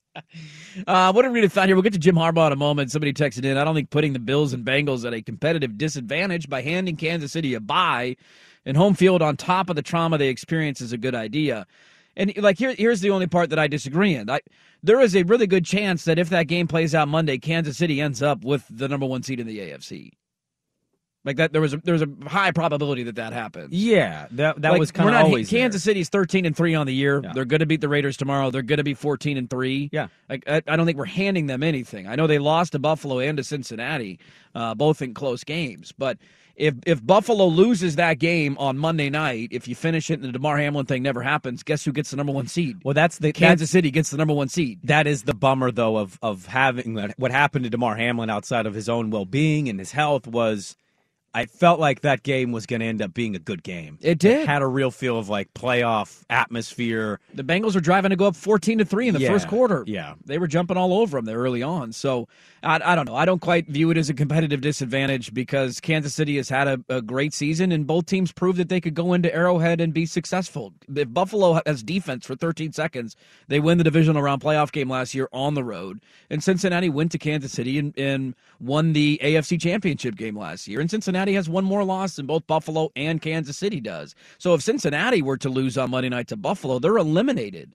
Uh, 0.86 1.12
what 1.12 1.24
did 1.24 1.32
we 1.32 1.48
find 1.48 1.70
here? 1.70 1.76
We'll 1.76 1.82
get 1.82 1.94
to 1.94 2.00
Jim 2.00 2.16
Harbaugh 2.16 2.46
in 2.46 2.54
a 2.54 2.56
moment. 2.56 2.92
Somebody 2.92 3.14
texted 3.14 3.46
in. 3.46 3.58
I 3.58 3.64
don't 3.64 3.74
think 3.74 3.90
putting 3.90 4.14
the 4.14 4.20
Bills 4.20 4.54
and 4.54 4.64
Bengals 4.64 5.06
at 5.06 5.14
a 5.14 5.24
competitive 5.24 5.76
disadvantage 5.76 6.48
by 6.48 6.62
handing 6.62 6.98
Kansas 6.98 7.32
City 7.32 7.56
a 7.56 7.60
bye 7.60 8.16
and 8.66 8.78
home 8.78 8.94
field 8.94 9.24
on 9.24 9.38
top 9.38 9.72
of 9.72 9.76
the 9.76 9.82
trauma 9.82 10.20
they 10.20 10.30
experience 10.30 10.82
is 10.82 10.94
a 10.94 11.00
good 11.00 11.16
idea. 11.16 11.66
And 12.16 12.36
like 12.38 12.60
here, 12.60 12.74
here's 12.74 13.02
the 13.02 13.10
only 13.10 13.28
part 13.28 13.50
that 13.50 13.60
I 13.60 13.68
disagree 13.68 14.14
in. 14.16 14.30
I, 14.30 14.42
there 14.84 15.02
is 15.02 15.16
a 15.16 15.24
really 15.24 15.48
good 15.48 15.66
chance 15.66 16.06
that 16.06 16.20
if 16.20 16.30
that 16.30 16.48
game 16.48 16.68
plays 16.68 16.94
out 16.94 17.08
Monday, 17.08 17.38
Kansas 17.38 17.78
City 17.78 18.00
ends 18.00 18.22
up 18.22 18.44
with 18.44 18.66
the 18.70 18.88
number 18.88 19.06
one 19.06 19.24
seed 19.24 19.40
in 19.40 19.48
the 19.48 19.60
AFC. 19.60 20.12
Like 21.26 21.38
that, 21.38 21.54
there 21.54 21.62
was 21.62 21.74
a, 21.74 21.78
there 21.78 21.94
was 21.94 22.02
a 22.02 22.10
high 22.28 22.52
probability 22.52 23.04
that 23.04 23.16
that 23.16 23.32
happened. 23.32 23.74
Yeah, 23.74 24.28
that 24.32 24.62
that 24.62 24.72
Like, 24.72 24.80
was 24.80 24.92
kind 24.92 25.10
of 25.16 25.16
always 25.24 25.50
Kansas 25.50 25.82
City's 25.82 26.10
thirteen 26.10 26.46
and 26.46 26.56
three 26.56 26.76
on 26.76 26.86
the 26.86 26.94
year. 26.94 27.22
Yeah. 27.24 27.32
They're 27.34 27.46
going 27.46 27.62
to 27.62 27.66
beat 27.66 27.80
the 27.82 27.88
Raiders 27.88 28.18
tomorrow. 28.18 28.52
They're 28.52 28.62
going 28.62 28.78
to 28.78 28.84
be 28.84 28.94
fourteen 28.94 29.38
and 29.38 29.50
three. 29.50 29.90
Yeah. 29.94 30.08
like 30.30 30.44
I, 30.48 30.62
I 30.68 30.76
don't 30.76 30.86
think 30.86 30.98
we're 30.98 31.06
handing 31.06 31.48
them 31.48 31.64
anything. 31.64 32.08
I 32.08 32.16
know 32.16 32.28
they 32.28 32.40
lost 32.40 32.74
to 32.74 32.80
Buffalo 32.80 33.20
and 33.20 33.38
to 33.38 33.44
Cincinnati, 33.44 34.20
uh, 34.54 34.76
both 34.76 35.02
in 35.02 35.14
close 35.14 35.46
games. 35.46 35.94
But 35.98 36.18
if 36.58 36.76
if 36.86 37.06
Buffalo 37.06 37.46
loses 37.46 37.96
that 37.96 38.20
game 38.20 38.58
on 38.60 38.78
Monday 38.78 39.10
night, 39.10 39.48
if 39.52 39.66
you 39.68 39.76
finish 39.76 40.12
it 40.12 40.16
and 40.16 40.24
the 40.26 40.32
Damar 40.34 40.58
Hamlin 40.58 40.86
thing 40.86 41.04
never 41.04 41.22
happens, 41.24 41.64
guess 41.64 41.86
who 41.86 41.94
gets 41.94 42.12
the 42.12 42.18
number 42.18 42.34
one 42.34 42.48
seed? 42.48 42.82
Well, 42.84 42.94
that's 42.94 43.20
the 43.20 43.32
Kansas 43.32 43.72
City 43.72 43.92
gets 43.92 44.10
the 44.10 44.18
number 44.18 44.34
one 44.34 44.50
seed. 44.50 44.82
That 44.84 45.08
is 45.08 45.24
the 45.24 45.34
bummer, 45.34 45.72
though, 45.72 45.96
of 45.98 46.20
of 46.22 46.48
having. 46.48 46.98
What 47.18 47.32
happened 47.32 47.64
to 47.64 47.70
Damar 47.70 47.96
Hamlin 47.96 48.30
outside 48.30 48.66
of 48.66 48.74
his 48.74 48.90
own 48.90 49.10
well 49.10 49.26
being 49.26 49.70
and 49.70 49.80
his 49.80 49.94
health 49.94 50.28
was. 50.28 50.76
I 51.36 51.46
felt 51.48 51.80
like 51.80 52.02
that 52.02 52.22
game 52.24 52.52
was 52.52 52.66
going 52.66 52.80
to 52.82 52.86
end 52.86 53.02
up 53.02 53.14
being 53.14 53.36
a 53.36 53.40
good 53.40 53.64
game. 53.64 53.98
It 54.02 54.20
did. 54.20 54.48
had 54.48 54.62
a 54.62 54.68
real 54.68 54.92
feel 54.92 55.18
of 55.18 55.30
like 55.30 55.54
playoff 55.56 56.24
atmosphere. 56.30 57.20
The 57.34 57.44
Bengals 57.44 57.74
were 57.76 57.82
driving 57.82 58.12
to 58.12 58.16
go 58.16 58.26
up 58.28 58.36
14 58.36 58.78
to 58.80 58.86
3 58.86 59.08
in 59.08 59.14
the 59.16 59.20
Yeah, 59.22 59.30
first 59.30 59.48
quarter. 59.48 59.84
yeah. 59.88 60.14
They 60.26 60.38
were 60.38 60.48
jumping 60.48 60.78
all 60.78 60.94
over 60.94 61.18
them 61.18 61.26
there 61.26 61.38
early 61.40 61.64
on. 61.64 61.92
So 61.92 62.28
I, 62.62 62.80
I 62.84 62.96
don't 62.96 63.08
know. 63.08 63.16
I 63.16 63.26
don't 63.26 63.40
quite 63.42 63.68
view 63.68 63.90
it 63.90 63.98
as 63.98 64.10
a 64.10 64.14
competitive 64.14 64.62
disadvantage 64.62 65.34
because 65.34 65.80
Kansas 65.80 66.14
City 66.14 66.38
has 66.38 66.50
had 66.50 66.68
a, 66.68 66.80
a 66.90 67.02
great 67.02 67.34
season 67.34 67.72
and 67.72 67.88
both 67.88 68.06
teams 68.06 68.32
proved 68.32 68.60
that 68.60 68.70
they 68.70 68.80
could 68.80 68.94
go 68.94 69.14
into 69.14 69.34
Arrowhead 69.34 69.82
and 69.82 69.94
be 69.94 70.06
successful. 70.06 70.72
If 70.96 71.12
Buffalo 71.14 71.60
has 71.66 71.82
defense 71.82 72.26
for 72.28 72.36
13 72.36 72.74
seconds, 72.74 73.16
they 73.48 73.60
win 73.60 73.78
the 73.80 73.84
divisional 73.84 74.22
round 74.22 74.42
playoff 74.42 74.72
game 74.72 74.90
last 74.90 75.16
year 75.16 75.30
on 75.34 75.56
the 75.56 75.64
road. 75.64 76.00
And 76.30 76.44
Cincinnati 76.44 76.90
went 76.90 77.12
to 77.14 77.18
Kansas 77.18 77.52
City 77.52 77.80
and, 77.80 77.98
and 77.98 78.36
won 78.60 78.94
the 78.94 79.20
AFC 79.24 79.60
championship 79.60 80.16
game 80.16 80.38
last 80.38 80.68
year. 80.68 80.80
And 80.80 80.92
Cincinnati 80.92 81.23
has 81.32 81.48
one 81.48 81.64
more 81.64 81.86
loss 81.86 82.18
than 82.18 82.26
both 82.26 82.46
Buffalo 82.46 82.90
and 82.98 83.22
Kansas 83.22 83.58
City 83.58 83.80
does. 83.80 84.16
So 84.38 84.54
if 84.54 84.62
Cincinnati 84.62 85.22
were 85.22 85.38
to 85.38 85.50
lose 85.50 85.78
on 85.78 85.92
Monday 85.92 86.10
night 86.10 86.28
to 86.28 86.36
Buffalo, 86.36 86.80
they're 86.80 86.98
eliminated 86.98 87.74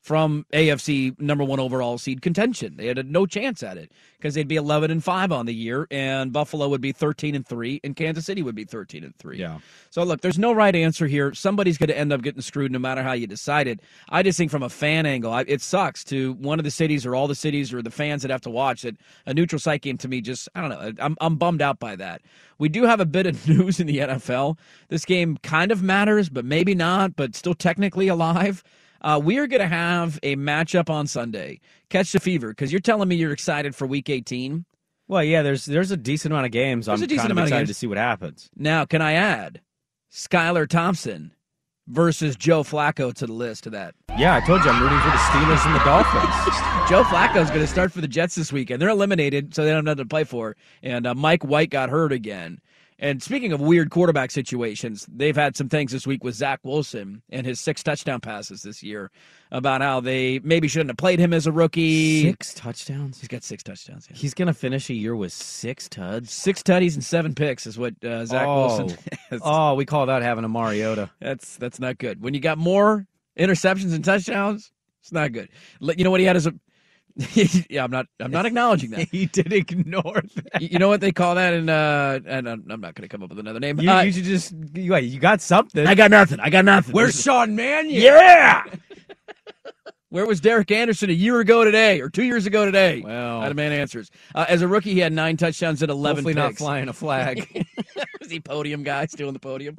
from 0.00 0.46
AFC 0.52 1.18
number 1.20 1.44
one 1.44 1.60
overall 1.60 1.98
seed 1.98 2.22
contention. 2.22 2.76
They 2.76 2.86
had 2.86 3.10
no 3.10 3.26
chance 3.26 3.62
at 3.62 3.76
it 3.76 3.92
because 4.16 4.34
they'd 4.34 4.48
be 4.48 4.56
11 4.56 4.90
and 4.90 5.04
5 5.04 5.32
on 5.32 5.46
the 5.46 5.54
year, 5.54 5.86
and 5.90 6.32
Buffalo 6.32 6.68
would 6.68 6.80
be 6.80 6.92
13 6.92 7.34
and 7.34 7.46
3, 7.46 7.80
and 7.84 7.94
Kansas 7.94 8.24
City 8.24 8.42
would 8.42 8.54
be 8.54 8.64
13 8.64 9.04
and 9.04 9.14
3. 9.16 9.38
Yeah. 9.38 9.58
So, 9.90 10.02
look, 10.02 10.20
there's 10.22 10.38
no 10.38 10.52
right 10.52 10.74
answer 10.74 11.06
here. 11.06 11.34
Somebody's 11.34 11.76
going 11.76 11.88
to 11.88 11.98
end 11.98 12.12
up 12.12 12.22
getting 12.22 12.40
screwed 12.40 12.72
no 12.72 12.78
matter 12.78 13.02
how 13.02 13.12
you 13.12 13.26
decide 13.26 13.66
it. 13.66 13.80
I 14.08 14.22
just 14.22 14.38
think 14.38 14.50
from 14.50 14.62
a 14.62 14.70
fan 14.70 15.04
angle, 15.04 15.32
I, 15.32 15.44
it 15.46 15.60
sucks 15.60 16.02
to 16.04 16.32
one 16.34 16.58
of 16.58 16.64
the 16.64 16.70
cities 16.70 17.04
or 17.04 17.14
all 17.14 17.28
the 17.28 17.34
cities 17.34 17.72
or 17.72 17.82
the 17.82 17.90
fans 17.90 18.22
that 18.22 18.30
have 18.30 18.42
to 18.42 18.50
watch 18.50 18.84
it. 18.84 18.96
A 19.26 19.34
neutral 19.34 19.58
site 19.58 19.82
game 19.82 19.98
to 19.98 20.08
me 20.08 20.22
just, 20.22 20.48
I 20.54 20.60
don't 20.60 20.70
know, 20.70 20.92
I'm, 20.98 21.16
I'm 21.20 21.36
bummed 21.36 21.62
out 21.62 21.78
by 21.78 21.96
that. 21.96 22.22
We 22.58 22.68
do 22.68 22.84
have 22.84 23.00
a 23.00 23.06
bit 23.06 23.26
of 23.26 23.46
news 23.48 23.80
in 23.80 23.86
the 23.86 23.98
NFL. 23.98 24.58
This 24.88 25.04
game 25.04 25.36
kind 25.42 25.70
of 25.70 25.82
matters, 25.82 26.30
but 26.30 26.44
maybe 26.44 26.74
not, 26.74 27.16
but 27.16 27.34
still 27.34 27.54
technically 27.54 28.08
alive. 28.08 28.64
Uh, 29.00 29.20
we 29.22 29.38
are 29.38 29.46
going 29.46 29.60
to 29.60 29.68
have 29.68 30.18
a 30.22 30.36
matchup 30.36 30.90
on 30.90 31.06
Sunday. 31.06 31.60
Catch 31.88 32.12
the 32.12 32.20
fever 32.20 32.48
because 32.48 32.72
you're 32.72 32.80
telling 32.80 33.08
me 33.08 33.16
you're 33.16 33.32
excited 33.32 33.74
for 33.74 33.86
Week 33.86 34.08
18. 34.10 34.64
Well, 35.08 35.24
yeah, 35.24 35.42
there's 35.42 35.64
there's 35.64 35.90
a 35.90 35.96
decent 35.96 36.32
amount 36.32 36.46
of 36.46 36.52
games. 36.52 36.86
There's 36.86 37.00
I'm 37.00 37.04
a 37.04 37.06
decent 37.06 37.22
kind 37.22 37.30
of 37.32 37.36
amount 37.36 37.44
of 37.46 37.48
excited 37.48 37.66
games. 37.66 37.76
to 37.76 37.80
see 37.80 37.86
what 37.86 37.98
happens. 37.98 38.48
Now, 38.56 38.84
can 38.84 39.02
I 39.02 39.14
add 39.14 39.60
Skylar 40.12 40.68
Thompson 40.68 41.32
versus 41.88 42.36
Joe 42.36 42.62
Flacco 42.62 43.12
to 43.14 43.26
the 43.26 43.32
list 43.32 43.66
of 43.66 43.72
that? 43.72 43.94
Yeah, 44.16 44.36
I 44.36 44.40
told 44.40 44.64
you 44.64 44.70
I'm 44.70 44.80
rooting 44.80 45.00
for 45.00 45.10
the 45.10 45.16
Steelers 45.16 45.66
and 45.66 45.74
the 45.74 45.84
Dolphins. 45.84 46.34
Joe 46.88 47.02
Flacco's 47.02 47.48
going 47.48 47.60
to 47.60 47.66
start 47.66 47.90
for 47.90 48.00
the 48.00 48.06
Jets 48.08 48.36
this 48.36 48.52
weekend. 48.52 48.80
They're 48.80 48.88
eliminated, 48.88 49.52
so 49.54 49.64
they 49.64 49.70
don't 49.70 49.78
have 49.78 49.84
nothing 49.84 50.04
to 50.04 50.08
play 50.08 50.22
for. 50.24 50.56
And 50.82 51.06
uh, 51.06 51.14
Mike 51.14 51.42
White 51.42 51.70
got 51.70 51.88
hurt 51.90 52.12
again. 52.12 52.60
And 53.02 53.22
speaking 53.22 53.52
of 53.52 53.62
weird 53.62 53.90
quarterback 53.90 54.30
situations, 54.30 55.06
they've 55.10 55.34
had 55.34 55.56
some 55.56 55.70
things 55.70 55.90
this 55.90 56.06
week 56.06 56.22
with 56.22 56.34
Zach 56.34 56.60
Wilson 56.62 57.22
and 57.30 57.46
his 57.46 57.58
six 57.58 57.82
touchdown 57.82 58.20
passes 58.20 58.62
this 58.62 58.82
year 58.82 59.10
about 59.50 59.80
how 59.80 60.00
they 60.00 60.38
maybe 60.40 60.68
shouldn't 60.68 60.90
have 60.90 60.98
played 60.98 61.18
him 61.18 61.32
as 61.32 61.46
a 61.46 61.52
rookie. 61.52 62.22
Six 62.22 62.52
touchdowns. 62.52 63.18
He's 63.18 63.28
got 63.28 63.42
six 63.42 63.62
touchdowns. 63.62 64.06
Yeah. 64.10 64.16
He's 64.18 64.34
gonna 64.34 64.52
finish 64.52 64.90
a 64.90 64.94
year 64.94 65.16
with 65.16 65.32
six 65.32 65.88
tuds. 65.88 66.30
Six 66.30 66.62
tutties 66.62 66.92
and 66.92 67.02
seven 67.02 67.34
picks 67.34 67.66
is 67.66 67.78
what 67.78 67.94
uh, 68.04 68.26
Zach 68.26 68.46
oh. 68.46 68.66
Wilson. 68.66 68.98
has. 69.30 69.40
oh, 69.42 69.74
we 69.74 69.86
call 69.86 70.04
that 70.06 70.20
having 70.20 70.44
a 70.44 70.48
Mariota. 70.48 71.10
That's 71.20 71.56
that's 71.56 71.80
not 71.80 71.96
good. 71.96 72.20
When 72.20 72.34
you 72.34 72.40
got 72.40 72.58
more 72.58 73.06
interceptions 73.38 73.94
and 73.94 74.04
touchdowns, 74.04 74.72
it's 75.00 75.10
not 75.10 75.32
good. 75.32 75.48
You 75.80 76.04
know 76.04 76.10
what 76.10 76.20
he 76.20 76.26
had 76.26 76.36
as 76.36 76.46
a 76.46 76.54
yeah, 77.70 77.84
I'm 77.84 77.90
not. 77.90 78.06
I'm 78.18 78.30
not 78.30 78.46
acknowledging 78.46 78.90
that. 78.90 79.08
he 79.12 79.26
did 79.26 79.52
ignore 79.52 80.22
that. 80.52 80.62
You 80.62 80.78
know 80.78 80.88
what 80.88 81.00
they 81.00 81.12
call 81.12 81.34
that 81.34 81.54
in? 81.54 81.68
Uh, 81.68 82.20
and 82.26 82.48
I'm 82.48 82.64
I'm 82.70 82.80
not 82.80 82.94
going 82.94 83.02
to 83.02 83.08
come 83.08 83.22
up 83.22 83.30
with 83.30 83.38
another 83.38 83.60
name. 83.60 83.80
You, 83.80 83.90
Uh, 83.90 84.02
you 84.02 84.12
should 84.12 84.24
just 84.24 84.52
you, 84.74 84.96
you 84.96 85.20
got 85.20 85.40
something. 85.40 85.86
I 85.86 85.94
got 85.94 86.10
nothing. 86.10 86.40
I 86.40 86.50
got 86.50 86.64
nothing. 86.64 86.94
Where's 86.94 87.20
Sean 87.20 87.54
Mannion? 87.54 88.02
Yeah. 88.02 88.64
Where 90.10 90.26
was 90.26 90.40
Derek 90.40 90.72
Anderson 90.72 91.08
a 91.08 91.12
year 91.12 91.38
ago 91.38 91.62
today 91.62 92.00
or 92.00 92.10
two 92.10 92.24
years 92.24 92.44
ago 92.44 92.64
today? 92.64 93.00
Well, 93.00 93.42
I 93.42 93.52
man 93.52 93.70
answers. 93.70 94.10
Uh, 94.34 94.44
as 94.48 94.60
a 94.60 94.66
rookie, 94.66 94.92
he 94.92 94.98
had 94.98 95.12
nine 95.12 95.36
touchdowns 95.36 95.82
and 95.82 95.90
11 95.90 96.24
hopefully 96.24 96.34
not 96.34 96.56
flying 96.56 96.88
a 96.88 96.92
flag. 96.92 97.46
was 98.20 98.28
he 98.28 98.40
podium 98.40 98.82
guy 98.82 99.06
still 99.06 99.28
in 99.28 99.34
the 99.34 99.40
podium? 99.40 99.76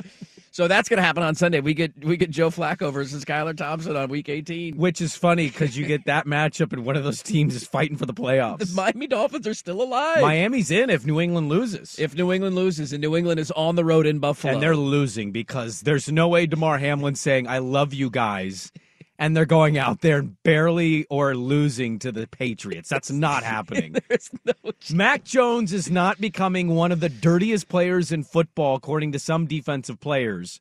So 0.54 0.68
that's 0.68 0.90
going 0.90 0.98
to 0.98 1.04
happen 1.04 1.24
on 1.24 1.34
Sunday. 1.34 1.62
We 1.62 1.74
get 1.74 1.94
we 2.04 2.18
get 2.18 2.30
Joe 2.30 2.50
Flacco 2.50 2.92
versus 2.92 3.24
Skylar 3.24 3.56
Thompson 3.56 3.96
on 3.96 4.10
Week 4.10 4.28
18. 4.28 4.76
Which 4.76 5.00
is 5.00 5.16
funny 5.16 5.48
because 5.48 5.78
you 5.78 5.86
get 5.86 6.06
that 6.06 6.28
matchup 6.28 6.74
and 6.74 6.86
one 6.86 6.98
of 6.98 7.06
those 7.06 7.24
teams 7.24 7.56
is 7.56 7.66
fighting 7.66 7.96
for 7.96 8.06
the 8.06 8.14
playoffs. 8.14 8.60
The. 8.60 8.76
Miami 8.76 9.08
Dolphins 9.08 9.48
are 9.48 9.54
still 9.54 9.82
alive. 9.82 10.22
Miami's 10.22 10.70
in 10.70 10.90
if 10.90 11.06
New 11.06 11.22
England 11.22 11.48
loses. 11.48 11.98
If 11.98 12.16
New 12.16 12.34
England 12.34 12.56
loses, 12.56 12.92
and 12.92 13.02
New 13.02 13.16
England 13.16 13.40
is 13.40 13.50
on 13.52 13.76
the 13.76 13.86
road 13.86 14.06
in 14.06 14.20
Buffalo, 14.20 14.54
and 14.54 14.62
they're 14.62 14.76
losing 14.76 15.32
because 15.32 15.82
there's 15.82 16.12
no 16.12 16.28
way 16.28 16.46
Damar 16.46 16.80
Hamlin's 16.80 17.22
saying, 17.22 17.48
I 17.48 17.60
love 17.60 17.94
you 17.94 18.10
guys. 18.10 18.74
And 19.22 19.38
they're 19.38 19.46
going 19.46 19.78
out 19.78 20.02
there 20.02 20.18
and 20.18 20.42
barely 20.42 21.06
or 21.10 21.36
losing 21.36 22.00
to 22.00 22.12
the 22.12 22.26
Patriots. 22.26 22.90
That's 22.90 23.12
not 23.12 23.44
happening. 23.56 23.96
No 24.44 24.54
Mac 24.92 25.24
Jones 25.24 25.72
is 25.74 25.92
not 25.92 26.20
becoming 26.20 26.70
one 26.70 26.92
of 26.92 27.02
the 27.02 27.08
dirtiest 27.10 27.70
players 27.70 28.12
in 28.12 28.24
football, 28.24 28.76
according 28.76 29.12
to 29.12 29.20
some 29.20 29.46
defensive 29.46 30.00
players. 30.00 30.60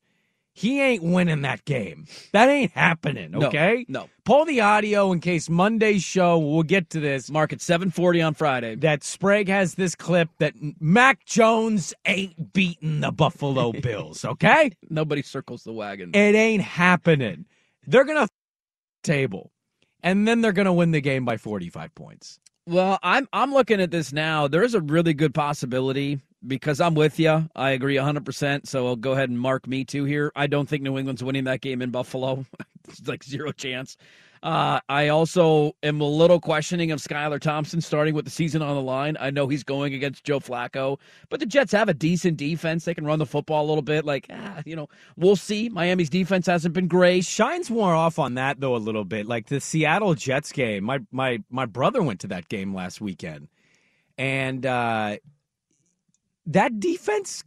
He 0.52 0.78
ain't 0.80 1.02
winning 1.02 1.40
that 1.42 1.64
game. 1.64 2.06
That 2.32 2.50
ain't 2.50 2.72
happening, 2.72 3.30
No, 3.30 3.46
okay? 3.46 3.86
no. 3.88 4.10
Pull 4.24 4.44
the 4.44 4.60
audio 4.60 5.10
in 5.12 5.20
case 5.20 5.48
Monday's 5.48 6.02
show, 6.02 6.36
we'll 6.38 6.62
get 6.64 6.90
to 6.90 7.00
this, 7.00 7.30
mark 7.30 7.54
at 7.54 7.60
7:40 7.60 8.20
on 8.26 8.34
Friday. 8.34 8.74
that 8.74 9.02
Sprague 9.02 9.48
has 9.48 9.76
this 9.76 9.94
clip 9.94 10.28
that 10.38 10.52
Mac 10.78 11.24
Jones 11.24 11.94
ain't 12.04 12.52
beating 12.52 13.00
the 13.00 13.10
Buffalo 13.10 13.72
Bills, 13.86 14.22
okay? 14.24 14.72
Nobody 14.90 15.22
circles 15.22 15.64
the 15.64 15.72
wagon. 15.72 16.10
It 16.14 16.34
ain't 16.34 16.62
happening. 16.62 17.46
They're 17.86 18.04
going 18.04 18.26
to 18.26 18.32
table, 19.02 19.50
and 20.02 20.26
then 20.26 20.40
they're 20.40 20.52
going 20.52 20.66
to 20.66 20.72
win 20.72 20.90
the 20.90 21.00
game 21.00 21.24
by 21.24 21.36
45 21.36 21.94
points. 21.94 22.38
Well, 22.66 22.98
I'm 23.02 23.28
I'm 23.32 23.52
looking 23.52 23.80
at 23.80 23.90
this 23.90 24.12
now. 24.12 24.46
There's 24.46 24.74
a 24.74 24.80
really 24.80 25.14
good 25.14 25.34
possibility 25.34 26.20
because 26.46 26.80
I'm 26.80 26.94
with 26.94 27.18
you. 27.18 27.48
I 27.56 27.70
agree 27.70 27.96
100%. 27.96 28.66
So 28.66 28.86
I'll 28.86 28.96
go 28.96 29.12
ahead 29.12 29.28
and 29.30 29.38
mark 29.38 29.66
me 29.66 29.84
too 29.84 30.04
here. 30.04 30.32
I 30.36 30.46
don't 30.46 30.68
think 30.68 30.82
New 30.82 30.98
England's 30.98 31.24
winning 31.24 31.44
that 31.44 31.60
game 31.60 31.82
in 31.82 31.90
Buffalo. 31.90 32.44
it's 32.88 33.06
like 33.08 33.24
zero 33.24 33.52
chance. 33.52 33.96
Uh, 34.42 34.80
I 34.88 35.08
also 35.08 35.76
am 35.82 36.00
a 36.00 36.06
little 36.06 36.40
questioning 36.40 36.92
of 36.92 37.00
Skylar 37.00 37.38
Thompson 37.38 37.82
starting 37.82 38.14
with 38.14 38.24
the 38.24 38.30
season 38.30 38.62
on 38.62 38.74
the 38.74 38.80
line. 38.80 39.18
I 39.20 39.30
know 39.30 39.48
he's 39.48 39.62
going 39.62 39.92
against 39.92 40.24
Joe 40.24 40.40
Flacco, 40.40 40.98
but 41.28 41.40
the 41.40 41.46
Jets 41.46 41.72
have 41.72 41.90
a 41.90 41.94
decent 41.94 42.38
defense. 42.38 42.86
They 42.86 42.94
can 42.94 43.04
run 43.04 43.18
the 43.18 43.26
football 43.26 43.66
a 43.66 43.68
little 43.68 43.82
bit. 43.82 44.06
Like, 44.06 44.26
ah, 44.30 44.62
you 44.64 44.76
know, 44.76 44.88
we'll 45.16 45.36
see. 45.36 45.68
Miami's 45.68 46.08
defense 46.08 46.46
hasn't 46.46 46.72
been 46.72 46.88
great. 46.88 47.26
Shines 47.26 47.70
more 47.70 47.94
off 47.94 48.18
on 48.18 48.34
that 48.34 48.60
though 48.60 48.76
a 48.76 48.78
little 48.78 49.04
bit. 49.04 49.26
Like 49.26 49.48
the 49.48 49.60
Seattle 49.60 50.14
Jets 50.14 50.52
game. 50.52 50.84
My 50.84 51.00
my 51.12 51.42
my 51.50 51.66
brother 51.66 52.02
went 52.02 52.20
to 52.20 52.28
that 52.28 52.48
game 52.48 52.74
last 52.74 52.98
weekend, 52.98 53.48
and 54.16 54.64
uh, 54.64 55.18
that 56.46 56.80
defense 56.80 57.44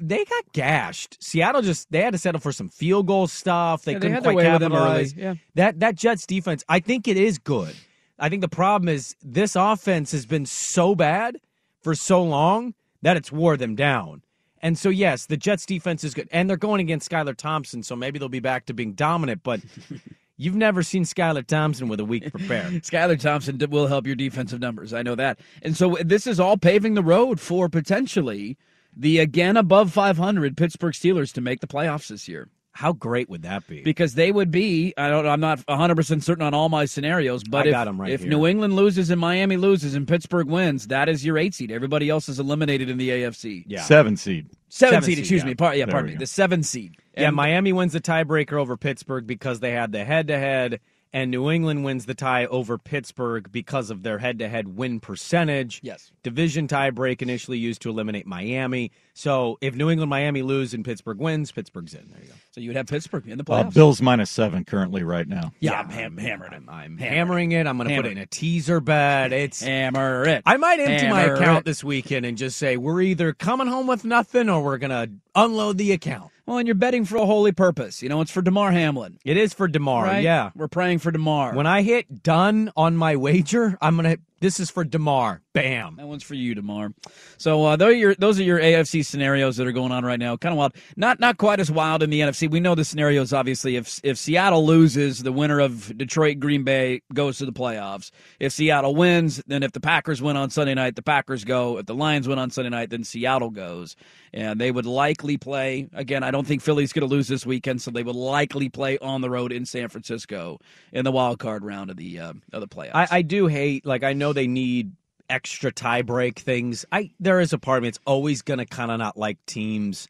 they 0.00 0.24
got 0.24 0.52
gashed. 0.52 1.22
Seattle 1.22 1.62
just 1.62 1.90
they 1.90 2.00
had 2.02 2.12
to 2.12 2.18
settle 2.18 2.40
for 2.40 2.52
some 2.52 2.68
field 2.68 3.06
goal 3.06 3.26
stuff. 3.26 3.82
They 3.82 3.92
Yeah, 3.92 3.98
couldn't 3.98 4.12
their 4.12 4.32
quite 4.32 4.36
way 4.36 4.44
them 4.44 4.72
early. 4.72 5.04
capitalize. 5.04 5.14
Yeah. 5.14 5.34
That 5.54 5.80
that 5.80 5.94
Jets 5.96 6.26
defense, 6.26 6.64
I 6.68 6.80
think 6.80 7.08
it 7.08 7.16
is 7.16 7.38
good. 7.38 7.74
I 8.18 8.28
think 8.28 8.40
the 8.42 8.48
problem 8.48 8.88
is 8.88 9.16
this 9.22 9.56
offense 9.56 10.12
has 10.12 10.26
been 10.26 10.46
so 10.46 10.94
bad 10.94 11.38
for 11.82 11.94
so 11.94 12.22
long 12.22 12.74
that 13.02 13.16
it's 13.16 13.32
wore 13.32 13.56
them 13.56 13.74
down. 13.74 14.22
And 14.64 14.78
so 14.78 14.88
yes, 14.90 15.26
the 15.26 15.36
Jets 15.36 15.66
defense 15.66 16.04
is 16.04 16.14
good, 16.14 16.28
and 16.30 16.48
they're 16.48 16.56
going 16.56 16.80
against 16.80 17.10
Skylar 17.10 17.36
Thompson, 17.36 17.82
so 17.82 17.96
maybe 17.96 18.20
they'll 18.20 18.28
be 18.28 18.38
back 18.38 18.66
to 18.66 18.74
being 18.74 18.92
dominant. 18.92 19.42
But 19.42 19.60
you've 20.36 20.54
never 20.54 20.84
seen 20.84 21.02
Skylar 21.02 21.44
Thompson 21.44 21.88
with 21.88 21.98
a 21.98 22.04
week 22.04 22.30
prepared. 22.30 22.72
Skylar 22.84 23.18
Thompson 23.18 23.58
will 23.70 23.88
help 23.88 24.06
your 24.06 24.14
defensive 24.14 24.60
numbers. 24.60 24.92
I 24.92 25.02
know 25.02 25.16
that. 25.16 25.40
And 25.62 25.76
so 25.76 25.96
this 26.04 26.28
is 26.28 26.38
all 26.38 26.56
paving 26.56 26.94
the 26.94 27.02
road 27.02 27.40
for 27.40 27.68
potentially 27.68 28.56
the 28.96 29.18
again 29.18 29.56
above 29.56 29.92
500 29.92 30.56
Pittsburgh 30.56 30.94
Steelers 30.94 31.32
to 31.34 31.40
make 31.40 31.60
the 31.60 31.66
playoffs 31.66 32.08
this 32.08 32.28
year. 32.28 32.48
How 32.74 32.94
great 32.94 33.28
would 33.28 33.42
that 33.42 33.66
be? 33.66 33.82
Because 33.82 34.14
they 34.14 34.32
would 34.32 34.50
be, 34.50 34.94
I 34.96 35.10
don't 35.10 35.26
I'm 35.26 35.40
not 35.40 35.58
100% 35.66 36.22
certain 36.22 36.42
on 36.42 36.54
all 36.54 36.70
my 36.70 36.86
scenarios, 36.86 37.44
but 37.44 37.66
I 37.66 37.68
if, 37.68 37.72
got 37.72 37.86
'em 37.86 38.00
right 38.00 38.10
if. 38.12 38.24
New 38.24 38.46
England 38.46 38.74
loses 38.76 39.10
and 39.10 39.20
Miami 39.20 39.58
loses 39.58 39.94
and 39.94 40.08
Pittsburgh 40.08 40.46
wins, 40.48 40.86
that 40.86 41.08
is 41.10 41.22
your 41.24 41.36
8 41.36 41.52
seed. 41.54 41.70
Everybody 41.70 42.08
else 42.08 42.30
is 42.30 42.40
eliminated 42.40 42.88
in 42.88 42.96
the 42.96 43.10
AFC. 43.10 43.64
Yeah. 43.66 43.82
Seven 43.82 44.16
seed. 44.16 44.48
7 44.70 44.90
Seven 44.92 45.02
seed, 45.02 45.16
seed, 45.16 45.18
excuse 45.18 45.42
yeah. 45.42 45.48
me. 45.48 45.54
Par- 45.54 45.74
yeah, 45.74 45.84
There 45.84 45.92
pardon 45.92 46.12
me. 46.12 46.14
go. 46.14 46.20
The 46.20 46.26
7 46.26 46.62
seed. 46.62 46.96
Yeah, 47.14 47.28
Miami 47.28 47.74
wins 47.74 47.92
the 47.92 48.00
tiebreaker 48.00 48.54
over 48.54 48.78
Pittsburgh 48.78 49.26
because 49.26 49.60
they 49.60 49.72
had 49.72 49.92
the 49.92 50.02
head 50.02 50.28
to 50.28 50.38
head, 50.38 50.80
and 51.12 51.30
New 51.30 51.50
England 51.50 51.84
wins 51.84 52.06
the 52.06 52.14
tie 52.14 52.46
over 52.46 52.78
Pittsburgh 52.78 53.50
because 53.52 53.90
of 53.90 54.02
their 54.02 54.18
head 54.18 54.38
to 54.38 54.48
head 54.48 54.76
win 54.76 55.00
percentage. 55.00 55.80
Yes. 55.82 56.10
Division 56.22 56.68
tiebreak 56.68 57.20
initially 57.22 57.58
used 57.58 57.82
to 57.82 57.90
eliminate 57.90 58.26
Miami. 58.26 58.90
So 59.14 59.58
if 59.60 59.74
New 59.74 59.90
England, 59.90 60.08
Miami 60.10 60.42
lose 60.42 60.72
and 60.74 60.84
Pittsburgh 60.84 61.18
wins, 61.18 61.52
Pittsburgh's 61.52 61.92
in. 61.94 62.08
There 62.10 62.20
you 62.22 62.28
go. 62.28 62.34
So 62.52 62.60
you 62.60 62.68
would 62.70 62.76
have 62.76 62.86
Pittsburgh 62.86 63.28
in 63.28 63.36
the 63.38 63.44
Uh, 63.52 63.64
playoffs. 63.64 63.74
Bills 63.74 64.00
minus 64.02 64.30
seven 64.30 64.64
currently 64.64 65.02
right 65.02 65.28
now. 65.28 65.52
yeah, 65.60 65.78
I'm 65.80 65.88
ham- 65.90 66.16
hammering 66.16 66.52
it. 66.52 66.56
I'm, 66.56 66.68
I'm 66.70 66.98
hammering 66.98 67.52
it. 67.52 67.66
I'm 67.66 67.76
going 67.76 67.88
to 67.90 67.96
put 67.96 68.06
it 68.06 68.12
in 68.12 68.18
a 68.18 68.26
teaser 68.26 68.80
bet. 68.80 69.32
It's. 69.32 69.60
Hammer 69.62 70.24
it. 70.26 70.42
I 70.46 70.56
might 70.56 70.80
empty 70.80 71.08
my 71.08 71.22
account 71.22 71.60
it. 71.60 71.64
this 71.66 71.84
weekend 71.84 72.24
and 72.26 72.38
just 72.38 72.56
say 72.56 72.76
we're 72.76 73.02
either 73.02 73.32
coming 73.34 73.66
home 73.66 73.86
with 73.86 74.04
nothing 74.04 74.48
or 74.48 74.62
we're 74.64 74.78
going 74.78 74.90
to 74.90 75.10
unload 75.34 75.76
the 75.78 75.92
account. 75.92 76.31
Well, 76.46 76.58
and 76.58 76.66
you're 76.66 76.74
betting 76.74 77.04
for 77.04 77.16
a 77.16 77.26
holy 77.26 77.52
purpose. 77.52 78.02
You 78.02 78.08
know, 78.08 78.20
it's 78.20 78.30
for 78.30 78.42
Damar 78.42 78.72
Hamlin. 78.72 79.18
It 79.24 79.36
is 79.36 79.54
for 79.54 79.68
Damar. 79.68 80.04
right? 80.04 80.22
Yeah. 80.22 80.50
We're 80.56 80.68
praying 80.68 80.98
for 80.98 81.10
Damar. 81.12 81.54
When 81.54 81.66
I 81.66 81.82
hit 81.82 82.22
done 82.22 82.72
on 82.76 82.96
my 82.96 83.16
wager, 83.16 83.78
I'm 83.80 83.96
gonna. 83.96 84.16
This 84.42 84.58
is 84.58 84.70
for 84.70 84.82
Damar. 84.82 85.40
Bam. 85.52 85.96
That 85.96 86.08
one's 86.08 86.24
for 86.24 86.34
you, 86.34 86.54
Damar. 86.54 86.92
So 87.38 87.64
uh, 87.64 87.76
those 87.76 87.90
are 87.90 87.96
your 87.96 88.14
those 88.16 88.40
are 88.40 88.42
your 88.42 88.58
AFC 88.58 89.04
scenarios 89.04 89.56
that 89.58 89.68
are 89.68 89.72
going 89.72 89.92
on 89.92 90.04
right 90.04 90.18
now. 90.18 90.36
Kind 90.36 90.52
of 90.52 90.56
wild. 90.58 90.74
Not 90.96 91.20
not 91.20 91.38
quite 91.38 91.60
as 91.60 91.70
wild 91.70 92.02
in 92.02 92.10
the 92.10 92.20
NFC. 92.20 92.50
We 92.50 92.58
know 92.58 92.74
the 92.74 92.84
scenarios. 92.84 93.32
Obviously, 93.32 93.76
if 93.76 94.00
if 94.02 94.18
Seattle 94.18 94.66
loses, 94.66 95.22
the 95.22 95.30
winner 95.30 95.60
of 95.60 95.96
Detroit 95.96 96.40
Green 96.40 96.64
Bay 96.64 97.02
goes 97.14 97.38
to 97.38 97.46
the 97.46 97.52
playoffs. 97.52 98.10
If 98.40 98.52
Seattle 98.52 98.96
wins, 98.96 99.42
then 99.46 99.62
if 99.62 99.72
the 99.72 99.80
Packers 99.80 100.20
win 100.20 100.36
on 100.36 100.50
Sunday 100.50 100.74
night, 100.74 100.96
the 100.96 101.02
Packers 101.02 101.44
go. 101.44 101.78
If 101.78 101.86
the 101.86 101.94
Lions 101.94 102.26
win 102.26 102.40
on 102.40 102.50
Sunday 102.50 102.70
night, 102.70 102.90
then 102.90 103.04
Seattle 103.04 103.50
goes. 103.50 103.94
And 104.34 104.60
they 104.60 104.72
would 104.72 104.86
likely 104.86 105.36
play 105.36 105.88
again. 105.92 106.24
I 106.24 106.30
don't 106.30 106.46
think 106.46 106.62
Philly's 106.62 106.92
going 106.92 107.06
to 107.06 107.14
lose 107.14 107.28
this 107.28 107.44
weekend, 107.46 107.82
so 107.82 107.90
they 107.90 108.02
would 108.02 108.16
likely 108.16 108.70
play 108.70 108.98
on 108.98 109.20
the 109.20 109.30
road 109.30 109.52
in 109.52 109.66
San 109.66 109.88
Francisco 109.88 110.58
in 110.92 111.04
the 111.04 111.12
wild 111.12 111.38
card 111.38 111.64
round 111.64 111.90
of 111.90 111.96
the 111.96 112.18
uh, 112.18 112.32
of 112.52 112.60
the 112.60 112.68
playoffs. 112.68 112.92
I, 112.94 113.08
I 113.10 113.22
do 113.22 113.46
hate. 113.46 113.84
Like 113.84 114.02
I 114.02 114.14
know 114.14 114.31
they 114.32 114.46
need 114.46 114.92
extra 115.28 115.72
tiebreak 115.72 116.38
things. 116.38 116.84
I 116.92 117.10
there 117.20 117.40
is 117.40 117.52
a 117.52 117.58
part 117.58 117.78
of 117.78 117.82
me. 117.82 117.88
It's 117.88 118.00
always 118.06 118.42
gonna 118.42 118.66
kind 118.66 118.90
of 118.90 118.98
not 118.98 119.16
like 119.16 119.44
teams 119.46 120.08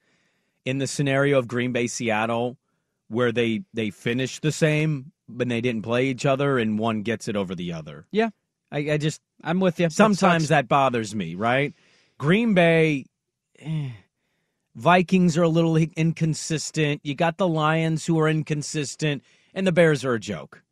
in 0.65 0.79
the 0.79 0.87
scenario 0.87 1.39
of 1.39 1.49
Green 1.49 1.73
Bay 1.73 1.87
Seattle 1.87 2.57
where 3.09 3.33
they 3.33 3.63
they 3.75 3.91
finish 3.91 4.41
the 4.41 4.53
same 4.53 5.13
but 5.29 5.49
they 5.49 5.61
didn't 5.61 5.83
play 5.83 6.07
each 6.07 6.27
other 6.27 6.59
and 6.59 6.79
one 6.79 7.03
gets 7.03 7.29
it 7.29 7.37
over 7.37 7.55
the 7.55 7.73
other. 7.73 8.07
yeah, 8.11 8.31
I, 8.71 8.93
I 8.93 8.97
just 8.99 9.21
I'm 9.43 9.61
with 9.61 9.81
you. 9.81 9.91
Sometimes 9.91 10.49
that 10.49 10.69
bothers 10.69 11.15
me, 11.15 11.35
right? 11.35 11.75
Green 12.19 12.55
Bay, 12.55 13.07
eh, 13.59 13.91
Vikings 14.75 15.37
are 15.37 15.43
a 15.43 15.49
little 15.49 15.77
inconsistent. 15.77 17.01
You 17.03 17.15
got 17.15 17.39
the 17.39 17.49
Lions 17.49 18.07
who 18.07 18.19
are 18.21 18.29
inconsistent, 18.29 19.23
and 19.55 19.67
the 19.67 19.73
Bears 19.73 20.05
are 20.05 20.15
a 20.15 20.21
joke. 20.21 20.63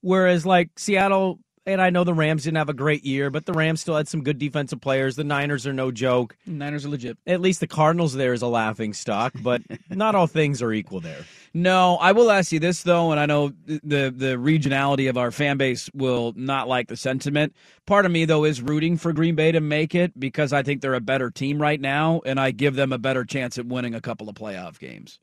Whereas, 0.00 0.46
like 0.46 0.78
Seattle, 0.78 1.40
and 1.68 1.82
I 1.82 1.90
know 1.90 2.02
the 2.02 2.14
Rams 2.14 2.44
didn't 2.44 2.56
have 2.56 2.70
a 2.70 2.74
great 2.74 3.04
year, 3.04 3.30
but 3.30 3.44
the 3.44 3.52
Rams 3.52 3.80
still 3.80 3.96
had 3.96 4.08
some 4.08 4.22
good 4.22 4.38
defensive 4.38 4.80
players. 4.80 5.16
The 5.16 5.24
Niners 5.24 5.66
are 5.66 5.72
no 5.72 5.90
joke. 5.90 6.34
Niners 6.46 6.86
are 6.86 6.88
legit. 6.88 7.18
At 7.26 7.40
least 7.40 7.60
the 7.60 7.66
Cardinals 7.66 8.14
there 8.14 8.32
is 8.32 8.42
a 8.42 8.46
laughing 8.46 8.94
stock, 8.94 9.34
but 9.42 9.62
not 9.90 10.14
all 10.14 10.26
things 10.26 10.62
are 10.62 10.72
equal 10.72 11.00
there. 11.00 11.24
No, 11.52 11.96
I 11.96 12.12
will 12.12 12.30
ask 12.30 12.52
you 12.52 12.58
this 12.58 12.82
though, 12.82 13.10
and 13.10 13.20
I 13.20 13.26
know 13.26 13.52
the 13.66 14.12
the 14.14 14.36
regionality 14.38 15.08
of 15.10 15.18
our 15.18 15.30
fan 15.30 15.58
base 15.58 15.90
will 15.92 16.32
not 16.36 16.68
like 16.68 16.88
the 16.88 16.96
sentiment. 16.96 17.54
Part 17.86 18.06
of 18.06 18.12
me 18.12 18.24
though 18.24 18.44
is 18.44 18.62
rooting 18.62 18.96
for 18.96 19.12
Green 19.12 19.34
Bay 19.34 19.52
to 19.52 19.60
make 19.60 19.94
it 19.94 20.18
because 20.18 20.52
I 20.52 20.62
think 20.62 20.80
they're 20.80 20.94
a 20.94 21.00
better 21.00 21.30
team 21.30 21.60
right 21.60 21.80
now, 21.80 22.22
and 22.24 22.40
I 22.40 22.50
give 22.50 22.74
them 22.74 22.92
a 22.92 22.98
better 22.98 23.24
chance 23.24 23.58
at 23.58 23.66
winning 23.66 23.94
a 23.94 24.00
couple 24.00 24.28
of 24.28 24.34
playoff 24.34 24.78
games. 24.78 25.20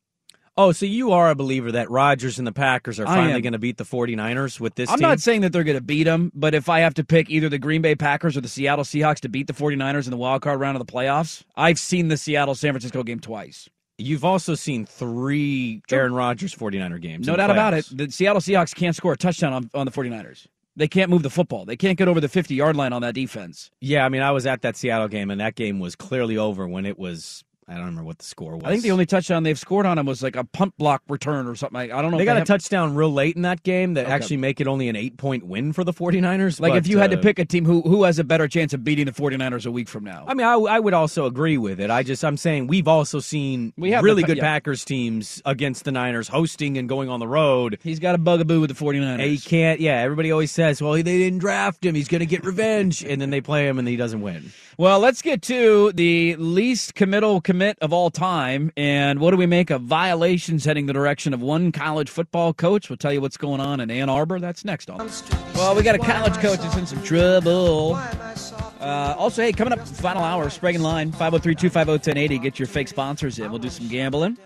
Oh, 0.58 0.72
so 0.72 0.86
you 0.86 1.12
are 1.12 1.30
a 1.30 1.36
believer 1.36 1.74
that 1.74 1.90
Rodgers 1.90 2.38
and 2.38 2.48
the 2.48 2.54
Packers 2.54 2.98
are 2.98 3.06
finally 3.06 3.42
going 3.42 3.54
to 3.54 3.60
beat 3.60 3.76
the 3.76 3.84
49ers 3.84 4.58
with 4.58 4.76
this 4.76 4.90
I'm 4.90 5.00
team? 5.00 5.02
not 5.10 5.20
saying 5.20 5.42
that 5.42 5.52
they're 5.52 5.66
going 5.66 5.78
to 5.78 5.84
beat 5.84 6.06
them, 6.06 6.32
but 6.34 6.56
if 6.56 6.70
I 6.70 6.80
have 6.80 6.94
to 6.94 7.04
pick 7.04 7.30
either 7.30 7.50
the 7.50 7.58
Green 7.60 7.82
Bay 7.82 7.94
Packers 7.94 8.38
or 8.38 8.42
the 8.42 8.48
Seattle 8.48 8.86
Seahawks 8.86 9.20
to 9.22 9.30
beat 9.30 9.48
the 9.48 9.54
49ers 9.54 10.06
in 10.06 10.12
the 10.12 10.18
wild 10.18 10.42
card 10.42 10.62
round 10.62 10.78
of 10.80 10.86
the 10.86 10.92
playoffs, 10.92 11.44
I've 11.58 11.78
seen 11.78 12.08
the 12.08 12.16
Seattle 12.16 12.56
San 12.56 12.72
Francisco 12.72 13.04
game 13.04 13.20
twice. 13.20 13.70
You've 13.98 14.26
also 14.26 14.56
seen 14.56 14.86
three 14.86 15.82
Aaron 15.92 16.14
Rodgers 16.14 16.54
49er 16.54 17.02
games. 17.02 17.28
No 17.28 17.36
doubt 17.36 17.52
about 17.52 17.74
it. 17.74 17.86
The 17.92 18.12
Seattle 18.12 18.42
Seahawks 18.42 18.76
can't 18.76 18.96
score 18.96 19.14
a 19.14 19.18
touchdown 19.18 19.54
on, 19.54 19.70
on 19.74 19.86
the 19.86 19.92
49ers. 19.92 20.48
They 20.78 20.90
can't 20.90 21.10
move 21.10 21.24
the 21.24 21.30
football. 21.30 21.64
They 21.64 21.78
can't 21.78 21.98
get 21.98 22.10
over 22.10 22.20
the 22.20 22.28
50 22.28 22.54
yard 22.54 22.76
line 22.76 22.92
on 22.92 23.02
that 23.04 23.14
defense. 23.14 23.72
Yeah, 23.80 24.06
I 24.06 24.10
mean, 24.10 24.22
I 24.22 24.32
was 24.32 24.46
at 24.46 24.62
that 24.64 24.76
Seattle 24.76 25.08
game, 25.08 25.32
and 25.32 25.40
that 25.40 25.56
game 25.56 25.80
was 25.80 25.96
clearly 25.96 26.38
over 26.38 26.68
when 26.68 26.86
it 26.86 27.00
was. 27.00 27.45
I 27.68 27.74
don't 27.74 27.86
remember 27.86 28.04
what 28.04 28.20
the 28.20 28.26
score 28.26 28.56
was. 28.58 28.64
I 28.64 28.70
think 28.70 28.84
the 28.84 28.92
only 28.92 29.08
touchdown 29.08 29.42
they've 29.42 29.58
scored 29.58 29.88
on 29.88 29.98
him 29.98 30.06
was 30.06 30.22
like 30.22 30.36
a 30.36 30.44
punt 30.44 30.78
block 30.78 31.02
return 31.10 31.48
or 31.48 31.56
something. 31.56 31.78
I 31.80 31.98
I 31.98 32.02
don't 32.04 32.12
know. 32.12 32.18
they 32.18 32.24
if 32.24 32.28
got 32.28 32.36
a 32.38 32.40
have- 32.42 32.48
touchdown 32.48 32.94
real 32.94 33.12
late 33.12 33.36
in 33.36 33.42
that 33.42 33.64
game 33.64 33.96
that 33.96 34.06
Okay. 34.06 34.14
actually 34.14 34.38
make 34.38 34.62
it 34.62 34.68
only 34.68 34.88
an 34.88 34.96
eight 34.96 35.18
point 35.18 35.44
win 35.48 35.74
for 35.74 35.84
the 35.84 35.92
49ers. 35.94 36.60
Like 36.60 36.74
but, 36.74 36.78
if 36.78 36.88
you 36.88 37.00
had 37.00 37.10
to 37.12 37.18
uh, 37.18 37.22
pick 37.22 37.40
a 37.40 37.46
team 37.46 37.66
who 37.66 37.82
who 37.82 38.04
has 38.04 38.20
a 38.20 38.24
better 38.24 38.48
chance 38.48 38.74
of 38.74 38.84
beating 38.84 39.06
the 39.08 39.12
49ers 39.12 39.66
a 39.66 39.72
week 39.72 39.90
from 39.90 40.04
now. 40.04 40.26
I 40.28 40.36
mean, 40.36 40.46
I, 40.46 40.54
I 40.54 40.80
would 40.80 40.94
also 40.94 41.26
agree 41.26 41.58
with 41.58 41.80
it. 41.80 41.90
I 41.90 42.04
just, 42.04 42.24
I'm 42.24 42.38
saying 42.38 42.68
we've 42.68 42.88
also 42.88 43.20
seen 43.20 43.74
We 43.78 43.92
have 43.92 44.04
really 44.04 44.22
the- 44.22 44.28
good 44.28 44.38
yeah. 44.38 44.44
Packers 44.44 44.86
teams 44.86 45.42
against 45.46 45.86
the 45.86 45.92
Niners 45.92 46.28
hosting 46.28 46.78
and 46.78 46.88
going 46.88 47.10
on 47.10 47.20
the 47.20 47.28
road. 47.28 47.80
He's 47.82 48.00
got 48.00 48.14
a 48.14 48.20
bugaboo 48.20 48.62
with 48.62 48.70
the 48.70 48.76
49ers. 48.86 49.14
And 49.14 49.22
he 49.22 49.40
can't, 49.40 49.80
yeah, 49.80 50.02
everybody 50.02 50.32
always 50.32 50.52
says, 50.52 50.82
well, 50.84 50.94
they 50.94 51.02
didn't 51.04 51.40
draft 51.40 51.84
him. 51.84 51.96
He's 51.96 52.08
going 52.10 52.20
to 52.20 52.26
get 52.28 52.46
revenge. 52.46 53.04
and 53.04 53.20
then 53.20 53.32
they 53.32 53.42
play 53.42 53.68
him 53.68 53.80
and 53.80 53.88
he 53.88 53.96
doesn't 53.96 54.22
win. 54.22 54.52
Well, 54.78 55.00
let's 55.00 55.22
get 55.22 55.42
to 55.44 55.92
the 55.94 56.36
least 56.36 56.96
committal 56.96 57.40
commit 57.56 57.78
of 57.80 57.94
all 57.94 58.12
time. 58.12 58.70
And 58.76 59.20
what 59.22 59.32
do 59.32 59.38
we 59.38 59.46
make 59.46 59.70
of 59.70 59.82
violations 59.84 60.66
heading 60.66 60.88
the 60.88 60.94
direction 60.94 61.34
of 61.34 61.42
one 61.42 61.72
college 61.72 62.10
football 62.10 62.54
coach? 62.54 62.90
We'll 62.90 62.98
tell 62.98 63.14
you 63.14 63.22
what's 63.22 63.38
going 63.38 63.62
on 63.62 63.80
in 63.80 63.90
Ann 63.90 64.10
Arbor. 64.10 64.42
That's 64.42 64.66
next 64.66 64.90
on. 64.90 65.10
Well, 65.54 65.74
we 65.74 65.82
got 65.82 65.96
a 65.96 66.00
college 66.00 66.34
coach 66.40 66.60
that's 66.60 66.76
in 66.76 66.86
some 66.86 67.02
trouble. 67.02 67.96
Uh, 67.96 69.16
also, 69.18 69.42
hey, 69.42 69.54
coming 69.54 69.72
up, 69.72 69.88
final 69.88 70.22
hour, 70.22 70.50
Sprague 70.50 70.80
Line, 70.80 71.14
503 71.14 71.56
250 71.56 71.92
1080. 71.92 72.40
Get 72.40 72.60
your 72.60 72.68
fake 72.68 72.90
sponsors 72.90 73.40
in. 73.40 73.50
We'll 73.50 73.60
do 73.60 73.70
some 73.70 73.88
gambling. 73.88 74.38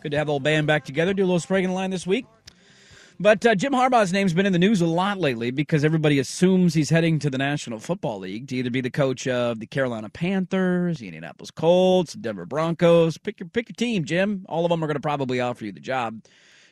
Good 0.00 0.12
to 0.12 0.16
have 0.16 0.26
the 0.26 0.32
whole 0.32 0.40
band 0.40 0.66
back 0.66 0.86
together. 0.86 1.12
Do 1.12 1.22
a 1.22 1.26
little 1.26 1.40
Sprague 1.40 1.68
Line 1.68 1.90
this 1.90 2.06
week. 2.06 2.24
But 3.20 3.46
uh, 3.46 3.54
Jim 3.54 3.72
Harbaugh's 3.72 4.12
name's 4.12 4.32
been 4.34 4.44
in 4.44 4.52
the 4.52 4.58
news 4.58 4.80
a 4.80 4.86
lot 4.86 5.18
lately 5.18 5.52
because 5.52 5.84
everybody 5.84 6.18
assumes 6.18 6.74
he's 6.74 6.90
heading 6.90 7.20
to 7.20 7.30
the 7.30 7.38
National 7.38 7.78
Football 7.78 8.18
League 8.18 8.48
to 8.48 8.56
either 8.56 8.70
be 8.70 8.80
the 8.80 8.90
coach 8.90 9.28
of 9.28 9.60
the 9.60 9.66
Carolina 9.66 10.08
Panthers, 10.08 10.98
the 10.98 11.06
Indianapolis 11.06 11.52
Colts, 11.52 12.14
Denver 12.14 12.44
Broncos. 12.44 13.16
Pick 13.16 13.38
your 13.38 13.48
pick 13.48 13.68
your 13.68 13.74
team, 13.76 14.04
Jim. 14.04 14.44
All 14.48 14.64
of 14.64 14.70
them 14.70 14.82
are 14.82 14.88
going 14.88 14.96
to 14.96 15.00
probably 15.00 15.40
offer 15.40 15.64
you 15.64 15.70
the 15.70 15.78
job. 15.78 16.22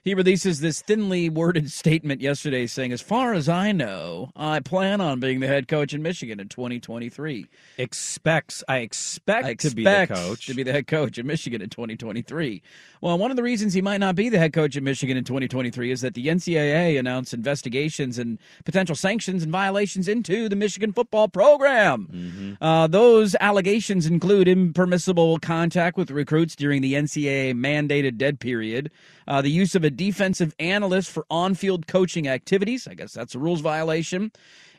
He 0.04 0.14
releases 0.14 0.58
this 0.58 0.82
thinly 0.82 1.28
worded 1.28 1.70
statement 1.70 2.20
yesterday 2.20 2.66
saying, 2.66 2.90
As 2.90 3.00
far 3.00 3.34
as 3.34 3.48
I 3.48 3.70
know, 3.70 4.32
I 4.34 4.58
plan 4.58 5.00
on 5.00 5.20
being 5.20 5.38
the 5.38 5.46
head 5.46 5.68
coach 5.68 5.94
in 5.94 6.02
Michigan 6.02 6.40
in 6.40 6.48
2023. 6.48 7.46
Expects, 7.78 8.64
I 8.66 8.78
expect, 8.78 9.46
I 9.46 9.54
to 9.54 9.70
be 9.72 9.84
the 9.84 10.06
coach. 10.08 10.46
to 10.46 10.54
be 10.54 10.64
the 10.64 10.72
head 10.72 10.88
coach 10.88 11.18
in 11.18 11.26
Michigan 11.28 11.62
in 11.62 11.68
2023. 11.68 12.62
Well, 13.00 13.16
one 13.16 13.30
of 13.30 13.36
the 13.36 13.44
reasons 13.44 13.74
he 13.74 13.82
might 13.82 13.98
not 13.98 14.16
be 14.16 14.28
the 14.28 14.40
head 14.40 14.52
coach 14.52 14.76
in 14.76 14.82
Michigan 14.82 15.16
in 15.16 15.22
2023 15.22 15.92
is 15.92 16.00
that 16.00 16.14
the 16.14 16.26
NCAA 16.26 16.98
announced 16.98 17.32
investigations 17.32 18.18
and 18.18 18.40
potential 18.64 18.96
sanctions 18.96 19.44
and 19.44 19.52
violations 19.52 20.08
into 20.08 20.48
the 20.48 20.56
Michigan 20.56 20.92
football 20.92 21.28
program. 21.28 22.08
Mm-hmm. 22.12 22.64
Uh, 22.64 22.88
those 22.88 23.36
allegations 23.40 24.06
include 24.06 24.48
impermissible 24.48 25.38
contact 25.38 25.96
with 25.96 26.10
recruits 26.10 26.56
during 26.56 26.82
the 26.82 26.94
NCAA 26.94 27.54
mandated 27.54 28.16
dead 28.16 28.40
period, 28.40 28.90
uh, 29.28 29.40
the 29.40 29.50
use 29.50 29.76
of 29.76 29.84
a 29.84 29.91
defensive 29.92 30.54
analyst 30.58 31.10
for 31.10 31.24
on 31.30 31.54
field 31.54 31.86
coaching 31.86 32.28
activities. 32.28 32.88
I 32.88 32.94
guess 32.94 33.12
that's 33.12 33.34
a 33.34 33.38
rules 33.38 33.60
violation. 33.60 34.32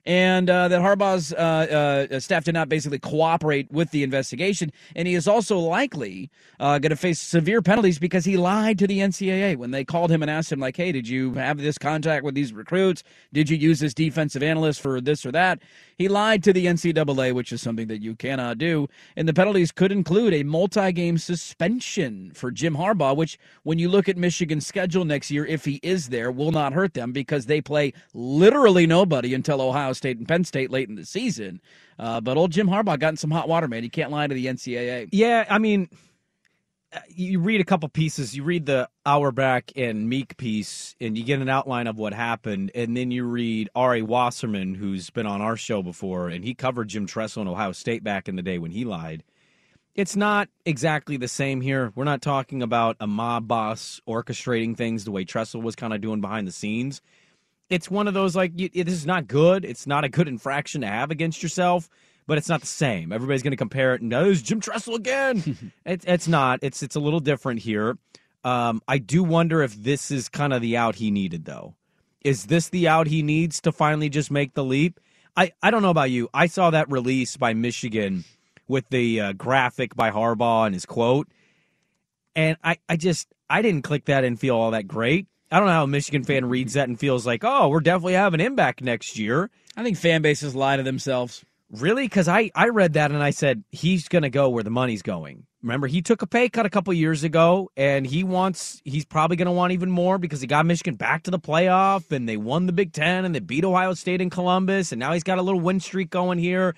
And 0.06 0.49
uh, 0.49 0.68
that 0.68 0.82
Harbaugh's 0.82 1.32
uh, 1.32 2.08
uh, 2.12 2.20
staff 2.20 2.43
did 2.43 2.54
not 2.54 2.68
basically 2.68 2.99
cooperate 2.99 3.72
with 3.72 3.91
the 3.91 4.04
investigation. 4.04 4.72
And 4.95 5.08
he 5.08 5.16
is 5.16 5.28
also 5.30 5.58
likely 5.58 6.30
uh, 6.60 6.80
going 6.80 6.89
to 6.89 6.97
face 6.97 7.20
severe 7.20 7.62
penalties 7.62 7.99
because 7.99 8.26
he 8.26 8.36
lied 8.36 8.80
to 8.80 8.88
the 8.88 8.99
NCAA 8.99 9.56
when 9.56 9.72
they 9.72 9.86
called 9.86 10.12
him 10.12 10.22
and 10.22 10.30
asked 10.30 10.51
him, 10.51 10.60
like, 10.60 10.76
hey, 10.76 10.91
did 10.91 11.08
you 11.08 11.34
have 11.36 11.58
this 11.58 11.78
contact 11.78 12.26
with 12.26 12.36
these 12.36 12.51
recruits? 12.51 13.04
Did 13.32 13.49
you 13.49 13.56
use 13.56 13.80
this 13.80 13.93
defensive 13.93 14.43
analyst 14.43 14.82
for 14.82 14.99
this 14.99 15.26
or 15.26 15.32
that? 15.32 15.60
He 15.97 16.10
lied 16.10 16.43
to 16.43 16.54
the 16.54 16.66
NCAA, 16.66 17.34
which 17.34 17.54
is 17.54 17.62
something 17.62 17.88
that 17.88 18.01
you 18.01 18.16
cannot 18.16 18.58
do. 18.58 18.89
And 19.16 19.28
the 19.28 19.34
penalties 19.34 19.72
could 19.72 19.91
include 19.91 20.34
a 20.34 20.43
multi 20.43 20.91
game 20.91 21.18
suspension 21.18 22.32
for 22.34 22.51
Jim 22.51 22.76
Harbaugh, 22.76 23.16
which, 23.16 23.39
when 23.64 23.80
you 23.80 23.88
look 23.88 24.10
at 24.10 24.18
Michigan's 24.18 24.68
schedule 24.68 25.06
next 25.06 25.32
year, 25.32 25.45
if 25.45 25.64
he 25.64 25.80
is 25.82 26.10
there, 26.10 26.32
will 26.32 26.51
not 26.51 26.74
hurt 26.74 26.93
them 26.93 27.14
because 27.14 27.45
they 27.45 27.62
play 27.62 27.93
literally 28.14 28.86
nobody 28.86 29.34
until 29.34 29.62
Ohio 29.62 29.93
State 29.94 30.18
and 30.18 30.28
Penn 30.28 30.44
State 30.44 30.72
late 30.72 30.89
in 30.89 30.96
the 30.96 31.06
season. 31.06 31.62
Uh, 31.98 32.22
but 32.22 32.38
old 32.38 32.52
Jim 32.52 32.68
Harbaugh 32.68 33.00
got 33.00 33.10
in 33.10 33.18
some 33.18 33.32
hot 33.32 33.48
water, 33.48 33.68
man. 33.68 33.84
You 33.84 33.89
can't 33.89 34.12
lie 34.12 34.28
to 34.28 34.34
the 34.34 34.46
NCAA. 34.46 35.10
Yeah, 35.12 35.46
I 35.50 35.58
mean, 35.58 35.89
uh, 36.94 37.00
you 37.10 37.39
read 37.39 37.62
a 37.62 37.64
couple 37.64 37.89
pieces. 37.89 38.36
You 38.36 38.44
read 38.44 38.66
the 38.66 38.89
Auerbach 39.06 39.72
and 39.76 40.08
Meek 40.10 40.38
piece, 40.38 40.96
and 41.02 41.18
you 41.18 41.24
get 41.24 41.41
an 41.41 41.50
outline 41.50 41.88
of 41.88 41.98
what 41.98 42.14
happened. 42.14 42.72
And 42.76 42.96
then 42.96 43.12
you 43.12 43.26
read 43.26 43.70
Ari 43.74 44.04
Wasserman, 44.04 44.76
who's 44.76 45.10
been 45.10 45.26
on 45.26 45.41
our 45.41 45.58
show 45.58 45.82
before, 45.82 46.30
and 46.30 46.44
he 46.44 46.54
covered 46.54 46.89
Jim 46.89 47.08
Tressel 47.08 47.41
in 47.41 47.48
Ohio 47.48 47.72
State 47.72 48.04
back 48.04 48.28
in 48.28 48.36
the 48.36 48.41
day 48.41 48.60
when 48.60 48.72
he 48.72 48.86
lied. 48.86 49.24
It's 49.96 50.16
not 50.16 50.50
exactly 50.66 51.18
the 51.18 51.28
same 51.28 51.62
here. 51.62 51.91
We're 51.96 52.04
not 52.04 52.22
talking 52.22 52.64
about 52.64 52.98
a 53.00 53.06
mob 53.06 53.48
boss 53.48 54.02
orchestrating 54.08 54.76
things 54.76 55.04
the 55.04 55.12
way 55.12 55.24
Tressel 55.24 55.62
was 55.62 55.76
kind 55.76 55.94
of 55.94 56.02
doing 56.02 56.20
behind 56.20 56.48
the 56.48 56.52
scenes. 56.52 57.02
It's 57.74 57.89
one 57.89 58.07
of 58.07 58.13
those 58.13 58.36
like 58.36 58.51
you, 58.55 58.69
this 58.69 58.93
is 58.93 59.07
not 59.07 59.28
good. 59.28 59.65
It's 59.65 59.88
not 59.88 60.03
a 60.03 60.09
good 60.09 60.28
infraction 60.28 60.82
to 60.82 60.88
have 60.88 61.09
against 61.09 61.41
yourself, 61.41 61.89
but 62.28 62.38
it's 62.38 62.47
not 62.47 62.61
the 62.61 62.67
same. 62.67 63.11
Everybody's 63.11 63.41
going 63.41 63.51
to 63.51 63.57
compare 63.57 63.95
it 63.95 64.01
and 64.01 64.13
oh, 64.13 64.30
it's 64.30 64.43
Jim 64.43 64.59
Tressel 64.59 64.93
again. 64.93 65.74
it, 65.86 66.03
it's 66.05 66.28
not. 66.28 66.59
It's 66.61 66.84
it's 66.84 66.95
a 66.95 66.99
little 66.99 67.19
different 67.19 67.61
here. 67.61 67.97
Um, 68.43 68.84
I 68.88 68.99
do 68.99 69.24
wonder 69.24 69.63
if 69.63 69.74
this 69.76 70.11
is 70.11 70.30
kind 70.30 70.53
of 70.53 70.61
the 70.61 70.78
out 70.78 70.95
he 70.95 71.09
needed, 71.09 71.45
though. 71.45 71.74
Is 72.24 72.45
this 72.45 72.69
the 72.69 72.88
out 72.88 73.07
he 73.07 73.24
needs 73.24 73.59
to 73.61 73.71
finally 73.71 74.09
just 74.09 74.30
make 74.30 74.53
the 74.53 74.63
leap? 74.63 74.99
I, 75.36 75.51
I 75.63 75.71
don't 75.71 75.82
know 75.82 75.89
about 75.89 76.11
you. 76.11 76.30
I 76.32 76.45
saw 76.45 76.69
that 76.69 76.91
release 76.91 77.38
by 77.38 77.53
Michigan 77.55 78.24
with 78.67 78.88
the 78.89 79.19
uh, 79.19 79.34
graphic 79.34 79.95
by 79.95 80.11
Harbaugh 80.11 80.67
and 80.67 80.76
his 80.76 80.86
quote, 80.86 81.28
and 82.36 82.55
I, 82.63 82.78
I 82.88 82.97
just 82.97 83.28
I 83.49 83.63
didn't 83.63 83.82
click 83.82 84.05
that 84.05 84.24
and 84.24 84.39
feel 84.39 84.55
all 84.55 84.71
that 84.71 84.88
great. 84.88 85.26
I 85.54 85.60
don't 85.60 85.68
know 85.68 85.74
how 85.74 85.84
a 85.84 85.88
Michigan 85.88 86.24
fan 86.24 86.49
reads 86.49 86.74
that 86.74 86.89
and 86.89 86.99
feels 86.99 87.28
like, 87.28 87.43
oh, 87.43 87.70
we're 87.70 87.80
definitely 87.80 88.14
having 88.14 88.39
him 88.39 88.56
back 88.56 88.82
next 88.82 89.20
year. 89.20 89.51
I 89.78 89.84
think 89.84 89.97
fan 89.97 90.24
bases 90.24 90.56
lie 90.56 90.78
to 90.78 90.82
themselves. 90.82 91.45
Really? 91.70 92.06
Because 92.06 92.28
I, 92.28 92.49
I 92.56 92.70
read 92.70 92.93
that 92.93 93.12
and 93.12 93.22
I 93.22 93.30
said, 93.30 93.64
he's 93.70 94.08
going 94.08 94.24
to 94.24 94.32
go 94.32 94.49
where 94.49 94.64
the 94.64 94.72
money's 94.72 95.04
going. 95.04 95.45
Remember, 95.62 95.86
he 95.86 96.01
took 96.01 96.24
a 96.24 96.28
pay 96.28 96.49
cut 96.49 96.66
a 96.66 96.72
couple 96.72 96.91
years 96.95 97.24
ago, 97.24 97.70
and 97.78 98.04
he 98.04 98.24
wants, 98.24 98.82
he's 98.84 99.06
probably 99.06 99.38
going 99.38 99.45
to 99.45 99.51
want 99.51 99.74
even 99.74 99.91
more 99.91 100.18
because 100.18 100.41
he 100.41 100.47
got 100.47 100.66
Michigan 100.66 100.95
back 100.95 101.22
to 101.24 101.32
the 101.32 101.39
playoff, 101.39 102.12
and 102.12 102.28
they 102.28 102.36
won 102.36 102.66
the 102.66 102.74
Big 102.74 102.91
Ten, 102.91 103.24
and 103.24 103.36
they 103.36 103.39
beat 103.39 103.64
Ohio 103.64 103.93
State 103.93 104.22
in 104.22 104.32
Columbus, 104.32 104.91
and 104.91 104.99
now 104.99 105.14
he's 105.14 105.24
got 105.24 105.38
a 105.38 105.43
little 105.43 105.62
win 105.62 105.80
streak 105.80 106.10
going 106.10 106.39
here. 106.39 106.76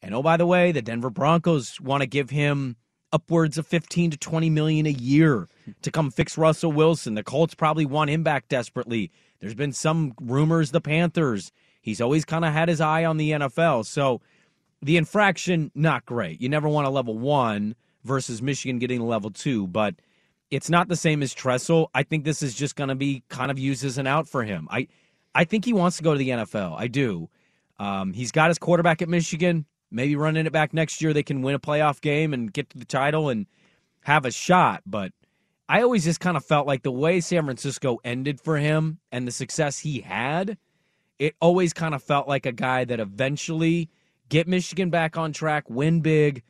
And 0.00 0.14
oh, 0.14 0.22
by 0.22 0.38
the 0.38 0.46
way, 0.46 0.72
the 0.72 0.80
Denver 0.80 1.10
Broncos 1.10 1.78
want 1.82 2.00
to 2.00 2.06
give 2.06 2.30
him 2.30 2.76
upwards 3.16 3.56
of 3.56 3.66
15 3.66 4.10
to 4.10 4.18
20 4.18 4.50
million 4.50 4.84
a 4.84 4.90
year 4.90 5.48
to 5.80 5.90
come 5.90 6.10
fix 6.10 6.36
Russell 6.36 6.70
Wilson. 6.70 7.14
The 7.14 7.22
Colts 7.22 7.54
probably 7.54 7.86
want 7.86 8.10
him 8.10 8.22
back 8.22 8.46
desperately. 8.48 9.10
There's 9.40 9.54
been 9.54 9.72
some 9.72 10.12
rumors 10.20 10.70
the 10.70 10.82
Panthers. 10.82 11.50
He's 11.80 12.02
always 12.02 12.26
kind 12.26 12.44
of 12.44 12.52
had 12.52 12.68
his 12.68 12.78
eye 12.78 13.06
on 13.06 13.16
the 13.16 13.30
NFL. 13.30 13.86
So 13.86 14.20
the 14.82 14.98
infraction, 14.98 15.70
not 15.74 16.04
great. 16.04 16.42
You 16.42 16.50
never 16.50 16.68
want 16.68 16.86
a 16.86 16.90
level 16.90 17.16
one 17.18 17.74
versus 18.04 18.42
Michigan 18.42 18.78
getting 18.78 19.00
a 19.00 19.06
level 19.06 19.30
two, 19.30 19.66
but 19.66 19.94
it's 20.50 20.68
not 20.68 20.88
the 20.88 20.96
same 20.96 21.22
as 21.22 21.32
Tressel. 21.32 21.90
I 21.94 22.02
think 22.02 22.24
this 22.24 22.42
is 22.42 22.54
just 22.54 22.76
going 22.76 22.88
to 22.88 22.94
be 22.94 23.22
kind 23.30 23.50
of 23.50 23.58
used 23.58 23.82
as 23.82 23.96
an 23.96 24.06
out 24.06 24.28
for 24.28 24.44
him. 24.44 24.68
I, 24.70 24.88
I 25.34 25.44
think 25.44 25.64
he 25.64 25.72
wants 25.72 25.96
to 25.96 26.02
go 26.02 26.12
to 26.12 26.18
the 26.18 26.28
NFL. 26.28 26.78
I 26.78 26.86
do. 26.86 27.30
Um, 27.78 28.12
he's 28.12 28.30
got 28.30 28.48
his 28.48 28.58
quarterback 28.58 29.00
at 29.00 29.08
Michigan. 29.08 29.64
Maybe 29.90 30.16
running 30.16 30.46
it 30.46 30.52
back 30.52 30.74
next 30.74 31.00
year, 31.00 31.12
they 31.12 31.22
can 31.22 31.42
win 31.42 31.54
a 31.54 31.60
playoff 31.60 32.00
game 32.00 32.34
and 32.34 32.52
get 32.52 32.70
to 32.70 32.78
the 32.78 32.84
title 32.84 33.28
and 33.28 33.46
have 34.02 34.24
a 34.24 34.30
shot. 34.30 34.82
But 34.86 35.12
I 35.68 35.82
always 35.82 36.04
just 36.04 36.20
kind 36.20 36.36
of 36.36 36.44
felt 36.44 36.66
like 36.66 36.82
the 36.82 36.92
way 36.92 37.20
San 37.20 37.44
Francisco 37.44 37.98
ended 38.04 38.40
for 38.40 38.56
him 38.56 38.98
and 39.10 39.26
the 39.26 39.32
success 39.32 39.78
he 39.78 40.00
had, 40.00 40.58
it 41.18 41.34
always 41.40 41.72
kind 41.72 41.94
of 41.94 42.02
felt 42.02 42.28
like 42.28 42.46
a 42.46 42.52
guy 42.52 42.84
that 42.84 43.00
eventually 43.00 43.88
get 44.28 44.48
Michigan 44.48 44.90
back 44.90 45.16
on 45.16 45.32
track, 45.32 45.68
win 45.70 46.00
big, 46.00 46.42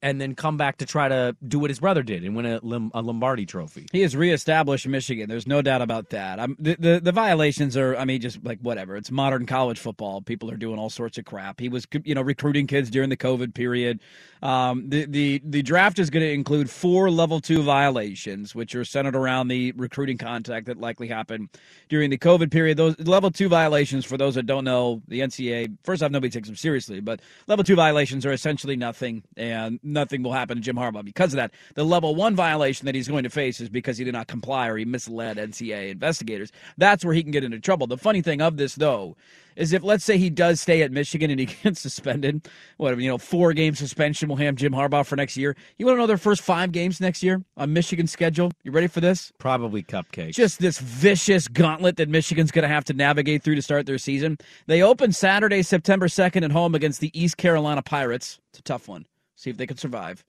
and 0.00 0.20
then 0.20 0.34
come 0.34 0.56
back 0.56 0.78
to 0.78 0.86
try 0.86 1.08
to 1.08 1.36
do 1.46 1.58
what 1.58 1.70
his 1.70 1.80
brother 1.80 2.02
did 2.02 2.24
and 2.24 2.36
win 2.36 2.46
a, 2.46 2.60
a 2.98 3.02
Lombardi 3.02 3.46
trophy. 3.46 3.86
He 3.90 4.02
has 4.02 4.14
reestablished 4.14 4.86
Michigan. 4.86 5.28
There's 5.28 5.46
no 5.46 5.60
doubt 5.62 5.82
about 5.82 6.10
that. 6.10 6.38
The, 6.58 6.76
the, 6.78 7.00
the 7.02 7.12
violations 7.12 7.76
are, 7.76 7.96
I 7.96 8.04
mean, 8.04 8.20
just 8.20 8.44
like 8.44 8.60
whatever. 8.60 8.96
It's 8.96 9.10
modern 9.10 9.46
college 9.46 9.78
football. 9.78 10.22
People 10.22 10.50
are 10.50 10.56
doing 10.56 10.78
all 10.78 10.90
sorts 10.90 11.18
of 11.18 11.24
crap. 11.24 11.58
He 11.58 11.68
was, 11.68 11.86
you 12.04 12.14
know, 12.14 12.22
recruiting 12.22 12.66
kids 12.66 12.90
during 12.90 13.10
the 13.10 13.16
COVID 13.16 13.54
period. 13.54 14.00
Um, 14.42 14.88
the 14.88 15.06
the 15.06 15.42
the 15.44 15.62
draft 15.62 15.98
is 15.98 16.10
going 16.10 16.24
to 16.24 16.32
include 16.32 16.70
four 16.70 17.10
level 17.10 17.40
two 17.40 17.62
violations, 17.62 18.54
which 18.54 18.74
are 18.74 18.84
centered 18.84 19.16
around 19.16 19.48
the 19.48 19.72
recruiting 19.72 20.18
contact 20.18 20.66
that 20.66 20.78
likely 20.78 21.08
happened 21.08 21.48
during 21.88 22.10
the 22.10 22.18
COVID 22.18 22.50
period. 22.50 22.76
Those 22.76 22.98
level 23.00 23.30
two 23.30 23.48
violations, 23.48 24.04
for 24.04 24.16
those 24.16 24.34
that 24.36 24.46
don't 24.46 24.64
know, 24.64 25.02
the 25.08 25.20
NCAA 25.20 25.76
first 25.84 26.02
off, 26.02 26.10
nobody 26.10 26.30
takes 26.30 26.48
them 26.48 26.56
seriously, 26.56 27.00
but 27.00 27.20
level 27.46 27.64
two 27.64 27.76
violations 27.76 28.24
are 28.26 28.32
essentially 28.32 28.76
nothing, 28.76 29.22
and 29.36 29.80
nothing 29.82 30.22
will 30.22 30.32
happen 30.32 30.56
to 30.56 30.62
Jim 30.62 30.76
Harbaugh 30.76 31.04
because 31.04 31.32
of 31.32 31.38
that. 31.38 31.52
The 31.74 31.84
level 31.84 32.14
one 32.14 32.36
violation 32.36 32.86
that 32.86 32.94
he's 32.94 33.08
going 33.08 33.24
to 33.24 33.30
face 33.30 33.60
is 33.60 33.68
because 33.68 33.98
he 33.98 34.04
did 34.04 34.14
not 34.14 34.26
comply 34.28 34.68
or 34.68 34.76
he 34.76 34.84
misled 34.84 35.36
NCAA 35.36 35.90
investigators. 35.90 36.52
That's 36.76 37.04
where 37.04 37.14
he 37.14 37.22
can 37.22 37.32
get 37.32 37.44
into 37.44 37.60
trouble. 37.60 37.86
The 37.86 37.98
funny 37.98 38.22
thing 38.22 38.40
of 38.40 38.56
this, 38.56 38.74
though, 38.74 39.16
is 39.58 39.72
if 39.72 39.82
let's 39.82 40.04
say 40.04 40.16
he 40.16 40.30
does 40.30 40.60
stay 40.60 40.82
at 40.82 40.92
Michigan 40.92 41.30
and 41.30 41.40
he 41.40 41.46
gets 41.62 41.80
suspended, 41.80 42.48
whatever, 42.78 43.00
you 43.00 43.08
know, 43.08 43.18
four 43.18 43.52
game 43.52 43.74
suspension 43.74 44.28
will 44.28 44.36
have 44.36 44.54
Jim 44.54 44.72
Harbaugh 44.72 45.04
for 45.04 45.16
next 45.16 45.36
year. 45.36 45.56
You 45.76 45.84
want 45.84 45.96
to 45.96 46.00
know 46.00 46.06
their 46.06 46.16
first 46.16 46.40
five 46.40 46.72
games 46.72 47.00
next 47.00 47.22
year 47.22 47.42
on 47.56 47.72
Michigan's 47.72 48.12
schedule? 48.12 48.52
You 48.62 48.70
ready 48.70 48.86
for 48.86 49.00
this? 49.00 49.32
Probably 49.38 49.82
cupcakes. 49.82 50.34
Just 50.34 50.60
this 50.60 50.78
vicious 50.78 51.48
gauntlet 51.48 51.96
that 51.96 52.08
Michigan's 52.08 52.52
going 52.52 52.62
to 52.62 52.68
have 52.68 52.84
to 52.84 52.94
navigate 52.94 53.42
through 53.42 53.56
to 53.56 53.62
start 53.62 53.86
their 53.86 53.98
season. 53.98 54.38
They 54.66 54.80
open 54.80 55.12
Saturday, 55.12 55.62
September 55.62 56.06
2nd 56.06 56.44
at 56.44 56.52
home 56.52 56.74
against 56.74 57.00
the 57.00 57.10
East 57.18 57.36
Carolina 57.36 57.82
Pirates. 57.82 58.38
It's 58.50 58.60
a 58.60 58.62
tough 58.62 58.88
one. 58.88 59.06
See 59.34 59.50
if 59.50 59.56
they 59.56 59.66
can 59.66 59.76
survive. 59.76 60.24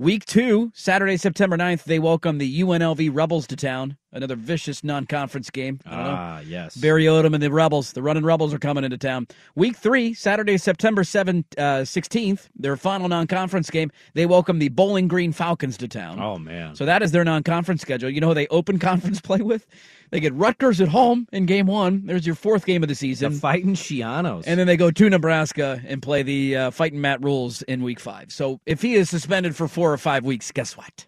Week 0.00 0.24
two, 0.24 0.70
Saturday, 0.76 1.16
September 1.16 1.56
9th, 1.56 1.82
they 1.82 1.98
welcome 1.98 2.38
the 2.38 2.60
UNLV 2.60 3.10
Rebels 3.12 3.48
to 3.48 3.56
town. 3.56 3.96
Another 4.10 4.36
vicious 4.36 4.82
non 4.82 5.04
conference 5.06 5.50
game. 5.50 5.80
Ah, 5.84 6.40
yes. 6.40 6.76
Barry 6.76 7.04
Odom 7.04 7.34
and 7.34 7.42
the 7.42 7.50
Rebels, 7.50 7.92
the 7.92 8.00
running 8.00 8.24
Rebels, 8.24 8.54
are 8.54 8.58
coming 8.58 8.82
into 8.84 8.96
town. 8.96 9.26
Week 9.54 9.76
three, 9.76 10.14
Saturday, 10.14 10.56
September 10.56 11.02
7th, 11.02 11.44
uh, 11.58 11.82
16th, 11.82 12.48
their 12.56 12.76
final 12.76 13.08
non 13.08 13.26
conference 13.26 13.68
game. 13.68 13.90
They 14.14 14.24
welcome 14.24 14.60
the 14.60 14.70
Bowling 14.70 15.08
Green 15.08 15.32
Falcons 15.32 15.76
to 15.78 15.88
town. 15.88 16.18
Oh, 16.20 16.38
man. 16.38 16.74
So 16.74 16.86
that 16.86 17.02
is 17.02 17.12
their 17.12 17.24
non 17.24 17.42
conference 17.42 17.82
schedule. 17.82 18.08
You 18.08 18.20
know 18.22 18.28
who 18.28 18.34
they 18.34 18.46
open 18.46 18.78
conference 18.78 19.20
play 19.20 19.42
with? 19.42 19.66
They 20.10 20.20
get 20.20 20.32
Rutgers 20.32 20.80
at 20.80 20.88
home 20.88 21.28
in 21.32 21.44
game 21.44 21.66
one. 21.66 22.06
There's 22.06 22.24
your 22.24 22.34
fourth 22.34 22.64
game 22.64 22.82
of 22.82 22.88
the 22.88 22.94
season. 22.94 23.34
The 23.34 23.38
fighting 23.38 23.74
Schianos. 23.74 24.44
And 24.46 24.58
then 24.58 24.66
they 24.66 24.78
go 24.78 24.90
to 24.90 25.10
Nebraska 25.10 25.82
and 25.86 26.00
play 26.00 26.22
the 26.22 26.56
uh, 26.56 26.70
fighting 26.70 27.02
Matt 27.02 27.22
Rhules 27.22 27.60
in 27.62 27.82
week 27.82 28.00
five. 28.00 28.32
So 28.32 28.58
if 28.64 28.80
he 28.80 28.94
is 28.94 29.10
suspended 29.10 29.54
for 29.54 29.68
four 29.68 29.87
or 29.92 29.98
five 29.98 30.24
weeks, 30.24 30.50
guess 30.52 30.76
what? 30.76 31.06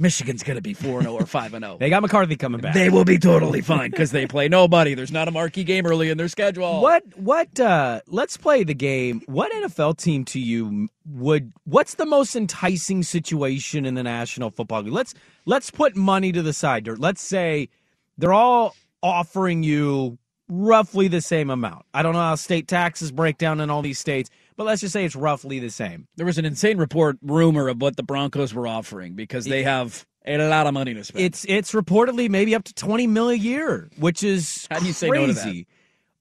Michigan's 0.00 0.42
going 0.42 0.56
to 0.56 0.62
be 0.62 0.72
4 0.72 1.02
0 1.02 1.12
or 1.12 1.26
5 1.26 1.50
0. 1.50 1.76
They 1.78 1.90
got 1.90 2.00
McCarthy 2.00 2.34
coming 2.34 2.62
back. 2.62 2.72
They 2.72 2.88
will 2.88 3.04
be 3.04 3.18
totally 3.18 3.60
fine 3.60 3.90
because 3.90 4.12
they 4.12 4.26
play 4.26 4.48
nobody. 4.48 4.94
There's 4.94 5.12
not 5.12 5.28
a 5.28 5.30
marquee 5.30 5.62
game 5.62 5.84
early 5.84 6.08
in 6.08 6.16
their 6.16 6.28
schedule. 6.28 6.80
What, 6.80 7.02
what, 7.18 7.60
uh, 7.60 8.00
let's 8.06 8.38
play 8.38 8.64
the 8.64 8.72
game. 8.72 9.20
What 9.26 9.52
NFL 9.52 9.98
team 9.98 10.24
to 10.26 10.40
you 10.40 10.88
would, 11.04 11.52
what's 11.64 11.96
the 11.96 12.06
most 12.06 12.34
enticing 12.34 13.02
situation 13.02 13.84
in 13.84 13.94
the 13.94 14.02
National 14.02 14.50
Football 14.50 14.82
League? 14.82 14.94
Let's, 14.94 15.12
let's 15.44 15.70
put 15.70 15.94
money 15.96 16.32
to 16.32 16.40
the 16.40 16.54
side. 16.54 16.88
Let's 16.88 17.20
say 17.20 17.68
they're 18.16 18.32
all 18.32 18.74
offering 19.02 19.62
you 19.62 20.16
roughly 20.48 21.08
the 21.08 21.20
same 21.20 21.50
amount. 21.50 21.84
I 21.92 22.02
don't 22.02 22.14
know 22.14 22.20
how 22.20 22.34
state 22.36 22.68
taxes 22.68 23.12
break 23.12 23.36
down 23.36 23.60
in 23.60 23.68
all 23.68 23.82
these 23.82 23.98
states, 23.98 24.30
but 24.60 24.66
let's 24.66 24.82
just 24.82 24.92
say 24.92 25.06
it's 25.06 25.16
roughly 25.16 25.58
the 25.58 25.70
same. 25.70 26.06
There 26.16 26.26
was 26.26 26.36
an 26.36 26.44
insane 26.44 26.76
report 26.76 27.16
rumor 27.22 27.68
of 27.68 27.80
what 27.80 27.96
the 27.96 28.02
Broncos 28.02 28.52
were 28.52 28.66
offering 28.66 29.14
because 29.14 29.46
they 29.46 29.62
have 29.62 30.04
a 30.26 30.36
lot 30.36 30.66
of 30.66 30.74
money 30.74 30.92
to 30.92 31.02
spend. 31.02 31.24
It's 31.24 31.46
it's 31.48 31.72
reportedly 31.72 32.28
maybe 32.28 32.54
up 32.54 32.64
to 32.64 32.74
twenty 32.74 33.06
mil 33.06 33.30
a 33.30 33.34
year, 33.34 33.88
which 33.96 34.22
is 34.22 34.68
How 34.70 34.80
do 34.80 34.84
you 34.84 34.92
say 34.92 35.08
no 35.08 35.26
to 35.26 35.32
that? 35.32 35.64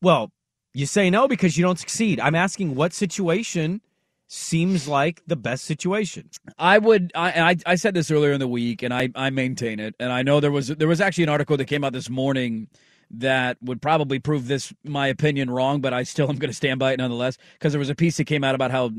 Well, 0.01 0.31
you 0.73 0.85
say 0.85 1.09
no 1.09 1.27
because 1.27 1.57
you 1.57 1.65
don't 1.65 1.77
succeed. 1.77 2.21
I'm 2.21 2.33
asking 2.33 2.75
what 2.75 2.93
situation 2.93 3.81
seems 4.29 4.87
like 4.87 5.21
the 5.27 5.35
best 5.35 5.65
situation. 5.65 6.29
I 6.57 6.77
would. 6.77 7.11
I, 7.15 7.41
I 7.41 7.55
I 7.65 7.75
said 7.75 7.93
this 7.93 8.09
earlier 8.09 8.31
in 8.31 8.39
the 8.39 8.47
week, 8.47 8.83
and 8.83 8.93
I 8.93 9.09
I 9.15 9.31
maintain 9.31 9.81
it. 9.81 9.95
And 9.99 10.13
I 10.13 10.23
know 10.23 10.39
there 10.39 10.49
was 10.49 10.69
there 10.69 10.87
was 10.87 11.01
actually 11.01 11.25
an 11.25 11.29
article 11.29 11.57
that 11.57 11.65
came 11.65 11.83
out 11.83 11.91
this 11.91 12.09
morning 12.09 12.69
that 13.11 13.57
would 13.61 13.81
probably 13.81 14.19
prove 14.19 14.47
this 14.47 14.73
my 14.83 15.07
opinion 15.07 15.49
wrong, 15.49 15.81
but 15.81 15.93
I 15.93 16.03
still 16.03 16.29
am 16.29 16.37
going 16.37 16.49
to 16.49 16.55
stand 16.55 16.79
by 16.79 16.93
it 16.93 16.97
nonetheless 16.97 17.37
because 17.53 17.73
there 17.73 17.79
was 17.79 17.89
a 17.89 17.95
piece 17.95 18.17
that 18.17 18.25
came 18.25 18.43
out 18.43 18.55
about 18.55 18.71
how 18.71 18.89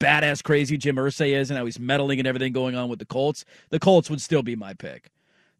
badass 0.00 0.42
crazy 0.42 0.76
Jim 0.76 0.96
Irsay 0.96 1.34
is 1.34 1.50
and 1.50 1.58
how 1.58 1.64
he's 1.64 1.78
meddling 1.78 2.18
and 2.18 2.26
everything 2.26 2.52
going 2.52 2.74
on 2.74 2.88
with 2.88 2.98
the 2.98 3.04
Colts. 3.04 3.44
The 3.70 3.78
Colts 3.78 4.10
would 4.10 4.20
still 4.20 4.42
be 4.42 4.56
my 4.56 4.74
pick. 4.74 5.10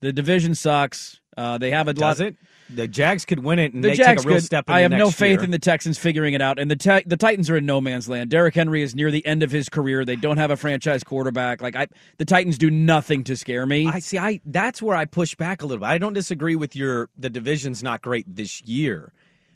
The 0.01 0.13
division 0.13 0.55
sucks. 0.55 1.21
Uh, 1.37 1.59
they 1.59 1.71
have 1.71 1.89
a 1.89 1.95
Does 1.95 2.21
lot. 2.21 2.27
it? 2.29 2.37
The 2.71 2.89
Jags 2.89 3.25
could 3.25 3.41
win 3.45 3.59
it 3.59 3.75
and 3.75 3.83
The 3.85 3.89
they 3.91 3.95
Jags 3.97 4.23
take 4.23 4.27
a 4.27 4.29
real 4.29 4.37
could. 4.39 4.45
step. 4.45 4.69
In 4.69 4.75
I 4.75 4.81
have 4.81 4.91
no 4.93 5.11
faith 5.11 5.39
year. 5.39 5.45
in 5.45 5.51
the 5.51 5.59
Texans 5.59 5.99
figuring 5.99 6.33
it 6.35 6.41
out, 6.41 6.59
and 6.59 6.71
the 6.71 6.77
te- 6.77 7.03
the 7.07 7.17
Titans 7.17 7.51
are 7.51 7.57
in 7.57 7.67
no 7.67 7.81
man's 7.81 8.09
land. 8.09 8.31
Derrick 8.31 8.55
Henry 8.55 8.83
is 8.83 8.95
near 8.95 9.11
the 9.11 9.25
end 9.27 9.43
of 9.43 9.51
his 9.51 9.69
career. 9.69 10.05
They 10.05 10.17
don't 10.17 10.39
have 10.39 10.51
a 10.51 10.57
franchise 10.57 11.03
quarterback. 11.05 11.61
Like 11.61 11.77
I, 11.77 11.89
the 12.19 12.25
Titans 12.25 12.57
do 12.59 12.71
nothing 12.71 13.25
to 13.25 13.37
scare 13.37 13.67
me. 13.67 13.89
I 13.89 13.99
see. 13.99 14.19
I 14.19 14.41
that's 14.47 14.81
where 14.81 14.97
I 14.97 15.05
push 15.05 15.35
back 15.35 15.63
a 15.63 15.67
little 15.67 15.81
bit. 15.81 15.87
I 15.89 15.99
don't 15.99 16.13
disagree 16.15 16.57
with 16.57 16.75
your. 16.77 17.09
The 17.19 17.31
division's 17.31 17.83
not 17.83 18.01
great 18.03 18.25
this 18.35 18.63
year, 18.63 19.13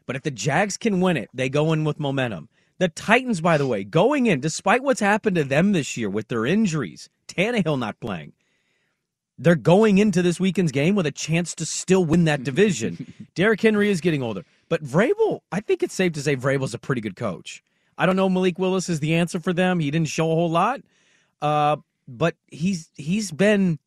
but 0.07 0.17
if 0.17 0.23
the 0.23 0.31
Jags 0.31 0.77
can 0.77 1.01
win 1.01 1.17
it, 1.17 1.31
they 1.33 1.49
go 1.49 1.73
in 1.73 1.85
with 1.85 1.99
momentum. 2.01 2.49
The 2.79 2.89
Titans, 2.89 3.41
by 3.41 3.57
the 3.57 3.67
way, 3.67 3.85
going 3.85 4.27
in 4.27 4.41
despite 4.41 4.83
what's 4.83 5.01
happened 5.01 5.37
to 5.37 5.45
them 5.45 5.73
this 5.73 5.97
year 5.97 6.11
with 6.11 6.29
their 6.29 6.45
injuries, 6.45 7.09
Tannehill 7.29 7.79
not 7.79 7.99
playing, 8.01 8.35
they're 9.39 9.55
going 9.55 9.99
into 9.99 10.23
this 10.23 10.41
weekend's 10.41 10.73
game 10.73 10.95
with 10.95 11.07
a 11.07 11.13
chance 11.13 11.55
to 11.57 11.67
still 11.67 12.05
win 12.05 12.25
that 12.25 12.45
division. 12.45 13.13
Derrick 13.35 13.61
Henry 13.61 13.91
is 13.91 14.01
getting 14.01 14.23
older, 14.23 14.45
but 14.69 14.83
Vrabel, 14.83 15.41
I 15.53 15.61
think 15.61 15.83
it's 15.83 15.95
safe 15.95 16.13
to 16.15 16.23
say 16.23 16.37
Vrabel's 16.37 16.75
a 16.75 16.79
pretty 16.79 17.01
good 17.01 17.17
coach. 17.17 17.63
I 17.99 18.07
don't 18.07 18.17
know 18.17 18.29
Malik 18.29 18.59
Willis 18.59 18.89
is 18.89 19.01
the 19.01 19.15
answer 19.15 19.41
for 19.41 19.53
them. 19.53 19.81
He 19.81 19.91
didn't 19.91 20.09
show 20.09 20.31
a 20.31 20.35
whole 20.35 20.51
lot, 20.51 20.81
uh, 21.41 21.77
but 22.07 22.35
he's 22.49 22.91
he's 22.95 23.31
been 23.31 23.79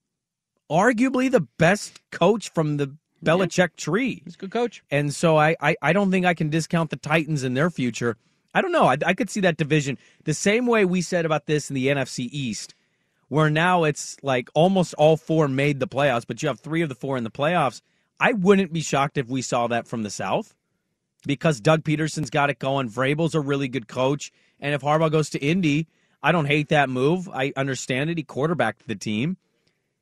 arguably 0.69 1.31
the 1.31 1.41
best 1.57 1.99
coach 2.11 2.51
from 2.51 2.77
the 2.77 2.95
Belichick 3.23 3.75
tree. 3.75 4.21
He's 4.23 4.35
a 4.35 4.37
good 4.37 4.51
coach. 4.51 4.83
And 4.89 5.13
so 5.13 5.37
I, 5.37 5.55
I, 5.59 5.75
I 5.81 5.93
don't 5.93 6.11
think 6.11 6.25
I 6.25 6.33
can 6.33 6.49
discount 6.49 6.89
the 6.89 6.95
Titans 6.95 7.43
in 7.43 7.53
their 7.53 7.69
future. 7.69 8.17
I 8.53 8.61
don't 8.61 8.71
know. 8.71 8.85
I, 8.85 8.97
I 9.05 9.13
could 9.13 9.29
see 9.29 9.41
that 9.41 9.57
division 9.57 9.97
the 10.23 10.33
same 10.33 10.65
way 10.65 10.85
we 10.85 11.01
said 11.01 11.25
about 11.25 11.45
this 11.45 11.69
in 11.69 11.75
the 11.75 11.87
NFC 11.87 12.29
East, 12.31 12.73
where 13.29 13.49
now 13.49 13.85
it's 13.85 14.17
like 14.21 14.49
almost 14.53 14.93
all 14.95 15.15
four 15.15 15.47
made 15.47 15.79
the 15.79 15.87
playoffs, 15.87 16.25
but 16.27 16.43
you 16.43 16.47
have 16.49 16.59
three 16.59 16.81
of 16.81 16.89
the 16.89 16.95
four 16.95 17.17
in 17.17 17.23
the 17.23 17.31
playoffs. 17.31 17.81
I 18.19 18.33
wouldn't 18.33 18.73
be 18.73 18.81
shocked 18.81 19.17
if 19.17 19.29
we 19.29 19.41
saw 19.41 19.67
that 19.67 19.87
from 19.87 20.03
the 20.03 20.09
South 20.09 20.53
because 21.25 21.61
Doug 21.61 21.83
Pederson's 21.83 22.29
got 22.29 22.49
it 22.49 22.59
going. 22.59 22.89
Vrabel's 22.89 23.35
a 23.35 23.39
really 23.39 23.67
good 23.67 23.87
coach. 23.87 24.31
And 24.59 24.73
if 24.73 24.81
Harbaugh 24.81 25.11
goes 25.11 25.29
to 25.31 25.39
Indy, 25.39 25.87
I 26.21 26.31
don't 26.31 26.45
hate 26.45 26.69
that 26.69 26.89
move. 26.89 27.29
I 27.29 27.53
understand 27.55 28.09
it. 28.09 28.17
He 28.17 28.23
quarterbacked 28.23 28.87
the 28.87 28.95
team. 28.95 29.37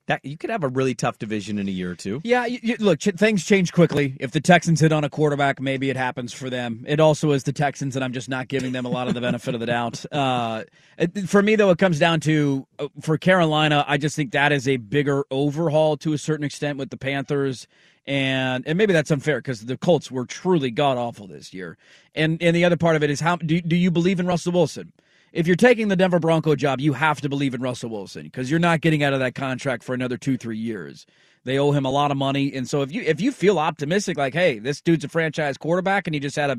That 0.07 0.23
you 0.23 0.37
could 0.37 0.49
have 0.49 0.63
a 0.63 0.69
really 0.69 0.95
tough 0.95 1.19
division 1.19 1.59
in 1.59 1.67
a 1.67 1.71
year 1.71 1.91
or 1.91 1.95
two. 1.95 2.21
Yeah, 2.23 2.45
you, 2.45 2.59
you, 2.61 2.75
look, 2.79 2.99
ch- 2.99 3.15
things 3.17 3.45
change 3.45 3.73
quickly. 3.73 4.15
If 4.21 4.31
the 4.31 4.39
Texans 4.39 4.79
hit 4.79 4.93
on 4.93 5.03
a 5.03 5.09
quarterback, 5.09 5.59
maybe 5.59 5.89
it 5.89 5.97
happens 5.97 6.31
for 6.31 6.49
them. 6.49 6.85
It 6.87 7.01
also 7.01 7.31
is 7.31 7.43
the 7.43 7.51
Texans, 7.51 7.95
and 7.95 8.05
I'm 8.05 8.13
just 8.13 8.29
not 8.29 8.47
giving 8.47 8.71
them 8.71 8.85
a 8.85 8.89
lot 8.89 9.09
of 9.09 9.15
the 9.15 9.21
benefit 9.21 9.53
of 9.53 9.59
the 9.59 9.67
doubt. 9.67 10.05
Uh, 10.17 10.63
it, 10.97 11.29
for 11.29 11.43
me, 11.43 11.55
though, 11.55 11.69
it 11.69 11.77
comes 11.77 11.99
down 11.99 12.19
to 12.21 12.65
uh, 12.79 12.87
for 13.01 13.17
Carolina, 13.17 13.85
I 13.87 13.97
just 13.97 14.15
think 14.15 14.31
that 14.31 14.51
is 14.51 14.67
a 14.67 14.77
bigger 14.77 15.25
overhaul 15.29 15.95
to 15.97 16.13
a 16.13 16.17
certain 16.17 16.43
extent 16.43 16.79
with 16.79 16.89
the 16.89 16.97
Panthers. 16.97 17.67
And 18.07 18.65
and 18.65 18.77
maybe 18.77 18.93
that's 18.93 19.11
unfair 19.11 19.39
because 19.39 19.65
the 19.65 19.77
Colts 19.77 20.09
were 20.09 20.25
truly 20.25 20.71
god 20.71 20.97
awful 20.97 21.27
this 21.27 21.53
year. 21.53 21.77
And 22.15 22.41
and 22.41 22.55
the 22.55 22.65
other 22.65 22.77
part 22.77 22.95
of 22.95 23.03
it 23.03 23.09
is 23.09 23.19
how 23.19 23.35
do 23.35 23.61
do 23.61 23.75
you 23.75 23.91
believe 23.91 24.19
in 24.19 24.25
Russell 24.25 24.53
Wilson? 24.53 24.93
If 25.37 25.45
you're 25.45 25.55
taking 25.55 25.87
the 25.87 25.95
Denver 25.95 26.17
Bronco 26.17 26.55
job, 26.55 26.81
you 26.81 26.93
have 26.93 27.21
to 27.21 27.29
believe 27.29 27.53
in 27.53 27.61
Russell 27.61 27.91
Wilson 27.91 28.23
because 28.23 28.49
you're 28.49 28.59
not 28.59 28.81
getting 28.81 29.03
out 29.03 29.13
of 29.13 29.19
that 29.19 29.35
contract 29.35 29.83
for 29.83 29.93
another 29.93 30.17
two, 30.17 30.35
three 30.35 30.57
years. 30.57 31.05
They 31.43 31.59
owe 31.59 31.73
him 31.73 31.85
a 31.85 31.91
lot 31.91 32.09
of 32.09 32.17
money, 32.17 32.51
and 32.55 32.67
so 32.67 32.81
if 32.81 32.91
you 32.91 33.03
if 33.03 33.21
you 33.21 33.31
feel 33.31 33.59
optimistic, 33.59 34.17
like, 34.17 34.33
hey, 34.33 34.57
this 34.57 34.81
dude's 34.81 35.05
a 35.05 35.07
franchise 35.07 35.55
quarterback, 35.55 36.07
and 36.07 36.15
he 36.15 36.19
just 36.19 36.37
had 36.37 36.49
a 36.49 36.57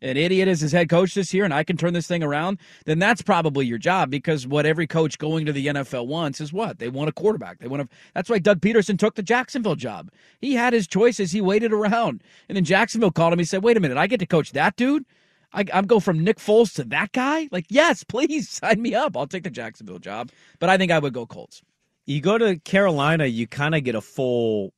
an 0.00 0.16
idiot 0.16 0.46
as 0.46 0.60
his 0.60 0.70
head 0.70 0.88
coach 0.88 1.12
this 1.14 1.34
year, 1.34 1.44
and 1.44 1.52
I 1.52 1.64
can 1.64 1.76
turn 1.76 1.92
this 1.92 2.06
thing 2.06 2.22
around, 2.22 2.60
then 2.84 3.00
that's 3.00 3.20
probably 3.20 3.66
your 3.66 3.78
job 3.78 4.10
because 4.10 4.46
what 4.46 4.64
every 4.64 4.86
coach 4.86 5.18
going 5.18 5.44
to 5.46 5.52
the 5.52 5.66
NFL 5.66 6.06
wants 6.06 6.40
is 6.40 6.52
what 6.52 6.78
they 6.78 6.88
want 6.88 7.08
a 7.08 7.12
quarterback. 7.12 7.58
They 7.58 7.66
want 7.66 7.82
to. 7.82 7.96
That's 8.14 8.30
why 8.30 8.38
Doug 8.38 8.60
Pederson 8.60 8.96
took 8.96 9.16
the 9.16 9.24
Jacksonville 9.24 9.74
job. 9.74 10.08
He 10.40 10.54
had 10.54 10.72
his 10.72 10.86
choices. 10.86 11.32
He 11.32 11.40
waited 11.40 11.72
around, 11.72 12.22
and 12.48 12.54
then 12.54 12.64
Jacksonville 12.64 13.10
called 13.10 13.32
him. 13.32 13.40
He 13.40 13.44
said, 13.44 13.64
"Wait 13.64 13.76
a 13.76 13.80
minute, 13.80 13.98
I 13.98 14.06
get 14.06 14.20
to 14.20 14.26
coach 14.26 14.52
that 14.52 14.76
dude." 14.76 15.04
I, 15.52 15.64
I'm 15.72 15.86
go 15.86 16.00
from 16.00 16.22
Nick 16.22 16.38
Foles 16.38 16.74
to 16.74 16.84
that 16.84 17.12
guy. 17.12 17.48
Like, 17.50 17.66
yes, 17.68 18.04
please 18.08 18.48
sign 18.48 18.80
me 18.80 18.94
up. 18.94 19.16
I'll 19.16 19.26
take 19.26 19.44
the 19.44 19.50
Jacksonville 19.50 19.98
job, 19.98 20.30
but 20.58 20.68
I 20.68 20.76
think 20.76 20.92
I 20.92 20.98
would 20.98 21.12
go 21.12 21.26
Colts. 21.26 21.62
You 22.06 22.20
go 22.20 22.38
to 22.38 22.58
Carolina, 22.58 23.26
you 23.26 23.46
kind 23.46 23.74
of 23.74 23.84
get 23.84 23.94
a 23.94 24.00
full 24.00 24.72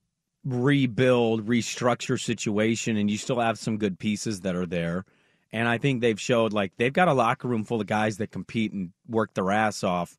rebuild, 0.45 1.47
restructure 1.47 2.21
situation, 2.21 2.97
and 2.97 3.11
you 3.11 3.17
still 3.17 3.41
have 3.41 3.59
some 3.59 3.79
good 3.79 3.99
pieces 3.99 4.41
that 4.41 4.57
are 4.57 4.67
there. 4.67 5.05
And 5.53 5.69
I 5.69 5.79
think 5.79 6.01
they've 6.01 6.21
showed 6.21 6.53
like 6.53 6.73
they've 6.77 6.93
got 6.93 7.09
a 7.09 7.15
locker 7.15 7.47
room 7.49 7.65
full 7.65 7.81
of 7.81 7.87
guys 7.87 8.17
that 8.19 8.31
compete 8.31 8.73
and 8.73 8.91
work 9.09 9.35
their 9.35 9.51
ass 9.51 9.85
off. 9.85 10.19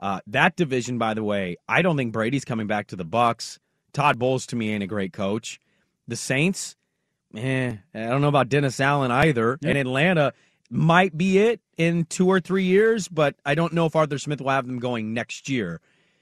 Uh, 0.00 0.20
that 0.26 0.56
division, 0.56 0.96
by 0.98 1.12
the 1.14 1.22
way, 1.22 1.56
I 1.68 1.82
don't 1.82 1.96
think 1.96 2.12
Brady's 2.12 2.44
coming 2.44 2.66
back 2.66 2.86
to 2.88 2.96
the 2.96 3.04
Bucs. 3.04 3.58
Todd 3.92 4.18
Bowles 4.18 4.46
to 4.46 4.56
me 4.56 4.72
ain't 4.72 4.82
a 4.82 4.86
great 4.86 5.12
coach. 5.12 5.60
The 6.08 6.16
Saints, 6.16 6.76
eh, 7.36 7.76
I 7.94 8.06
don't 8.06 8.20
know 8.20 8.28
about 8.28 8.48
Dennis 8.48 8.80
Allen 8.80 9.10
either. 9.10 9.58
And 9.62 9.76
Atlanta 9.78 10.32
might 10.70 11.16
be 11.16 11.38
it 11.38 11.60
in 11.76 12.04
two 12.04 12.28
or 12.28 12.40
three 12.40 12.64
years, 12.64 13.08
but 13.08 13.34
I 13.44 13.54
don't 13.54 13.72
know 13.72 13.86
if 13.86 13.96
Arthur 13.96 14.18
Smith 14.18 14.40
will 14.40 14.50
have 14.50 14.66
them 14.66 14.78
going 14.78 15.12
next 15.12 15.48
year. 15.48 15.80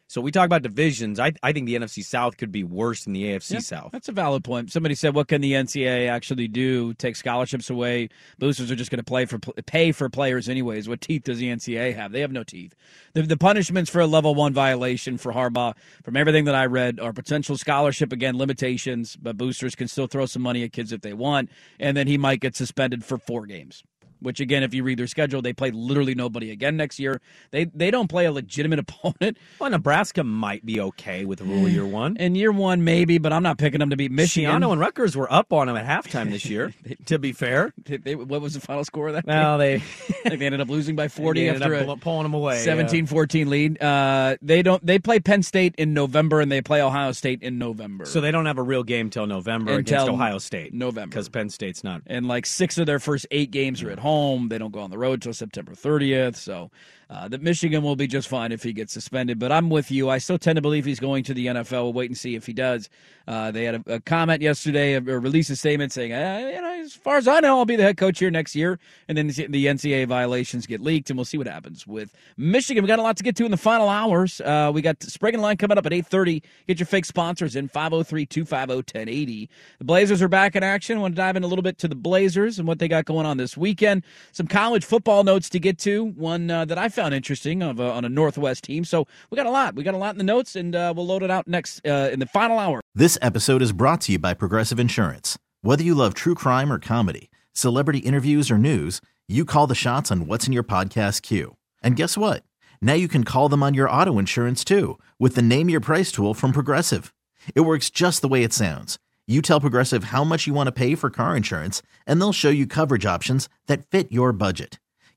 So 0.09 0.23
we 0.23 0.33
talk 0.33 0.47
about 0.47 0.63
divisions. 0.63 1.21
I, 1.21 1.35
I 1.43 1.53
think 1.53 1.67
the 1.67 1.77
NFC 1.77 2.03
South 2.03 2.39
could 2.39 2.51
be 2.51 2.65
worse 2.65 3.05
than 3.05 3.13
the 3.13 3.25
AFC 3.25 3.53
Yeah, 3.53 3.59
South. 3.59 3.93
That's 3.93 4.09
a 4.09 4.13
valid 4.13 4.43
point. 4.43 4.73
Somebody 4.73 4.95
said, 4.95 5.15
"What 5.15 5.29
can 5.29 5.43
the 5.43 5.53
NCAA 5.53 6.09
actually 6.09 6.49
do? 6.49 6.95
Take 6.95 7.15
scholarships 7.15 7.69
away? 7.69 8.09
Boosters 8.39 8.71
are 8.71 8.77
just 8.77 8.91
going 8.91 8.99
to 8.99 9.05
play 9.05 9.27
for 9.27 9.39
pay 9.39 9.93
for 9.93 10.09
players 10.09 10.49
anyways. 10.49 10.89
What 10.89 11.03
teeth 11.03 11.25
does 11.25 11.39
the 11.39 11.49
NCAA 11.49 11.95
have? 11.95 12.13
They 12.13 12.23
have 12.23 12.33
no 12.33 12.43
teeth. 12.43 12.75
The, 13.13 13.23
the 13.23 13.37
punishments 13.37 13.91
for 13.91 14.01
a 14.01 14.07
level 14.07 14.35
one 14.35 14.55
violation 14.55 15.19
for 15.19 15.35
Harbaugh, 15.35 15.75
from 16.03 16.17
everything 16.17 16.47
that 16.47 16.55
I 16.55 16.65
read, 16.65 16.99
are 16.99 17.13
potential 17.13 17.59
scholarship 17.59 18.11
again 18.11 18.39
limitations, 18.39 19.15
but 19.15 19.37
boosters 19.37 19.75
can 19.75 19.89
still 19.89 20.07
throw 20.07 20.25
some 20.25 20.41
money 20.41 20.65
at 20.65 20.73
kids 20.73 20.91
if 20.91 21.03
they 21.03 21.13
want, 21.13 21.51
and 21.79 21.95
then 21.95 22.07
he 22.07 22.17
might 22.17 22.41
get 22.41 22.57
suspended 22.57 23.05
for 23.05 23.19
four 23.19 23.45
games." 23.45 23.85
Which 24.21 24.41
again, 24.41 24.63
if 24.63 24.75
you 24.75 24.83
read 24.83 24.99
their 24.99 25.07
schedule, 25.07 25.43
they 25.43 25.53
play 25.53 25.71
literally 25.71 26.15
nobody 26.15 26.51
again 26.51 26.77
next 26.77 26.99
year. 26.99 27.21
They 27.51 27.65
they 27.65 27.91
don't 27.91 28.09
play 28.09 28.25
a 28.27 28.33
legitimate 28.33 28.79
opponent. 28.89 29.37
Well, 29.61 29.71
Nebraska 29.71 30.25
might 30.25 30.65
be 30.67 30.81
okay 30.81 31.25
with 31.25 31.41
Rhule 31.41 31.69
year 31.69 31.87
one. 31.87 32.17
and 32.19 32.37
year 32.37 32.53
one, 32.53 32.85
maybe, 32.85 33.19
but 33.19 33.33
I'm 33.33 33.43
not 33.43 33.59
picking 33.59 33.81
them 33.81 33.91
to 33.91 33.97
beat 33.97 34.11
Michigan. 34.11 34.51
Schiano 34.51 34.73
and 34.73 34.81
Rutgers 34.81 35.17
were 35.17 35.33
up 35.33 35.53
on 35.53 35.67
them 35.67 35.77
at 35.77 35.85
halftime 35.87 36.31
this 36.31 36.47
year. 36.47 36.73
to 37.07 37.19
be 37.19 37.33
fair, 37.33 37.73
They- 37.85 37.97
they- 37.99 38.15
what 38.15 38.41
was 38.41 38.55
the 38.55 38.61
final 38.61 38.85
score 38.85 39.09
of 39.09 39.15
that? 39.15 39.25
well, 39.27 39.59
game? 39.59 39.83
they 40.25 40.37
they 40.37 40.47
ended 40.47 40.61
up 40.61 40.69
losing 40.69 40.97
by 40.97 41.09
40 41.09 41.41
they 41.41 41.49
ended 41.49 41.63
after 41.63 41.75
up 41.77 41.97
a 41.99 42.01
pulling 42.01 42.25
them 42.25 42.35
away. 42.35 42.65
17-14 42.67 43.47
lead. 43.47 43.83
Uh, 43.83 44.37
they 44.43 44.63
don't. 44.63 44.85
They 44.85 44.99
play 44.99 45.21
Penn 45.21 45.43
State 45.43 45.75
in 45.79 45.95
November 45.95 46.41
and 46.41 46.51
they 46.51 46.61
play 46.63 46.83
Ohio 46.83 47.13
State 47.13 47.43
in 47.43 47.59
November. 47.59 48.05
So 48.05 48.21
they 48.21 48.31
don't 48.31 48.47
have 48.47 48.59
a 48.59 48.63
real 48.63 48.83
game 48.83 49.11
till 49.11 49.27
November 49.27 49.73
Until 49.75 50.03
against 50.03 50.11
Ohio 50.13 50.39
State. 50.39 50.75
November. 50.75 51.11
because 51.11 51.29
Penn 51.29 51.51
State's 51.51 51.85
not. 51.85 52.03
and 52.07 52.27
like 52.27 52.47
six 52.47 52.79
of 52.79 52.87
their 52.87 52.99
first 52.99 53.27
eight 53.31 53.51
games 53.51 53.83
are 53.83 53.91
at 53.91 53.99
home. 53.99 54.08
They 54.49 54.59
don't 54.59 54.73
go 54.73 54.81
on 54.81 54.91
the 54.91 54.99
road 54.99 55.21
till 55.23 55.35
September 55.35 55.73
30th. 55.73 56.37
So 56.37 56.71
uh, 57.11 57.29
that 57.29 57.43
Michigan 57.43 57.83
will 57.83 57.97
be 57.97 58.07
just 58.07 58.29
fine 58.29 58.53
if 58.53 58.63
he 58.63 58.73
gets 58.73 58.93
suspended. 58.93 59.39
But 59.39 59.51
I'm 59.51 59.71
with 59.71 59.91
you. 59.91 60.11
I 60.11 60.19
still 60.19 60.39
tend 60.39 60.57
to 60.57 60.63
believe 60.63 60.85
he's 60.85 61.01
going 61.01 61.25
to 61.25 61.35
the 61.35 61.47
NFL. 61.47 61.85
We'll 61.85 61.93
wait 61.93 62.11
and 62.11 62.19
see 62.19 62.35
if 62.35 62.47
he 62.47 62.53
does. 62.53 62.91
Uh, 63.27 63.51
they 63.51 63.65
had 63.65 63.75
a, 63.87 63.95
a 63.95 64.01
comment 64.01 64.43
yesterday, 64.43 64.95
a, 64.95 64.99
a 64.99 65.19
release 65.19 65.51
a 65.51 65.57
statement 65.57 65.93
saying, 65.93 66.13
uh, 66.13 66.51
you 66.55 66.61
know, 66.61 66.81
as 66.81 66.95
far 66.95 67.19
as 67.19 67.29
I 67.29 67.41
know, 67.41 67.59
I'll 67.59 67.65
be 67.67 67.77
the 67.77 67.83
head 67.83 67.97
coach 67.97 68.19
here 68.19 68.31
next 68.31 68.57
year. 68.57 68.79
And 69.09 69.19
then 69.19 69.27
the 69.27 69.67
NCAA 69.67 70.07
violations 70.07 70.67
get 70.67 70.81
leaked, 70.81 71.11
and 71.11 71.19
we'll 71.19 71.27
see 71.27 71.37
what 71.37 71.47
happens 71.47 71.87
with 71.87 72.15
Michigan. 72.37 72.83
We 72.83 72.89
got 72.89 72.99
a 72.99 73.03
lot 73.03 73.17
to 73.19 73.23
get 73.23 73.37
to 73.37 73.45
in 73.45 73.51
the 73.51 73.59
final 73.59 73.89
hours. 73.89 74.41
Uh, 74.41 74.71
we 74.73 74.81
got 74.81 75.03
Sprague 75.03 75.35
and 75.35 75.43
Line 75.43 75.57
coming 75.57 75.77
up 75.77 75.87
at 75.87 75.93
8:30. 75.93 76.43
Get 76.67 76.79
your 76.79 76.87
fake 76.87 77.05
sponsors 77.05 77.57
in 77.57 77.69
503-250-1080. 77.69 79.49
The 79.79 79.85
Blazers 79.85 80.23
are 80.23 80.29
back 80.29 80.57
in 80.57 80.63
action. 80.63 80.99
I 80.99 81.01
want 81.03 81.15
to 81.15 81.21
dive 81.21 81.37
in 81.37 81.45
a 81.45 81.47
little 81.47 81.63
bit 81.63 81.79
to 81.79 81.89
the 81.89 81.95
Blazers 81.95 82.59
and 82.59 82.67
what 82.67 82.79
they 82.79 82.89
got 82.89 83.05
going 83.05 83.27
on 83.27 83.37
this 83.37 83.57
weekend. 83.57 84.05
Some 84.33 84.47
college 84.47 84.85
football 84.85 85.25
notes 85.25 85.51
to 85.51 85.59
get 85.59 85.79
to. 85.81 86.07
One 86.07 86.51
uh, 86.51 86.65
that 86.65 86.79
I 86.79 86.89
found 86.99 87.15
interesting 87.15 87.63
of 87.63 87.79
a, 87.79 87.93
on 87.93 88.05
a 88.05 88.09
Northwest 88.09 88.65
team. 88.65 88.85
So 88.85 89.07
we 89.31 89.37
got 89.37 89.47
a 89.47 89.51
lot. 89.51 89.77
We 89.77 89.85
got 89.85 89.95
a 89.95 89.99
lot 89.99 90.15
in 90.15 90.19
the 90.19 90.25
notes, 90.25 90.57
and 90.57 90.75
uh, 90.75 90.93
we'll 90.97 91.07
load 91.07 91.23
it 91.23 91.31
out 91.31 91.47
next 91.47 91.87
uh, 91.87 92.11
in 92.13 92.19
the 92.19 92.27
final 92.27 92.59
hour. 92.59 92.81
This 92.93 93.17
episode 93.23 93.63
is 93.63 93.73
brought 93.73 94.01
to 94.03 94.13
you 94.13 94.19
by 94.19 94.35
Progressive 94.35 94.81
Insurance. 94.81 95.39
Whether 95.63 95.85
you 95.85 95.95
love 95.95 96.15
true 96.15 96.35
crime 96.35 96.73
or 96.73 96.81
comedy, 96.81 97.31
celebrity 97.53 97.99
interviews 98.01 98.51
or 98.51 98.59
news, 98.59 99.01
you 99.29 99.45
call 99.45 99.69
the 99.69 99.77
shots 99.77 100.11
on 100.11 100.27
what's 100.27 100.49
in 100.49 100.53
your 100.53 100.65
podcast 100.65 101.23
queue. 101.23 101.57
And 101.83 101.95
guess 101.95 102.19
what? 102.19 102.43
Now 102.81 102.95
you 102.95 103.07
can 103.07 103.23
call 103.23 103.49
them 103.49 103.63
on 103.63 103.75
your 103.75 103.89
auto 103.89 104.19
insurance 104.19 104.65
too 104.65 104.99
with 105.21 105.37
the 105.37 105.43
Name 105.43 105.69
Your 105.69 105.81
Price 105.81 106.11
tool 106.11 106.35
from 106.35 106.53
Progressive. 106.53 107.15
It 107.55 107.61
works 107.61 107.91
just 107.91 108.23
the 108.23 108.29
way 108.29 108.43
it 108.43 108.53
sounds. 108.53 108.99
You 109.29 109.41
tell 109.43 109.61
Progressive 109.61 110.05
how 110.05 110.25
much 110.25 110.49
you 110.49 110.55
want 110.55 110.67
to 110.67 110.73
pay 110.73 110.97
for 110.97 111.11
car 111.11 111.37
insurance, 111.37 111.83
and 112.07 112.21
they'll 112.21 112.33
show 112.33 112.51
you 112.51 112.67
coverage 112.67 113.07
options 113.07 113.49
that 113.67 113.85
fit 113.91 114.11
your 114.11 114.33
budget. 114.33 114.79